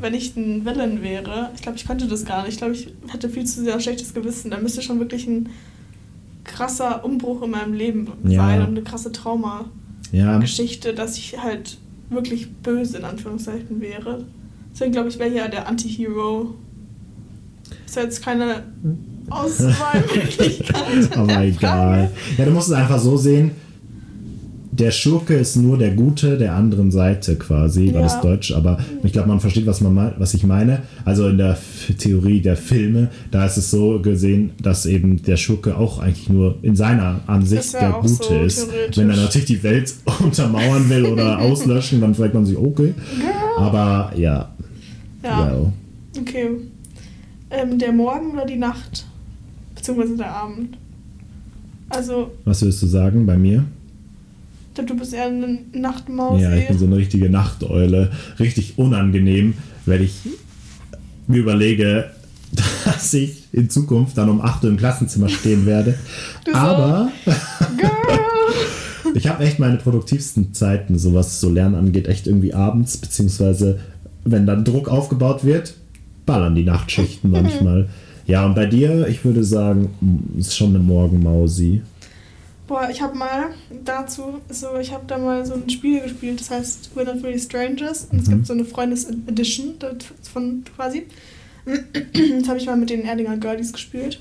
wenn 0.00 0.14
ich 0.14 0.36
ein 0.36 0.64
Villain 0.64 1.02
wäre, 1.02 1.50
ich 1.54 1.62
glaube, 1.62 1.78
ich 1.78 1.86
könnte 1.86 2.06
das 2.06 2.24
gar 2.24 2.42
nicht. 2.42 2.52
Ich 2.52 2.58
glaube, 2.58 2.74
ich 2.74 2.88
hätte 3.08 3.28
viel 3.28 3.44
zu 3.44 3.62
sehr 3.64 3.74
ein 3.74 3.80
schlechtes 3.80 4.12
Gewissen. 4.14 4.50
Da 4.50 4.58
müsste 4.58 4.82
schon 4.82 4.98
wirklich 5.00 5.26
ein 5.26 5.48
krasser 6.44 7.04
Umbruch 7.04 7.42
in 7.42 7.50
meinem 7.50 7.72
Leben 7.74 8.08
Ja. 8.24 8.42
sein 8.46 8.60
und 8.62 8.68
eine 8.68 8.82
krasse 8.82 9.12
Trauma-Geschichte, 9.12 10.88
Ja, 10.88 10.94
dass 10.94 11.16
ich 11.16 11.36
halt 11.42 11.78
wirklich 12.08 12.50
böse 12.52 12.98
in 12.98 13.04
Anführungszeichen 13.04 13.80
wäre. 13.80 14.24
Deswegen 14.72 14.92
glaube 14.92 15.08
ich, 15.08 15.18
wäre 15.18 15.34
ja 15.34 15.48
der 15.48 15.68
Anti-Hero. 15.68 16.54
Ist 17.86 17.96
ja 17.96 18.02
jetzt 18.02 18.22
keine 18.22 18.64
Auswahlmöglichkeiten. 19.30 21.12
Aber 21.14 21.26
der 21.26 21.40
egal. 21.42 22.10
Ja, 22.36 22.44
du 22.44 22.50
musst 22.50 22.68
es 22.68 22.74
einfach 22.74 22.98
so 22.98 23.16
sehen. 23.16 23.52
Der 24.72 24.92
Schurke 24.92 25.34
ist 25.34 25.56
nur 25.56 25.78
der 25.78 25.90
Gute 25.90 26.38
der 26.38 26.54
anderen 26.54 26.92
Seite 26.92 27.34
quasi, 27.36 27.88
war 27.88 27.94
Ja. 27.94 28.02
das 28.02 28.20
Deutsch, 28.20 28.52
aber 28.52 28.78
ich 29.02 29.12
glaube, 29.12 29.28
man 29.28 29.40
versteht, 29.40 29.66
was, 29.66 29.80
man, 29.80 30.12
was 30.16 30.32
ich 30.32 30.44
meine. 30.44 30.82
Also 31.04 31.28
in 31.28 31.38
der 31.38 31.58
Theorie 31.98 32.40
der 32.40 32.56
Filme, 32.56 33.08
da 33.32 33.44
ist 33.46 33.56
es 33.56 33.70
so 33.72 34.00
gesehen, 34.00 34.50
dass 34.62 34.86
eben 34.86 35.22
der 35.22 35.36
Schurke 35.36 35.76
auch 35.76 35.98
eigentlich 35.98 36.28
nur 36.28 36.56
in 36.62 36.76
seiner 36.76 37.20
Ansicht 37.26 37.74
der 37.74 37.90
Gute 38.00 38.14
so 38.22 38.34
ist. 38.40 38.68
Wenn 38.96 39.10
er 39.10 39.16
natürlich 39.16 39.46
die 39.48 39.62
Welt 39.64 39.92
untermauern 40.22 40.88
will 40.88 41.04
oder 41.06 41.38
auslöschen, 41.40 42.00
dann 42.00 42.14
fragt 42.14 42.34
man 42.34 42.46
sich, 42.46 42.56
okay. 42.56 42.94
Aber 43.58 44.12
ja, 44.16 44.50
Ja, 45.24 45.46
well. 45.52 45.72
okay. 46.20 46.48
Ähm, 47.50 47.76
der 47.76 47.90
Morgen 47.92 48.30
oder 48.34 48.46
die 48.46 48.56
Nacht? 48.56 49.04
Beziehungsweise 49.74 50.16
der 50.16 50.30
Abend? 50.32 50.78
Also, 51.88 52.30
Was 52.44 52.62
willst 52.62 52.80
du 52.82 52.86
sagen 52.86 53.26
bei 53.26 53.36
mir? 53.36 53.64
Du 54.74 54.96
bist 54.96 55.12
eher 55.12 55.26
eine 55.26 55.58
Nachtmaus. 55.72 56.40
Ja, 56.40 56.54
ich 56.54 56.68
bin 56.68 56.78
so 56.78 56.86
eine 56.86 56.96
richtige 56.96 57.28
Nachteule. 57.28 58.10
Richtig 58.38 58.78
unangenehm, 58.78 59.54
wenn 59.86 60.02
ich 60.02 60.14
mir 61.26 61.38
überlege, 61.38 62.10
dass 62.84 63.12
ich 63.14 63.44
in 63.52 63.70
Zukunft 63.70 64.18
dann 64.18 64.28
um 64.28 64.40
8 64.40 64.64
Uhr 64.64 64.70
im 64.70 64.76
Klassenzimmer 64.76 65.28
stehen 65.28 65.66
werde. 65.66 65.94
Du 66.44 66.54
Aber 66.54 67.10
ich 69.14 69.28
habe 69.28 69.44
echt 69.44 69.58
meine 69.58 69.76
produktivsten 69.76 70.54
Zeiten, 70.54 70.98
so 70.98 71.14
was 71.14 71.40
so 71.40 71.50
Lernen 71.50 71.74
angeht, 71.74 72.08
echt 72.08 72.26
irgendwie 72.26 72.54
abends, 72.54 72.96
beziehungsweise 72.96 73.78
wenn 74.24 74.46
dann 74.46 74.64
Druck 74.64 74.88
aufgebaut 74.88 75.44
wird, 75.44 75.74
ballern 76.26 76.54
die 76.54 76.64
Nachtschichten 76.64 77.30
manchmal. 77.30 77.88
Ja, 78.26 78.46
und 78.46 78.54
bei 78.54 78.66
dir, 78.66 79.08
ich 79.08 79.24
würde 79.24 79.42
sagen, 79.42 79.90
mm, 80.00 80.38
ist 80.38 80.56
schon 80.56 80.70
eine 80.70 80.78
Morgenmausi. 80.78 81.82
Boah, 82.70 82.88
ich 82.88 83.02
habe 83.02 83.18
mal 83.18 83.48
dazu, 83.84 84.40
so, 84.48 84.78
ich 84.78 84.92
habe 84.92 85.02
da 85.08 85.18
mal 85.18 85.44
so 85.44 85.54
ein 85.54 85.68
Spiel 85.68 85.98
gespielt, 86.02 86.38
das 86.38 86.50
heißt 86.52 86.90
We're 86.94 87.02
Not 87.04 87.24
Really 87.24 87.40
Strangers. 87.40 88.06
Und 88.12 88.20
es 88.20 88.28
Mhm. 88.28 88.30
gibt 88.30 88.46
so 88.46 88.52
eine 88.52 88.64
Freundes-Edition 88.64 89.74
davon 89.80 90.62
quasi. 90.76 91.02
Das 92.38 92.48
habe 92.48 92.58
ich 92.58 92.66
mal 92.66 92.76
mit 92.76 92.90
den 92.90 93.02
Erdinger 93.02 93.36
Girlies 93.38 93.72
gespielt. 93.72 94.20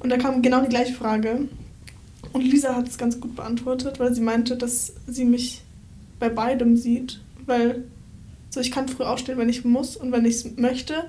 Und 0.00 0.10
da 0.10 0.16
kam 0.16 0.42
genau 0.42 0.62
die 0.62 0.68
gleiche 0.68 0.94
Frage. 0.94 1.42
Und 2.32 2.42
Lisa 2.42 2.74
hat 2.74 2.88
es 2.88 2.98
ganz 2.98 3.20
gut 3.20 3.36
beantwortet, 3.36 4.00
weil 4.00 4.12
sie 4.16 4.20
meinte, 4.20 4.56
dass 4.56 4.92
sie 5.06 5.24
mich 5.24 5.62
bei 6.18 6.28
beidem 6.28 6.76
sieht. 6.76 7.20
Weil 7.46 7.84
so 8.50 8.58
ich 8.58 8.72
kann 8.72 8.88
früh 8.88 9.04
aufstehen, 9.04 9.38
wenn 9.38 9.48
ich 9.48 9.64
muss 9.64 9.96
und 9.96 10.10
wenn 10.10 10.24
ich 10.24 10.34
es 10.34 10.56
möchte. 10.56 11.04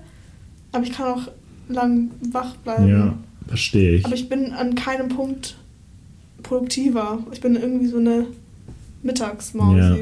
Aber 0.74 0.84
ich 0.84 0.92
kann 0.94 1.08
auch 1.08 1.28
lang 1.70 2.12
wach 2.32 2.56
bleiben. 2.58 2.88
Ja, 2.88 3.18
verstehe 3.48 3.96
ich. 3.96 4.06
Aber 4.06 4.14
ich 4.14 4.30
bin 4.30 4.52
an 4.54 4.76
keinem 4.76 5.10
Punkt 5.10 5.58
produktiver. 6.44 7.20
Ich 7.32 7.42
bin 7.42 7.56
irgendwie 7.56 7.88
so 7.88 7.98
eine 7.98 8.26
Mittagsmausi. 9.04 9.80
Ja. 9.80 9.96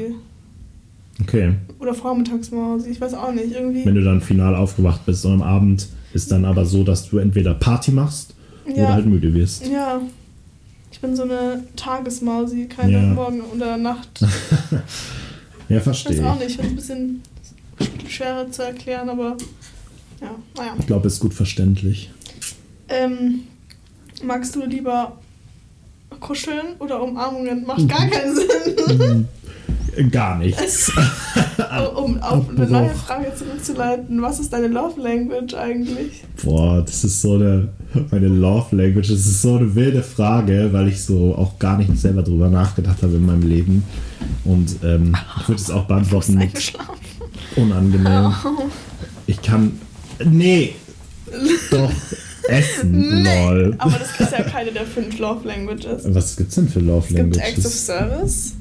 Okay. 1.22 1.54
Oder 1.78 1.94
Vormittagsmausi. 1.94 2.90
Ich 2.90 3.00
weiß 3.00 3.14
auch 3.14 3.32
nicht. 3.32 3.52
Irgendwie. 3.52 3.84
wenn 3.84 3.94
du 3.94 4.02
dann 4.04 4.20
final 4.20 4.54
aufgewacht 4.54 5.04
bist 5.06 5.24
und 5.26 5.32
am 5.34 5.42
Abend 5.42 5.88
ist 6.12 6.30
dann 6.32 6.44
aber 6.44 6.64
so, 6.64 6.82
dass 6.84 7.08
du 7.08 7.18
entweder 7.18 7.54
Party 7.54 7.90
machst 7.92 8.34
oder 8.66 8.76
ja, 8.76 8.92
halt 8.92 9.06
müde 9.06 9.32
wirst. 9.34 9.66
ja. 9.66 10.00
Ich 10.92 10.98
bin 11.00 11.14
so 11.14 11.22
eine 11.22 11.62
Tagesmausi, 11.76 12.66
keine 12.66 12.92
Ja. 12.92 13.00
Morgen- 13.14 13.42
oder 13.54 13.76
Nacht. 13.76 14.08
Ja, 15.68 15.76
Ich 15.76 15.82
verstehe 15.84 16.18
weiß 16.18 16.26
auch 16.26 16.34
ich. 16.40 16.48
nicht. 16.48 16.50
Ich 16.50 16.66
finde 16.66 16.80
es 16.82 16.90
ein 16.90 17.20
bisschen 17.78 18.08
schwerer 18.08 18.50
zu 18.50 18.62
erklären, 18.64 19.08
aber 19.08 19.36
ja, 20.20 20.34
naja. 20.56 20.74
Ich 20.80 20.86
glaube, 20.88 21.06
es 21.06 21.14
ist 21.14 21.20
gut 21.20 21.32
verständlich. 21.32 22.10
Ähm, 22.88 23.42
magst 24.24 24.56
du 24.56 24.64
lieber 24.66 25.16
kuscheln 26.20 26.76
oder 26.78 27.02
Umarmungen? 27.02 27.66
Macht 27.66 27.88
gar 27.88 28.06
keinen 28.06 28.34
Sinn. 28.34 29.28
Gar 30.10 30.38
nichts. 30.38 30.92
um 31.96 32.20
auf 32.22 32.48
eine 32.48 32.66
neue 32.66 32.90
Frage 32.90 33.34
zurückzuleiten, 33.34 34.22
was 34.22 34.38
ist 34.38 34.52
deine 34.52 34.68
Love 34.68 35.00
Language 35.00 35.54
eigentlich? 35.54 36.22
Boah, 36.42 36.82
das 36.82 37.04
ist 37.04 37.20
so 37.20 37.34
eine, 37.34 37.68
meine 38.10 38.28
Love 38.28 38.76
Language, 38.76 39.08
das 39.08 39.20
ist 39.20 39.42
so 39.42 39.56
eine 39.56 39.74
wilde 39.74 40.02
Frage, 40.02 40.68
weil 40.72 40.88
ich 40.88 41.02
so 41.02 41.34
auch 41.34 41.58
gar 41.58 41.76
nicht 41.78 41.96
selber 41.98 42.22
drüber 42.22 42.48
nachgedacht 42.48 43.02
habe 43.02 43.14
in 43.14 43.26
meinem 43.26 43.42
Leben. 43.42 43.84
Und 44.44 44.76
ähm, 44.84 45.16
ich 45.40 45.48
würde 45.48 45.60
es 45.60 45.70
auch 45.70 45.84
beantworten 45.84 46.34
mit 46.34 46.72
unangenehm. 47.56 48.32
Ich 49.26 49.42
kann. 49.42 49.78
Nee! 50.24 50.74
Doch, 51.70 51.90
essen, 52.50 53.24
lol. 53.24 53.74
Aber 53.78 53.98
das 53.98 54.20
ist 54.20 54.32
ja 54.32 54.42
keine 54.42 54.72
der 54.72 54.84
fünf 54.86 55.18
Love 55.18 55.46
Languages. 55.46 56.02
Was 56.14 56.36
gibt's 56.36 56.54
denn 56.56 56.68
für 56.68 56.80
Love 56.80 57.06
Es 57.08 57.14
gibt 57.14 57.36
Languages? 57.36 57.48
Acts 57.48 57.66
of 57.66 57.72
Service. 57.74 58.52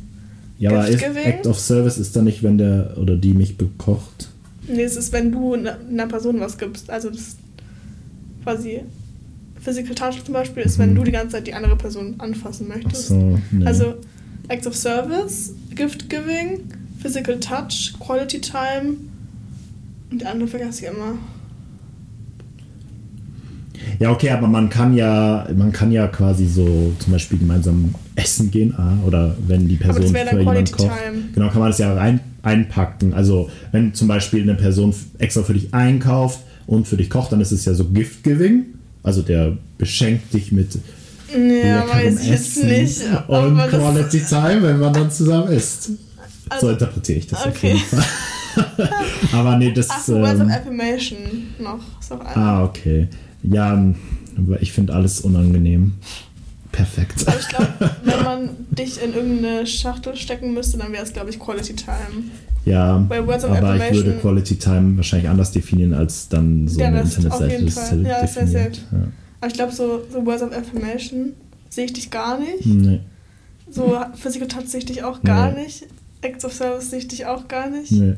Ja, 0.57 0.71
aber 0.71 0.87
ist? 0.87 1.01
Act 1.01 1.47
of 1.47 1.59
Service 1.59 1.97
ist 1.97 2.15
dann 2.15 2.25
nicht, 2.25 2.43
wenn 2.43 2.57
der 2.57 2.95
oder 2.97 3.15
die 3.15 3.33
mich 3.33 3.57
bekocht. 3.57 4.27
Nee, 4.67 4.83
es 4.83 4.95
ist, 4.97 5.11
wenn 5.13 5.31
du 5.31 5.55
ne- 5.55 5.77
einer 5.89 6.07
Person 6.07 6.39
was 6.41 6.57
gibst. 6.57 6.89
Also 6.89 7.09
das 7.09 7.37
quasi 8.43 8.81
Physical 9.61 9.95
Touch 9.95 10.23
zum 10.23 10.33
Beispiel 10.33 10.63
ist, 10.63 10.77
wenn 10.77 10.91
Mhm. 10.91 10.95
du 10.95 11.03
die 11.05 11.11
ganze 11.11 11.33
Zeit 11.37 11.47
die 11.47 11.53
andere 11.53 11.75
Person 11.75 12.15
anfassen 12.19 12.67
möchtest. 12.67 13.07
so, 13.07 13.39
nee. 13.51 13.65
Also 13.65 13.95
Acts 14.47 14.67
of 14.67 14.75
Service, 14.75 15.53
Gift 15.75 16.09
Giving, 16.09 16.61
Physical 17.01 17.39
Touch, 17.39 17.93
Quality 17.99 18.41
Time 18.41 18.95
und 20.11 20.21
die 20.21 20.25
andere 20.25 20.47
vergesse 20.47 20.85
ich 20.85 20.91
immer. 20.91 21.17
Ja, 23.99 24.11
okay, 24.11 24.29
aber 24.29 24.47
man 24.47 24.69
kann 24.69 24.93
ja, 24.93 25.47
man 25.55 25.71
kann 25.71 25.91
ja 25.91 26.07
quasi 26.07 26.47
so 26.47 26.93
zum 26.99 27.11
Beispiel 27.13 27.39
gemeinsam 27.39 27.93
essen 28.15 28.51
gehen, 28.51 28.73
ah, 28.77 28.93
oder 29.05 29.35
wenn 29.47 29.67
die 29.67 29.75
Aber 29.83 29.93
Person 29.93 30.03
das 30.03 30.13
wäre 30.13 30.25
dann 30.25 30.35
für 30.35 30.39
jemand 30.41 30.71
kocht. 30.71 30.87
Time. 30.89 31.23
Genau, 31.33 31.49
kann 31.49 31.59
man 31.59 31.69
das 31.69 31.77
ja 31.79 31.93
rein 31.93 32.19
einpacken. 32.41 33.13
Also 33.13 33.49
wenn 33.71 33.93
zum 33.93 34.07
Beispiel 34.07 34.41
eine 34.43 34.55
Person 34.55 34.93
extra 35.17 35.43
für 35.43 35.53
dich 35.53 35.73
einkauft 35.73 36.39
und 36.67 36.87
für 36.87 36.95
dich 36.97 37.09
kocht, 37.09 37.31
dann 37.31 37.41
ist 37.41 37.51
es 37.51 37.65
ja 37.65 37.73
so 37.73 37.85
Gift 37.85 38.23
Giving. 38.23 38.65
Also 39.03 39.21
der 39.21 39.57
beschenkt 39.77 40.33
dich 40.33 40.51
mit 40.51 40.77
Ja, 41.33 41.85
weiß 41.87 42.23
ich 42.23 42.31
Essen 42.31 42.67
nicht. 42.69 43.01
und 43.27 43.35
aber 43.35 43.67
Quality 43.67 44.19
Time, 44.21 44.61
wenn 44.63 44.79
man 44.79 44.93
dann 44.93 45.11
zusammen 45.11 45.49
isst. 45.51 45.83
so 45.85 45.91
Also- 46.49 46.69
interpretiere 46.71 47.19
ich 47.19 47.27
das 47.27 47.39
auf 47.41 47.47
okay. 47.47 47.67
jeden 47.73 47.79
Fall. 47.79 48.03
aber 49.33 49.57
nee, 49.57 49.71
das 49.71 49.87
Ach 49.89 49.99
so, 50.03 50.15
ähm, 50.17 50.49
Affirmation 50.49 51.17
noch. 51.59 51.79
Ist 51.99 52.11
auch. 52.11 52.25
Ah, 52.35 52.63
okay. 52.63 53.07
Ja, 53.43 53.93
aber 54.37 54.61
ich 54.61 54.71
finde 54.71 54.93
alles 54.93 55.21
unangenehm. 55.21 55.93
Perfekt. 56.71 57.27
Aber 57.27 57.39
ich 57.39 57.47
glaube, 57.47 57.67
wenn 58.03 58.23
man 58.23 58.49
dich 58.69 59.01
in 59.03 59.13
irgendeine 59.13 59.65
Schachtel 59.65 60.15
stecken 60.15 60.53
müsste, 60.53 60.77
dann 60.77 60.91
wäre 60.91 61.03
es, 61.03 61.13
glaube 61.13 61.29
ich, 61.29 61.39
Quality 61.39 61.73
Time. 61.75 62.23
Ja, 62.65 63.05
aber 63.09 63.15
ich 63.89 63.95
würde 63.95 64.17
Quality 64.21 64.57
Time 64.57 64.97
wahrscheinlich 64.97 65.29
anders 65.29 65.51
definieren, 65.51 65.93
als 65.93 66.27
dann 66.29 66.67
so 66.67 66.77
Der 66.77 66.89
eine 66.89 67.01
Internetseite 67.01 67.65
das 67.65 67.73
Fall. 67.73 68.05
Ja, 68.05 68.27
sehr, 68.27 68.43
definiert. 68.43 68.81
Ja. 68.91 68.97
Aber 69.41 69.47
ich 69.47 69.53
glaube, 69.53 69.73
so, 69.73 70.01
so 70.11 70.25
Words 70.25 70.43
of 70.43 70.51
Affirmation 70.55 71.33
sehe 71.69 71.85
ich 71.85 71.93
dich 71.93 72.11
gar 72.11 72.37
nicht. 72.39 72.65
Nee, 72.65 72.99
So 73.71 73.97
Physical 74.15 74.47
Touch 74.47 74.67
sehe 74.67 74.79
ich 74.79 74.85
dich 74.85 75.03
auch 75.03 75.21
gar 75.23 75.51
Nee. 75.51 75.63
nicht. 75.63 75.85
Acts 76.21 76.43
of 76.43 76.53
Service 76.53 76.89
sehe 76.89 76.99
ich 76.99 77.07
dich 77.07 77.25
auch 77.25 77.47
gar 77.47 77.69
nicht. 77.69 77.91
nee. 77.91 78.15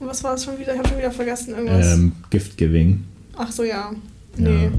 Und 0.00 0.06
was 0.06 0.22
war 0.22 0.34
es 0.34 0.44
schon 0.44 0.58
wieder? 0.58 0.72
Ich 0.72 0.78
habe 0.78 0.88
schon 0.88 0.98
wieder 0.98 1.10
vergessen 1.10 1.54
irgendwas. 1.54 1.94
Ähm, 1.94 2.12
Gift 2.30 2.56
Giving. 2.56 3.04
Ach 3.36 3.50
so, 3.50 3.64
ja. 3.64 3.92
Nee. 4.38 4.64
Ja. 4.64 4.70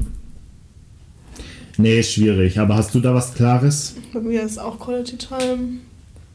Nee, 1.78 2.02
schwierig. 2.02 2.58
Aber 2.58 2.76
hast 2.76 2.94
du 2.94 3.00
da 3.00 3.14
was 3.14 3.34
Klares? 3.34 3.94
Bei 4.12 4.20
mir 4.20 4.42
ist 4.42 4.58
auch 4.58 4.78
Quality 4.78 5.16
Time. 5.16 5.78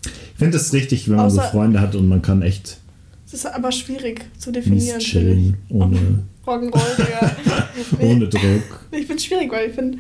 Ich 0.05 0.39
finde 0.39 0.57
es 0.57 0.73
richtig, 0.73 1.07
wenn 1.09 1.17
man 1.17 1.30
so 1.30 1.39
Außer- 1.39 1.51
Freunde 1.51 1.80
hat 1.82 1.95
und 1.95 2.07
man 2.07 2.21
kann 2.21 2.41
echt 2.41 2.78
Es 3.28 3.34
ist 3.34 3.45
aber 3.45 3.71
schwierig 3.71 4.26
zu 4.38 4.51
definieren. 4.51 4.99
chillen, 4.99 5.57
ohne, 5.69 6.23
Rock'n'Roll, 6.45 6.97
Digga. 6.97 7.36
Nee. 7.99 8.05
ohne 8.13 8.28
Druck. 8.28 8.86
Ich 8.91 8.99
finde 9.07 9.15
es 9.15 9.26
schwierig, 9.26 9.51
weil 9.51 9.69
ich 9.69 9.76
finde, 9.76 9.97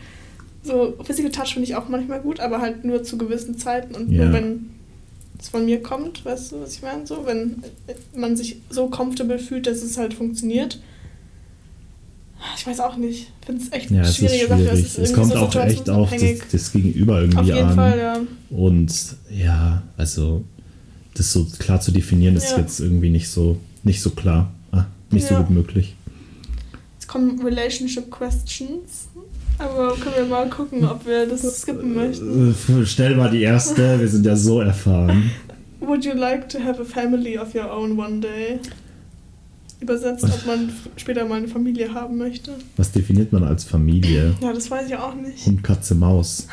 so 0.63 0.95
Physical 1.03 1.31
Touch 1.31 1.53
finde 1.53 1.67
ich 1.67 1.75
auch 1.75 1.89
manchmal 1.89 2.21
gut, 2.21 2.39
aber 2.39 2.59
halt 2.61 2.83
nur 2.85 3.03
zu 3.03 3.17
gewissen 3.17 3.57
Zeiten 3.57 3.95
und 3.95 4.11
Ja. 4.11 4.25
nur 4.25 4.33
wenn 4.33 4.69
es 5.39 5.49
von 5.49 5.65
mir 5.65 5.81
kommt, 5.83 6.23
weißt 6.25 6.51
du, 6.53 6.61
was 6.61 6.73
ich 6.75 6.81
meine? 6.81 7.05
So, 7.05 7.25
wenn 7.25 7.63
man 8.15 8.35
sich 8.35 8.57
so 8.69 8.87
comfortable 8.89 9.37
fühlt, 9.39 9.67
dass 9.67 9.81
es 9.83 9.97
halt 9.97 10.13
funktioniert. 10.13 10.79
Ich 12.57 12.67
weiß 12.67 12.79
auch 12.81 12.95
nicht. 12.97 13.31
Ich 13.41 13.45
finde 13.45 13.61
es 13.63 13.71
echt 13.71 13.91
Ja, 13.91 14.01
es 14.01 14.09
ist 14.09 14.15
schwierige 14.17 14.47
Sache. 14.47 14.59
schwierig. 14.61 14.85
Es, 14.85 14.97
irgendwie 14.97 15.13
kommt 15.13 15.35
auch 15.35 15.55
echt 15.55 15.89
auf 15.89 16.09
das, 16.11 16.21
das 16.51 16.71
Gegenüber 16.71 17.19
irgendwie 17.21 17.39
Auf 17.39 17.45
jeden 17.47 17.59
an. 17.69 17.75
Fall, 17.75 17.97
ja. 17.99 18.17
Und 18.49 18.91
ja, 19.29 19.83
also 19.97 20.43
das 21.13 21.31
so 21.31 21.45
klar 21.59 21.79
zu 21.81 21.91
definieren, 21.91 22.35
ist 22.35 22.51
Ja. 22.51 22.59
jetzt 22.59 22.79
irgendwie 22.79 23.09
nicht 23.09 23.29
so, 23.29 23.57
nicht 23.83 24.01
so 24.01 24.09
klar. 24.11 24.51
Ah, 24.71 24.85
nicht 25.11 25.27
so 25.27 25.35
gut 25.35 25.49
möglich. 25.49 25.95
Jetzt 26.93 27.07
kommen 27.07 27.41
Relationship 27.41 28.09
Questions. 28.11 29.07
Aber 29.57 29.95
können 29.95 30.15
wir 30.17 30.25
mal 30.25 30.49
gucken, 30.49 30.83
ob 30.85 31.05
wir 31.07 31.25
das 31.27 31.61
skippen 31.61 31.93
möchten. 31.95 32.51
Äh, 32.51 32.85
Stell 32.85 33.15
mal 33.15 33.31
die 33.31 33.41
erste, 33.41 33.97
wir 34.01 34.07
sind 34.09 34.25
ja 34.25 34.35
so 34.35 34.59
erfahren. 34.59 35.31
Would 35.79 36.03
you 36.03 36.13
like 36.13 36.49
to 36.49 36.59
have 36.59 36.81
a 36.81 36.83
family 36.83 37.37
of 37.37 37.53
your 37.55 37.71
own 37.71 37.97
one 37.97 38.19
day? 38.19 38.59
Übersetzt, 39.85 40.23
ob 40.25 40.45
man 40.45 40.69
später 40.97 41.25
mal 41.25 41.35
eine 41.35 41.47
Familie 41.47 41.93
haben 41.93 42.17
möchte. 42.17 42.51
Was 42.75 42.91
definiert 42.91 43.31
man 43.31 43.43
als 43.43 43.63
Familie? 43.63 44.33
Ja, 44.41 44.51
das 44.51 44.69
weiß 44.71 44.87
ich 44.87 44.95
auch 44.95 45.13
nicht. 45.13 45.45
Hund, 45.45 45.63
Katze, 45.63 45.93
Maus. 45.93 46.47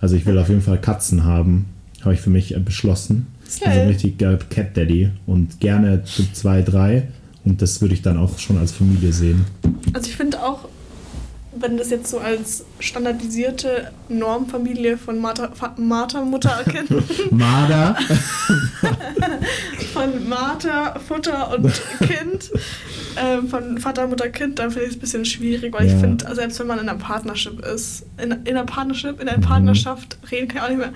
Also 0.00 0.16
ich 0.16 0.26
will 0.26 0.38
auf 0.38 0.48
jeden 0.50 0.60
Fall 0.60 0.78
Katzen 0.80 1.24
haben. 1.24 1.66
Habe 2.02 2.12
ich 2.12 2.20
für 2.20 2.30
mich 2.30 2.54
äh, 2.54 2.60
beschlossen. 2.60 3.26
Okay. 3.56 3.70
Also 3.70 3.88
richtig 3.88 4.20
äh, 4.20 4.38
Cat 4.50 4.76
Daddy. 4.76 5.08
Und 5.26 5.60
gerne 5.60 6.02
so 6.04 6.22
zwei, 6.34 6.60
drei. 6.60 7.08
Und 7.44 7.62
das 7.62 7.80
würde 7.80 7.94
ich 7.94 8.02
dann 8.02 8.18
auch 8.18 8.38
schon 8.38 8.58
als 8.58 8.72
Familie 8.72 9.12
sehen. 9.12 9.46
Also 9.94 10.10
ich 10.10 10.16
finde 10.16 10.42
auch, 10.42 10.68
wenn 11.58 11.76
das 11.76 11.90
jetzt 11.90 12.10
so 12.10 12.18
als 12.18 12.64
standardisierte 12.80 13.90
Normfamilie 14.08 14.98
von 14.98 15.18
Martha, 15.18 15.50
Martha 15.78 16.22
Mutter 16.22 16.62
Kind, 16.64 16.90
Marder. 17.32 17.96
von 19.92 20.28
Martha, 20.28 20.98
Futter 21.06 21.54
und 21.56 21.72
Kind, 22.00 22.50
ähm, 23.16 23.48
von 23.48 23.78
Vater, 23.78 24.06
Mutter, 24.06 24.28
Kind, 24.28 24.58
dann 24.58 24.70
finde 24.70 24.84
ich 24.86 24.90
es 24.92 24.96
ein 24.96 25.00
bisschen 25.00 25.24
schwierig, 25.24 25.72
weil 25.72 25.86
Ja. 25.86 25.94
ich 25.94 26.00
finde, 26.00 26.34
selbst 26.34 26.58
wenn 26.60 26.66
man 26.66 26.78
in 26.80 26.88
einer 26.88 26.98
Partnership 26.98 27.64
ist, 27.64 28.04
in, 28.22 28.30
in 28.32 28.48
einer 28.48 28.64
Partnership, 28.64 29.20
in 29.20 29.28
einer 29.28 29.38
Mhm. 29.38 29.42
Partnerschaft, 29.42 30.18
reden 30.30 30.48
kann 30.48 30.56
ich 30.58 30.62
auch 30.64 30.68
nicht 30.68 30.78
mehr, 30.78 30.92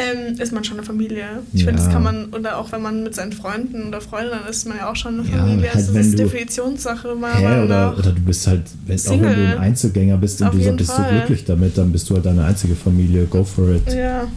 ähm, 0.00 0.38
ist 0.38 0.52
man 0.52 0.62
schon 0.62 0.76
eine 0.76 0.86
Familie. 0.86 1.24
Ich 1.52 1.64
finde, 1.64 1.78
das 1.78 1.86
Ja. 1.86 1.92
kann 1.94 2.04
man, 2.04 2.26
oder 2.26 2.58
auch 2.58 2.70
wenn 2.70 2.82
man 2.82 3.02
mit 3.02 3.16
seinen 3.16 3.32
Freunden 3.32 3.88
oder 3.88 4.00
Freundinnen 4.00 4.42
ist, 4.48 4.64
man 4.68 4.76
ja 4.78 4.88
auch 4.90 4.94
schon 4.94 5.18
eine 5.18 5.28
Ja, 5.28 5.38
Familie. 5.38 5.74
halt, 5.74 5.88
das 5.88 5.88
ist 5.88 6.16
Definitionssache, 6.16 7.08
Hä, 7.08 7.64
oder, 7.64 7.96
oder 7.98 8.12
du 8.12 8.20
bist 8.20 8.46
halt, 8.46 8.62
wenn, 8.86 8.96
auch 8.96 9.10
wenn 9.10 9.20
du 9.22 9.26
Single. 9.28 9.46
ein 9.54 9.58
Einzelgänger 9.58 10.16
bist 10.18 10.40
und 10.40 10.48
Auf 10.48 10.54
du 10.54 10.72
bist 10.72 10.94
so 10.94 11.02
glücklich 11.02 11.44
damit, 11.46 11.76
dann 11.76 11.90
bist 11.90 12.08
du 12.10 12.14
halt 12.14 12.26
deine 12.26 12.44
einzige 12.44 12.76
Familie. 12.76 13.24
Go 13.26 13.42
for 13.42 13.70
it. 13.70 13.92
Ja, 13.92 14.28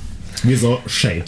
Wieso 0.44 0.80
Shade? 0.88 1.26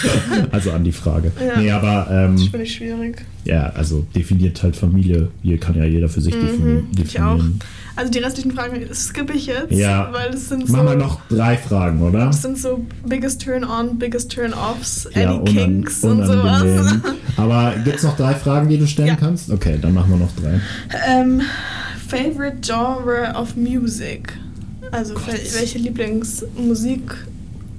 also 0.50 0.72
an 0.72 0.84
die 0.84 0.92
Frage. 0.92 1.30
Ja. 1.40 1.60
Nee, 1.60 1.70
aber 1.70 2.08
ähm, 2.10 2.34
das 2.36 2.44
finde 2.48 2.62
ich 2.64 2.74
schwierig. 2.74 3.24
ja, 3.44 3.70
also 3.70 4.04
definiert 4.14 4.62
halt 4.62 4.74
Familie. 4.76 5.28
Hier 5.42 5.58
kann 5.58 5.76
ja 5.76 5.84
jeder 5.84 6.08
für 6.08 6.20
sich 6.20 6.34
Mhm, 6.34 6.88
ich 6.92 7.20
auch. 7.20 7.34
definieren. 7.36 7.58
Also 7.96 8.12
die 8.12 8.18
restlichen 8.18 8.52
Fragen 8.52 8.80
skippe 8.94 9.32
ich 9.32 9.46
jetzt, 9.46 9.72
Ja. 9.72 10.08
weil 10.12 10.30
das 10.30 10.48
sind 10.48 10.66
so... 10.68 10.72
Machen 10.72 10.86
wir 10.88 10.94
noch 10.96 11.20
drei 11.28 11.56
Fragen, 11.56 12.00
oder? 12.02 12.26
Das 12.26 12.42
sind 12.42 12.56
so 12.56 12.86
biggest 13.06 13.42
turn-on, 13.42 13.98
biggest 13.98 14.30
turn-offs, 14.32 15.08
Ja, 15.16 15.34
any 15.34 15.44
kinks 15.44 16.04
und 16.04 16.24
sowas. 16.24 16.64
Aber 17.36 17.74
gibt 17.84 17.96
es 17.96 18.02
noch 18.04 18.16
drei 18.16 18.34
Fragen, 18.34 18.68
die 18.68 18.78
du 18.78 18.86
stellen 18.86 19.08
Ja. 19.08 19.16
kannst? 19.16 19.50
Okay, 19.50 19.78
dann 19.82 19.94
machen 19.94 20.10
wir 20.10 20.16
noch 20.18 20.30
drei. 20.36 20.60
ähm, 21.08 21.42
favorite 22.08 22.58
genre 22.62 23.34
of 23.36 23.56
music? 23.56 24.32
Also 24.92 25.14
Gott. 25.14 25.24
wel- 25.26 25.44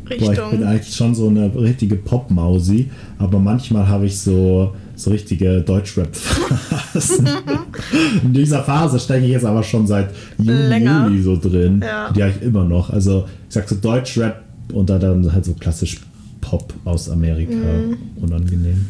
welche 0.09 0.25
Boah, 0.25 0.33
ich 0.45 0.51
bin 0.51 0.63
eigentlich 0.63 0.95
schon 0.95 1.15
so 1.15 1.27
eine 1.29 1.53
richtige 1.55 1.95
Pop-Mausi, 1.95 2.89
aber 3.17 3.39
manchmal 3.39 3.87
habe 3.87 4.05
ich 4.07 4.17
so, 4.19 4.73
so 4.95 5.11
richtige 5.11 5.61
Deutschrap-Phasen. 5.61 7.27
In 8.23 8.33
dieser 8.33 8.63
Phase 8.63 8.99
stecke 8.99 9.25
ich 9.25 9.31
jetzt 9.31 9.45
aber 9.45 9.63
schon 9.63 9.85
seit 9.87 10.09
Juni, 10.37 10.51
Länger. 10.51 11.07
Juli 11.07 11.21
so 11.21 11.37
drin. 11.37 11.81
Ja. 11.85 12.11
Die 12.11 12.23
habe 12.23 12.33
ich 12.37 12.41
immer 12.45 12.65
noch. 12.65 12.89
Also 12.89 13.25
ich 13.47 13.53
sag 13.53 13.67
so 13.69 13.75
Deutschrap 13.75 14.43
und 14.73 14.89
dann- 14.89 14.99
dann 14.99 15.31
halt 15.33 15.45
so 15.45 15.53
klassisch 15.53 15.99
Pop 16.41 16.73
aus 16.85 17.09
Amerika. 17.09 17.53
Mhm. 17.53 17.97
Unangenehm. 18.23 18.85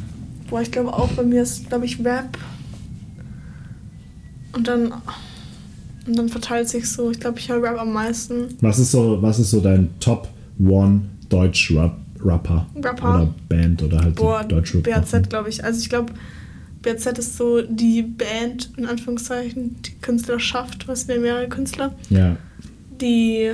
Boah, 0.49 0.61
ich 0.61 0.71
glaube 0.71 0.93
auch 0.93 1.09
bei 1.09 1.23
mir 1.23 1.43
ist, 1.43 1.67
glaube 1.69 1.85
ich, 1.85 2.03
Rap. 2.03 2.37
Und 4.53 4.67
dann, 4.67 4.91
und 6.07 6.17
dann 6.17 6.29
verteilt 6.29 6.69
sich 6.69 6.89
so. 6.89 7.11
Ich 7.11 7.19
glaube, 7.19 7.37
ich 7.39 7.49
höre 7.49 7.61
Rap 7.61 7.79
am 7.79 7.93
meisten. 7.93 8.45
Was 8.61 8.79
ist 8.79 8.91
so, 8.91 9.17
was 9.21 9.39
ist 9.39 9.51
so 9.51 9.59
dein 9.61 9.89
Top 9.99 10.27
One 10.59 11.01
Deutsch-Rapper? 11.29 11.95
Rapper? 12.21 12.67
Oder 13.15 13.33
Band 13.47 13.81
oder 13.83 14.01
halt 14.01 14.15
Boah, 14.15 14.43
die 14.43 14.55
Deutschrap? 14.55 14.83
BAZ, 14.83 15.29
glaube 15.29 15.49
ich. 15.49 15.63
Also 15.63 15.79
ich 15.79 15.89
glaube, 15.89 16.13
BAZ 16.81 17.05
ist 17.17 17.37
so 17.37 17.61
die 17.61 18.01
Band, 18.01 18.71
in 18.77 18.85
Anführungszeichen, 18.85 19.77
die 19.81 19.91
Künstlerschaft, 20.01 20.87
was 20.87 21.01
sind 21.01 21.15
ja 21.15 21.21
mehrere 21.21 21.47
Künstler. 21.47 21.93
Ja. 22.09 22.37
die 23.01 23.51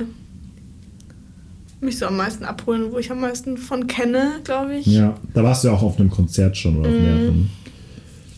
mich 1.80 1.98
so 1.98 2.06
am 2.06 2.16
meisten 2.16 2.44
abholen, 2.44 2.90
wo 2.90 2.98
ich 2.98 3.10
am 3.10 3.20
meisten 3.20 3.56
von 3.56 3.86
kenne, 3.86 4.40
glaube 4.44 4.76
ich. 4.76 4.86
Ja, 4.86 5.14
da 5.34 5.44
warst 5.44 5.62
du 5.62 5.68
ja 5.68 5.74
auch 5.74 5.82
auf 5.82 6.00
einem 6.00 6.10
Konzert 6.10 6.56
schon 6.56 6.78
oder 6.78 6.88
auf 6.88 6.94
mehreren. 6.94 7.50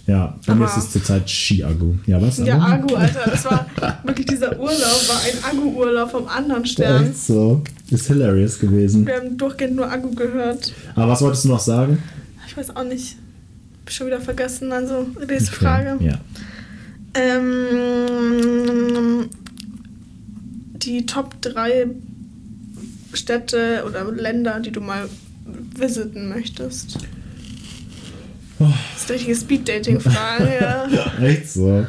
Ja, 0.08 0.34
bei 0.46 0.54
mir 0.54 0.64
ist 0.64 0.78
es 0.78 0.90
zurzeit 0.90 1.28
Ski-Agu. 1.28 1.96
Ja, 2.06 2.20
was? 2.22 2.36
Der 2.36 2.58
Agu, 2.60 2.94
Alter, 2.94 3.30
das 3.30 3.44
war 3.44 3.66
wirklich 4.04 4.24
dieser 4.24 4.58
Urlaub, 4.58 4.72
war 5.06 5.20
ein 5.20 5.44
Agu-Urlaub 5.44 6.10
vom 6.10 6.26
anderen 6.26 6.64
Stern. 6.64 7.10
Echt 7.10 7.26
so. 7.26 7.62
Ist 7.90 8.06
hilarious 8.06 8.58
gewesen. 8.58 9.06
Wir 9.06 9.16
haben 9.16 9.36
durchgehend 9.36 9.76
nur 9.76 9.92
Agu 9.92 10.10
gehört. 10.14 10.72
Aber 10.94 11.12
was 11.12 11.20
wolltest 11.20 11.44
du 11.44 11.48
noch 11.50 11.60
sagen? 11.60 12.02
Ich 12.46 12.56
weiß 12.56 12.74
auch 12.74 12.84
nicht. 12.84 13.18
Hab 13.82 13.92
schon 13.92 14.06
wieder 14.06 14.22
vergessen, 14.22 14.72
also 14.72 15.06
nächste 15.28 15.50
Okay, 15.50 15.64
Frage. 15.64 15.98
Ja. 16.00 16.18
Ähm, 17.12 18.08
die 20.72 21.04
Top 21.04 21.40
3 21.42 21.86
Städte 23.12 23.84
oder 23.86 24.10
Länder, 24.10 24.60
die 24.60 24.70
du 24.72 24.80
mal 24.80 25.06
visiten 25.76 26.30
möchtest. 26.30 26.98
Oh. 28.60 28.64
Das 28.94 29.02
ist 29.02 29.10
eine 29.10 29.14
richtige 29.18 29.36
Speed-Dating-Frage, 29.36 30.48
ja. 31.20 31.24
Echt 31.24 31.50
so. 31.50 31.86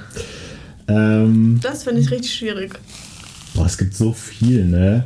Ähm, 0.87 1.59
Das 1.61 1.83
finde 1.83 2.01
ich 2.01 2.11
richtig 2.11 2.33
schwierig. 2.33 2.73
boah, 3.55 3.65
es 3.65 3.77
gibt 3.77 3.95
so 3.95 4.13
viel, 4.13 4.65
ne? 4.65 5.05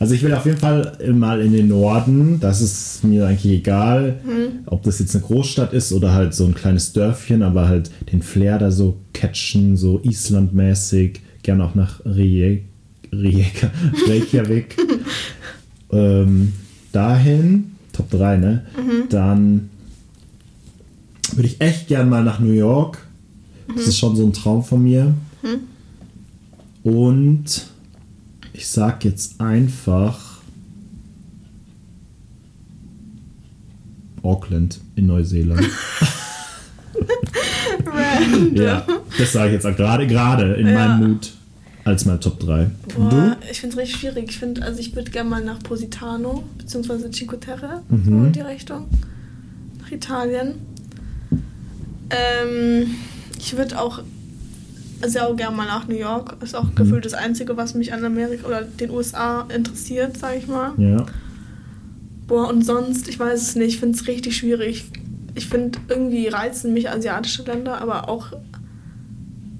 Also 0.00 0.14
ich 0.14 0.22
will 0.22 0.34
auf 0.34 0.44
jeden 0.44 0.58
Fall 0.58 0.92
mal 1.12 1.40
in 1.40 1.52
den 1.52 1.68
Norden. 1.68 2.38
Das 2.40 2.60
ist 2.60 3.04
mir 3.04 3.26
eigentlich 3.26 3.52
egal, 3.60 4.16
Mhm. 4.24 4.60
ob 4.66 4.82
das 4.82 4.98
jetzt 4.98 5.14
eine 5.14 5.24
Großstadt 5.24 5.72
ist 5.72 5.92
oder 5.92 6.12
halt 6.12 6.34
so 6.34 6.44
ein 6.46 6.54
kleines 6.54 6.92
Dörfchen, 6.92 7.42
aber 7.42 7.68
halt 7.68 7.90
den 8.12 8.20
Flair 8.22 8.58
da 8.58 8.70
so 8.70 8.98
catchen, 9.12 9.76
so 9.76 10.00
Islandmäßig. 10.00 11.20
Gerne 11.42 11.64
auch 11.64 11.74
nach 11.74 12.04
Rijeka, 12.04 12.64
Rijeka, 13.12 13.70
Reykjavik. 14.08 14.76
ähm, 15.92 16.52
dahin, 16.92 17.72
Top 17.92 18.10
3, 18.10 18.36
ne? 18.36 18.62
Mhm. 18.76 19.08
Dann 19.10 19.70
würde 21.36 21.48
ich 21.48 21.60
echt 21.60 21.88
gern 21.88 22.08
mal 22.08 22.22
nach 22.24 22.38
New 22.40 22.52
York. 22.52 22.98
Das 23.74 23.86
ist 23.86 23.98
schon 23.98 24.14
so 24.16 24.24
ein 24.26 24.32
Traum 24.32 24.62
von 24.62 24.82
mir. 24.82 25.14
Und 26.82 27.66
ich 28.52 28.68
sag 28.68 29.04
jetzt 29.04 29.40
einfach 29.40 30.38
Auckland 34.22 34.80
in 34.96 35.06
Neuseeland. 35.06 35.62
Random. 37.86 38.54
ja, 38.62 38.86
das 39.18 39.32
sage 39.32 39.48
ich 39.48 39.54
jetzt 39.54 39.66
auch 39.66 39.76
gerade, 39.76 40.06
gerade 40.06 40.54
in 40.54 40.66
Ja. 40.66 40.74
meinem 40.88 41.08
Mut 41.12 41.32
als 41.84 42.04
mein 42.06 42.20
Top 42.20 42.40
3. 42.40 42.70
Und 42.96 43.10
Boah, 43.10 43.10
du? 43.10 43.36
ich 43.50 43.60
finde 43.60 43.76
es 43.76 43.82
richtig 43.82 44.00
schwierig. 44.00 44.30
Ich 44.30 44.38
finde, 44.38 44.62
also 44.62 44.80
ich 44.80 44.94
würde 44.96 45.10
gerne 45.10 45.28
mal 45.28 45.44
nach 45.44 45.58
Positano, 45.62 46.44
beziehungsweise 46.56 47.10
Cinque 47.10 47.38
Terre, 47.38 47.82
Mhm. 47.90 48.04
so 48.04 48.10
in 48.26 48.32
die 48.32 48.40
Richtung. 48.40 48.86
Nach 49.82 49.90
Italien. 49.92 50.54
Ähm, 52.10 52.94
ich 53.38 53.56
würde 53.56 53.80
auch 53.80 54.02
sehr 55.04 55.32
gerne 55.34 55.56
mal 55.56 55.66
nach 55.66 55.86
New 55.88 55.96
York. 55.96 56.36
Ist 56.42 56.54
auch 56.56 56.64
Mhm. 56.64 56.74
gefühlt 56.74 57.04
das 57.04 57.14
Einzige, 57.14 57.56
was 57.56 57.74
mich 57.74 57.92
an 57.92 58.04
Amerika 58.04 58.46
oder 58.46 58.62
den 58.62 58.90
USA 58.90 59.42
interessiert, 59.54 60.16
sage 60.16 60.38
ich 60.38 60.46
mal. 60.46 60.72
Ja. 60.78 61.04
Boah, 62.26 62.48
und 62.48 62.64
sonst, 62.64 63.08
ich 63.08 63.18
weiß 63.18 63.40
es 63.42 63.54
nicht, 63.54 63.68
ich 63.74 63.80
finde 63.80 63.98
es 63.98 64.06
richtig 64.06 64.36
schwierig. 64.36 64.84
Ich 65.34 65.46
finde, 65.48 65.78
irgendwie 65.88 66.28
reizen 66.28 66.72
mich 66.72 66.88
asiatische 66.88 67.42
Länder, 67.42 67.80
aber 67.80 68.08
auch 68.08 68.28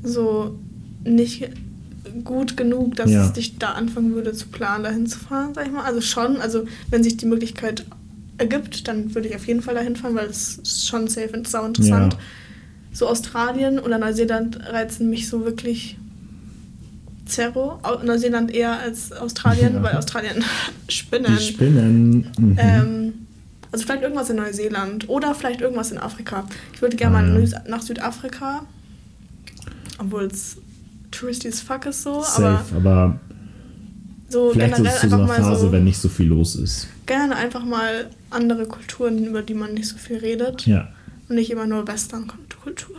so 0.03 0.59
nicht 1.05 1.49
gut 2.22 2.57
genug, 2.57 2.95
dass 2.97 3.11
Ja. 3.11 3.26
es 3.26 3.32
dich 3.32 3.59
da 3.59 3.72
anfangen 3.72 4.14
würde 4.14 4.32
zu 4.32 4.47
planen, 4.47 4.84
dahin 4.84 5.07
zu 5.07 5.18
fahren, 5.18 5.53
sag 5.55 5.66
ich 5.66 5.72
mal. 5.72 5.84
Also 5.84 6.01
schon, 6.01 6.36
also 6.40 6.64
wenn 6.90 7.03
sich 7.03 7.16
die 7.16 7.26
Möglichkeit 7.26 7.84
ergibt, 8.39 8.89
dann 8.89 9.14
würde 9.14 9.28
ich 9.28 9.37
auf 9.37 9.47
jeden 9.47 9.62
Fall 9.62 9.74
dahin 9.74 9.97
fahren, 9.97 10.14
weil 10.14 10.26
es 10.26 10.59
ist 10.59 10.87
schon 10.89 11.09
safe 11.09 11.30
und 11.32 11.47
sau 11.49 11.64
interessant. 11.66 12.14
Ja. 12.14 12.18
So 12.93 13.09
Australien 13.09 13.78
oder 13.78 13.99
Neuseeland 13.99 14.59
reizen 14.68 15.11
mich 15.11 15.28
so 15.28 15.45
wirklich 15.45 15.97
Zerro. 17.26 17.80
Neuseeland 18.05 18.53
eher 18.55 18.78
als 18.78 19.11
Australien, 19.12 19.74
Ja. 19.74 19.82
weil 19.82 19.97
Australien 19.97 20.45
Spinnen. 20.89 21.37
Die 21.37 21.43
Spinnen. 21.43 22.30
Mhm. 22.39 22.57
Ähm, 22.59 23.12
also 23.72 23.85
vielleicht 23.87 24.03
irgendwas 24.03 24.30
in 24.30 24.37
Neuseeland 24.37 25.09
oder 25.09 25.35
vielleicht 25.35 25.61
irgendwas 25.61 25.91
in 25.91 25.99
Afrika. 25.99 26.47
Ich 26.74 26.82
würde 26.82 26.97
gerne 26.97 27.16
Ah, 27.18 27.22
mal 27.22 27.41
ja. 27.45 27.59
nach- 27.61 27.68
nach 27.68 27.82
Südafrika, 27.82 28.66
obwohl 29.99 30.24
es 30.24 30.59
touristy 31.11 31.49
as 31.49 31.61
fuck 31.61 31.87
ist 31.87 32.03
so, 32.03 32.22
Safe, 32.22 32.62
aber 32.76 32.76
aber 32.76 33.20
so 34.35 34.51
vielleicht 34.51 34.72
ist 34.72 34.76
generell 34.78 34.95
es 34.97 35.01
zu 35.01 35.09
so 35.09 35.14
einfach 35.16 35.28
einer 35.35 35.43
mal 35.45 35.51
Phase, 35.51 35.61
so 35.61 35.72
wenn 35.72 35.85
nicht 35.85 35.99
so 35.99 36.09
viel 36.09 36.26
los 36.26 36.57
ist. 36.57 36.89
gerne 37.07 37.37
einfach 37.37 37.64
mal 37.64 38.11
andere 38.30 38.66
Kulturen, 38.66 39.24
über 39.24 39.43
die 39.43 39.55
man 39.55 39.74
nicht 39.74 39.89
so 39.89 39.97
viel 39.97 40.18
redet 40.18 40.66
Ja, 40.66 40.89
und 41.28 41.37
nicht 41.37 41.51
immer 41.51 41.66
nur 41.66 41.87
Western-Kultur. 41.87 42.97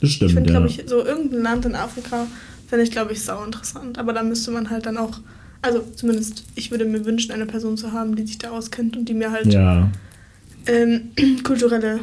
das 0.00 0.10
Ich 0.10 0.16
stimmt, 0.16 0.32
finde, 0.32 0.52
ja. 0.52 0.58
glaube 0.58 0.68
ich, 0.68 0.82
so 0.86 1.04
irgendein 1.04 1.42
Land 1.42 1.64
in 1.66 1.74
Afrika 1.74 2.26
fände 2.68 2.84
ich, 2.84 2.90
glaube 2.90 3.12
ich, 3.12 3.22
sau 3.22 3.42
interessant. 3.44 3.98
Aber 3.98 4.12
da 4.12 4.22
müsste 4.22 4.50
man 4.50 4.68
halt 4.68 4.84
dann 4.86 4.98
auch, 4.98 5.20
also 5.62 5.82
zumindest, 5.94 6.44
ich 6.54 6.70
würde 6.70 6.84
mir 6.84 7.04
wünschen, 7.06 7.32
eine 7.32 7.46
Person 7.46 7.76
zu 7.76 7.92
haben, 7.92 8.14
die 8.16 8.26
sich 8.26 8.38
da 8.38 8.50
auskennt 8.50 8.96
und 8.96 9.08
die 9.08 9.14
mir 9.14 9.30
halt 9.32 9.52
ja, 9.52 9.90
ähm, 10.66 11.10
kulturelle 11.44 12.00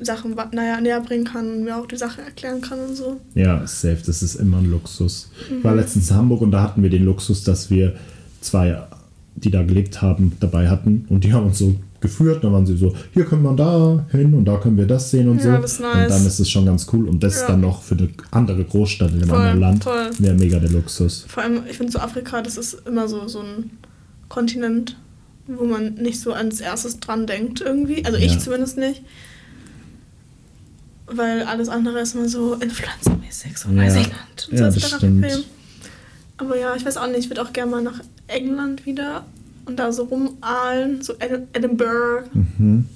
Sachen 0.00 0.34
naja, 0.52 0.80
näher 0.80 1.00
bringen 1.00 1.24
kann 1.24 1.50
und 1.50 1.64
mir 1.64 1.76
auch 1.76 1.86
die 1.86 1.96
Sachen 1.96 2.24
erklären 2.24 2.60
kann 2.60 2.78
und 2.80 2.96
so. 2.96 3.20
Ja, 3.34 3.66
safe, 3.66 3.98
das 4.04 4.22
ist 4.22 4.34
immer 4.36 4.58
ein 4.58 4.70
Luxus. 4.70 5.30
Ich 5.56 5.62
war 5.64 5.74
letztens 5.74 6.10
in 6.10 6.16
Hamburg 6.16 6.40
und 6.42 6.50
da 6.50 6.62
hatten 6.62 6.82
wir 6.82 6.90
den 6.90 7.04
Luxus, 7.04 7.44
dass 7.44 7.70
wir 7.70 7.94
zwei, 8.40 8.78
die 9.36 9.50
da 9.50 9.62
gelebt 9.62 10.02
haben, 10.02 10.32
dabei 10.40 10.68
hatten 10.68 11.06
und 11.08 11.24
die 11.24 11.32
haben 11.32 11.46
uns 11.46 11.58
so 11.58 11.74
geführt. 12.00 12.44
Dann 12.44 12.52
waren 12.52 12.66
sie 12.66 12.76
so, 12.76 12.94
hier 13.12 13.24
können 13.24 13.42
wir 13.42 13.54
da 13.54 14.04
hin 14.10 14.34
und 14.34 14.44
da 14.44 14.56
können 14.58 14.76
wir 14.76 14.86
das 14.86 15.10
sehen 15.10 15.28
und 15.28 15.38
Ja, 15.38 15.56
so. 15.56 15.62
das 15.62 15.72
ist 15.72 15.80
nice. 15.80 15.94
Und 16.04 16.10
dann 16.10 16.26
ist 16.26 16.38
es 16.40 16.50
schon 16.50 16.66
ganz 16.66 16.86
cool. 16.92 17.08
Und 17.08 17.22
das 17.22 17.40
Ja. 17.40 17.46
dann 17.48 17.60
noch 17.62 17.82
für 17.82 17.94
eine 17.96 18.08
andere 18.32 18.64
Großstadt 18.64 19.10
in 19.12 19.18
einem 19.22 19.28
Voll, 19.28 19.38
anderen 19.38 19.60
Land 19.60 19.86
wäre 20.20 20.34
mega 20.34 20.58
der 20.58 20.70
Luxus. 20.70 21.24
Vor 21.28 21.42
allem, 21.42 21.62
ich 21.70 21.76
finde 21.76 21.92
so 21.92 21.98
Afrika, 22.00 22.42
das 22.42 22.56
ist 22.56 22.82
immer 22.86 23.08
so, 23.08 23.26
so 23.28 23.40
ein 23.40 23.70
Kontinent, 24.28 24.96
wo 25.46 25.64
man 25.64 25.94
nicht 25.94 26.20
so 26.20 26.32
als 26.32 26.60
erstes 26.60 26.98
dran 27.00 27.26
denkt 27.26 27.60
irgendwie. 27.60 28.04
Also 28.04 28.18
ich 28.18 28.32
Ja. 28.32 28.38
zumindest 28.38 28.78
nicht. 28.78 29.02
Weil 31.06 31.42
alles 31.44 31.68
andere 31.68 32.00
ist 32.00 32.14
immer 32.14 32.28
so 32.28 32.54
influencermäßig, 32.54 33.56
so 33.58 33.68
Ja. 33.68 33.74
Neuseeland. 33.74 34.48
und 34.50 34.58
Ja, 34.58 34.70
so 34.70 34.80
das 34.80 34.90
stimmt. 34.90 35.46
Aber 36.38 36.58
ja, 36.58 36.74
ich 36.74 36.84
weiß 36.84 36.96
auch 36.96 37.06
nicht, 37.06 37.18
ich 37.20 37.30
würde 37.30 37.42
auch 37.42 37.52
gerne 37.52 37.70
mal 37.70 37.82
nach 37.82 38.00
England 38.26 38.84
wieder 38.86 39.24
und 39.66 39.78
da 39.78 39.92
so 39.92 40.04
rumahlen, 40.04 41.00
so 41.02 41.14
Edi- 41.14 41.46
Edinburgh, 41.52 42.28
Mhm. 42.32 42.88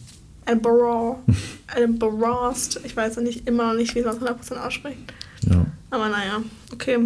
Edinburgh, 0.44 1.18
Edinburgh, 1.76 2.54
ich 2.84 2.96
weiß 2.96 3.16
ja 3.16 3.22
nicht 3.22 3.46
immer 3.46 3.68
noch 3.68 3.74
nicht, 3.74 3.94
wie 3.94 4.02
man 4.02 4.16
es 4.16 4.22
100% 4.22 4.56
ausspricht. 4.56 4.98
Ja. 5.48 5.64
Aber 5.90 6.08
naja, 6.08 6.42
okay. 6.72 6.98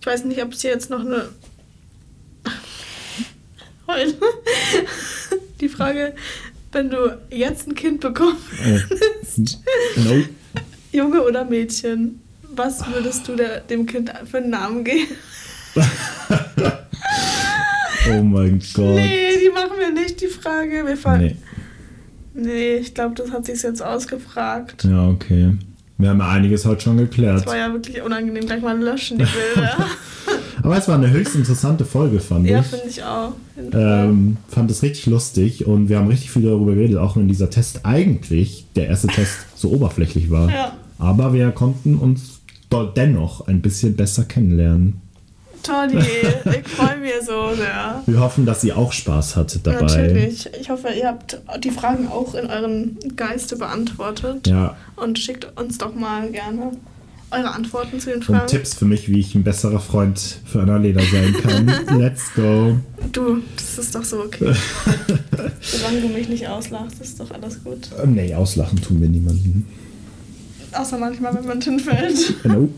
Ich 0.00 0.06
weiß 0.06 0.24
nicht, 0.24 0.42
ob 0.42 0.52
es 0.52 0.60
hier 0.62 0.70
jetzt 0.70 0.88
noch 0.90 1.00
eine. 1.00 1.28
Heute. 3.86 4.14
Die 5.60 5.68
Frage, 5.68 6.14
wenn 6.72 6.90
du 6.90 7.18
jetzt 7.30 7.66
ein 7.68 7.74
Kind 7.74 8.00
bekommst, 8.00 8.38
Oh. 8.64 10.00
no. 10.00 10.22
Junge 10.92 11.22
oder 11.22 11.44
Mädchen, 11.44 12.20
was 12.54 12.84
würdest 12.92 13.28
du 13.28 13.36
der, 13.36 13.60
dem 13.60 13.86
Kind 13.86 14.12
für 14.30 14.38
einen 14.38 14.50
Namen 14.50 14.84
geben? 14.84 15.06
oh 18.10 18.22
mein 18.22 18.60
Gott. 18.74 18.94
Nee, 18.96 19.38
die 19.44 19.50
machen 19.50 19.78
wir 19.78 19.90
nicht, 19.92 20.20
die 20.20 20.26
Frage. 20.26 20.84
Wir 20.86 20.96
fangen. 20.96 21.22
Nee. 21.22 21.36
Nee, 22.32 22.74
ich 22.76 22.94
glaube, 22.94 23.14
das 23.16 23.30
hat 23.32 23.46
sich 23.46 23.62
jetzt 23.62 23.82
ausgefragt. 23.82 24.84
Ja, 24.84 25.08
okay. 25.08 25.56
Wir 25.98 26.08
haben 26.10 26.18
ja 26.20 26.28
einiges 26.30 26.64
heute 26.64 26.80
schon 26.82 26.96
geklärt. 26.96 27.38
Das 27.38 27.46
war 27.46 27.56
ja 27.56 27.72
wirklich 27.72 28.00
unangenehm. 28.02 28.46
Gleich 28.46 28.62
mal 28.62 28.78
löschen 28.78 29.18
die 29.18 29.24
Bilder. 29.26 29.76
Aber 30.62 30.76
es 30.76 30.88
war 30.88 30.94
eine 30.94 31.10
höchst 31.10 31.34
interessante 31.34 31.84
Folge, 31.84 32.20
fand 32.20 32.46
ja, 32.46 32.60
ich. 32.60 32.66
finde 32.66 32.88
ich 32.88 33.02
auch. 33.02 33.32
Ähm, 33.72 34.36
fand 34.48 34.70
es 34.70 34.82
richtig 34.82 35.06
lustig 35.06 35.66
und 35.66 35.88
wir 35.88 35.98
haben 35.98 36.08
richtig 36.08 36.30
viel 36.30 36.42
darüber 36.42 36.74
geredet, 36.74 36.98
auch 36.98 37.16
wenn 37.16 37.28
dieser 37.28 37.50
Test 37.50 37.80
eigentlich, 37.84 38.66
der 38.76 38.88
erste 38.88 39.08
Test, 39.08 39.38
so 39.54 39.70
oberflächlich 39.70 40.30
war. 40.30 40.50
Ja. 40.50 40.72
Aber 40.98 41.32
wir 41.32 41.50
konnten 41.50 41.96
uns 41.96 42.40
dort 42.68 42.96
dennoch 42.96 43.46
ein 43.48 43.60
bisschen 43.60 43.96
besser 43.96 44.24
kennenlernen. 44.24 45.00
Tolli, 45.62 45.98
ich 45.98 46.68
freue 46.68 46.96
mich 46.98 47.12
so 47.22 47.54
sehr. 47.54 48.02
Wir 48.06 48.20
hoffen, 48.20 48.46
dass 48.46 48.64
ihr 48.64 48.78
auch 48.78 48.92
Spaß 48.92 49.36
hattet 49.36 49.66
dabei. 49.66 49.80
Natürlich. 49.80 50.48
Ich 50.58 50.70
hoffe, 50.70 50.88
ihr 50.98 51.08
habt 51.08 51.40
die 51.62 51.70
Fragen 51.70 52.08
auch 52.08 52.34
in 52.34 52.46
euren 52.46 52.98
Geiste 53.16 53.56
beantwortet. 53.56 54.46
Ja, 54.46 54.76
Und 54.96 55.18
schickt 55.18 55.46
uns 55.58 55.78
doch 55.78 55.94
mal 55.94 56.30
gerne 56.30 56.72
eure 57.30 57.52
Antworten 57.52 58.00
zu 58.00 58.10
den 58.10 58.22
Fragen. 58.22 58.40
und 58.42 58.46
Tipps 58.48 58.74
für 58.74 58.84
mich, 58.84 59.08
wie 59.10 59.20
ich 59.20 59.34
ein 59.34 59.44
besserer 59.44 59.80
Freund 59.80 60.18
für 60.44 60.60
Annalena 60.62 61.00
sein 61.00 61.34
kann. 61.42 61.72
Let's 61.98 62.32
go. 62.34 62.76
Du, 63.12 63.38
das 63.56 63.78
ist 63.78 63.94
doch 63.94 64.04
so 64.04 64.20
okay. 64.20 64.52
Solange 65.60 66.00
du 66.00 66.08
mich 66.08 66.28
nicht 66.28 66.46
auslachst, 66.48 67.00
ist 67.00 67.20
doch 67.20 67.30
alles 67.30 67.62
gut. 67.62 67.88
Ähm, 68.02 68.14
nee, 68.14 68.34
auslachen 68.34 68.80
tun 68.80 69.00
wir 69.00 69.08
niemanden. 69.08 69.66
Außer 70.72 70.98
manchmal, 70.98 71.34
wenn 71.34 71.46
man 71.46 71.60
hinfällt. 71.60 72.34
Genau. 72.42 72.68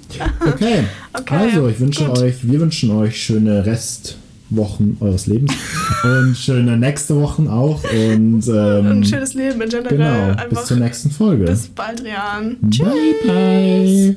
Okay. 0.47 0.85
Okay, 1.15 1.35
also, 1.35 1.69
ich 1.69 1.79
wünsche 1.79 2.07
gut. 2.07 2.19
euch, 2.21 2.37
wir 2.51 2.59
wünschen 2.59 2.91
euch 2.91 3.23
schöne 3.23 3.67
Restwochen 3.67 4.97
eures 5.01 5.27
Lebens 5.27 5.53
und 6.03 6.35
schöne 6.35 6.79
nächste 6.79 7.15
Wochen 7.21 7.49
auch 7.49 7.85
und 7.85 8.49
ähm, 8.49 8.87
Ein 8.87 9.05
schönes 9.05 9.35
Leben 9.35 9.61
in 9.61 9.69
generell. 9.69 10.35
genau, 10.35 10.35
bis 10.49 10.65
zur 10.65 10.79
nächsten 10.79 11.11
Folge. 11.11 11.45
bis 11.45 11.67
bald, 11.69 12.03
Rian. 12.03 12.57
Bye 12.63 13.15
bye. 13.27 14.11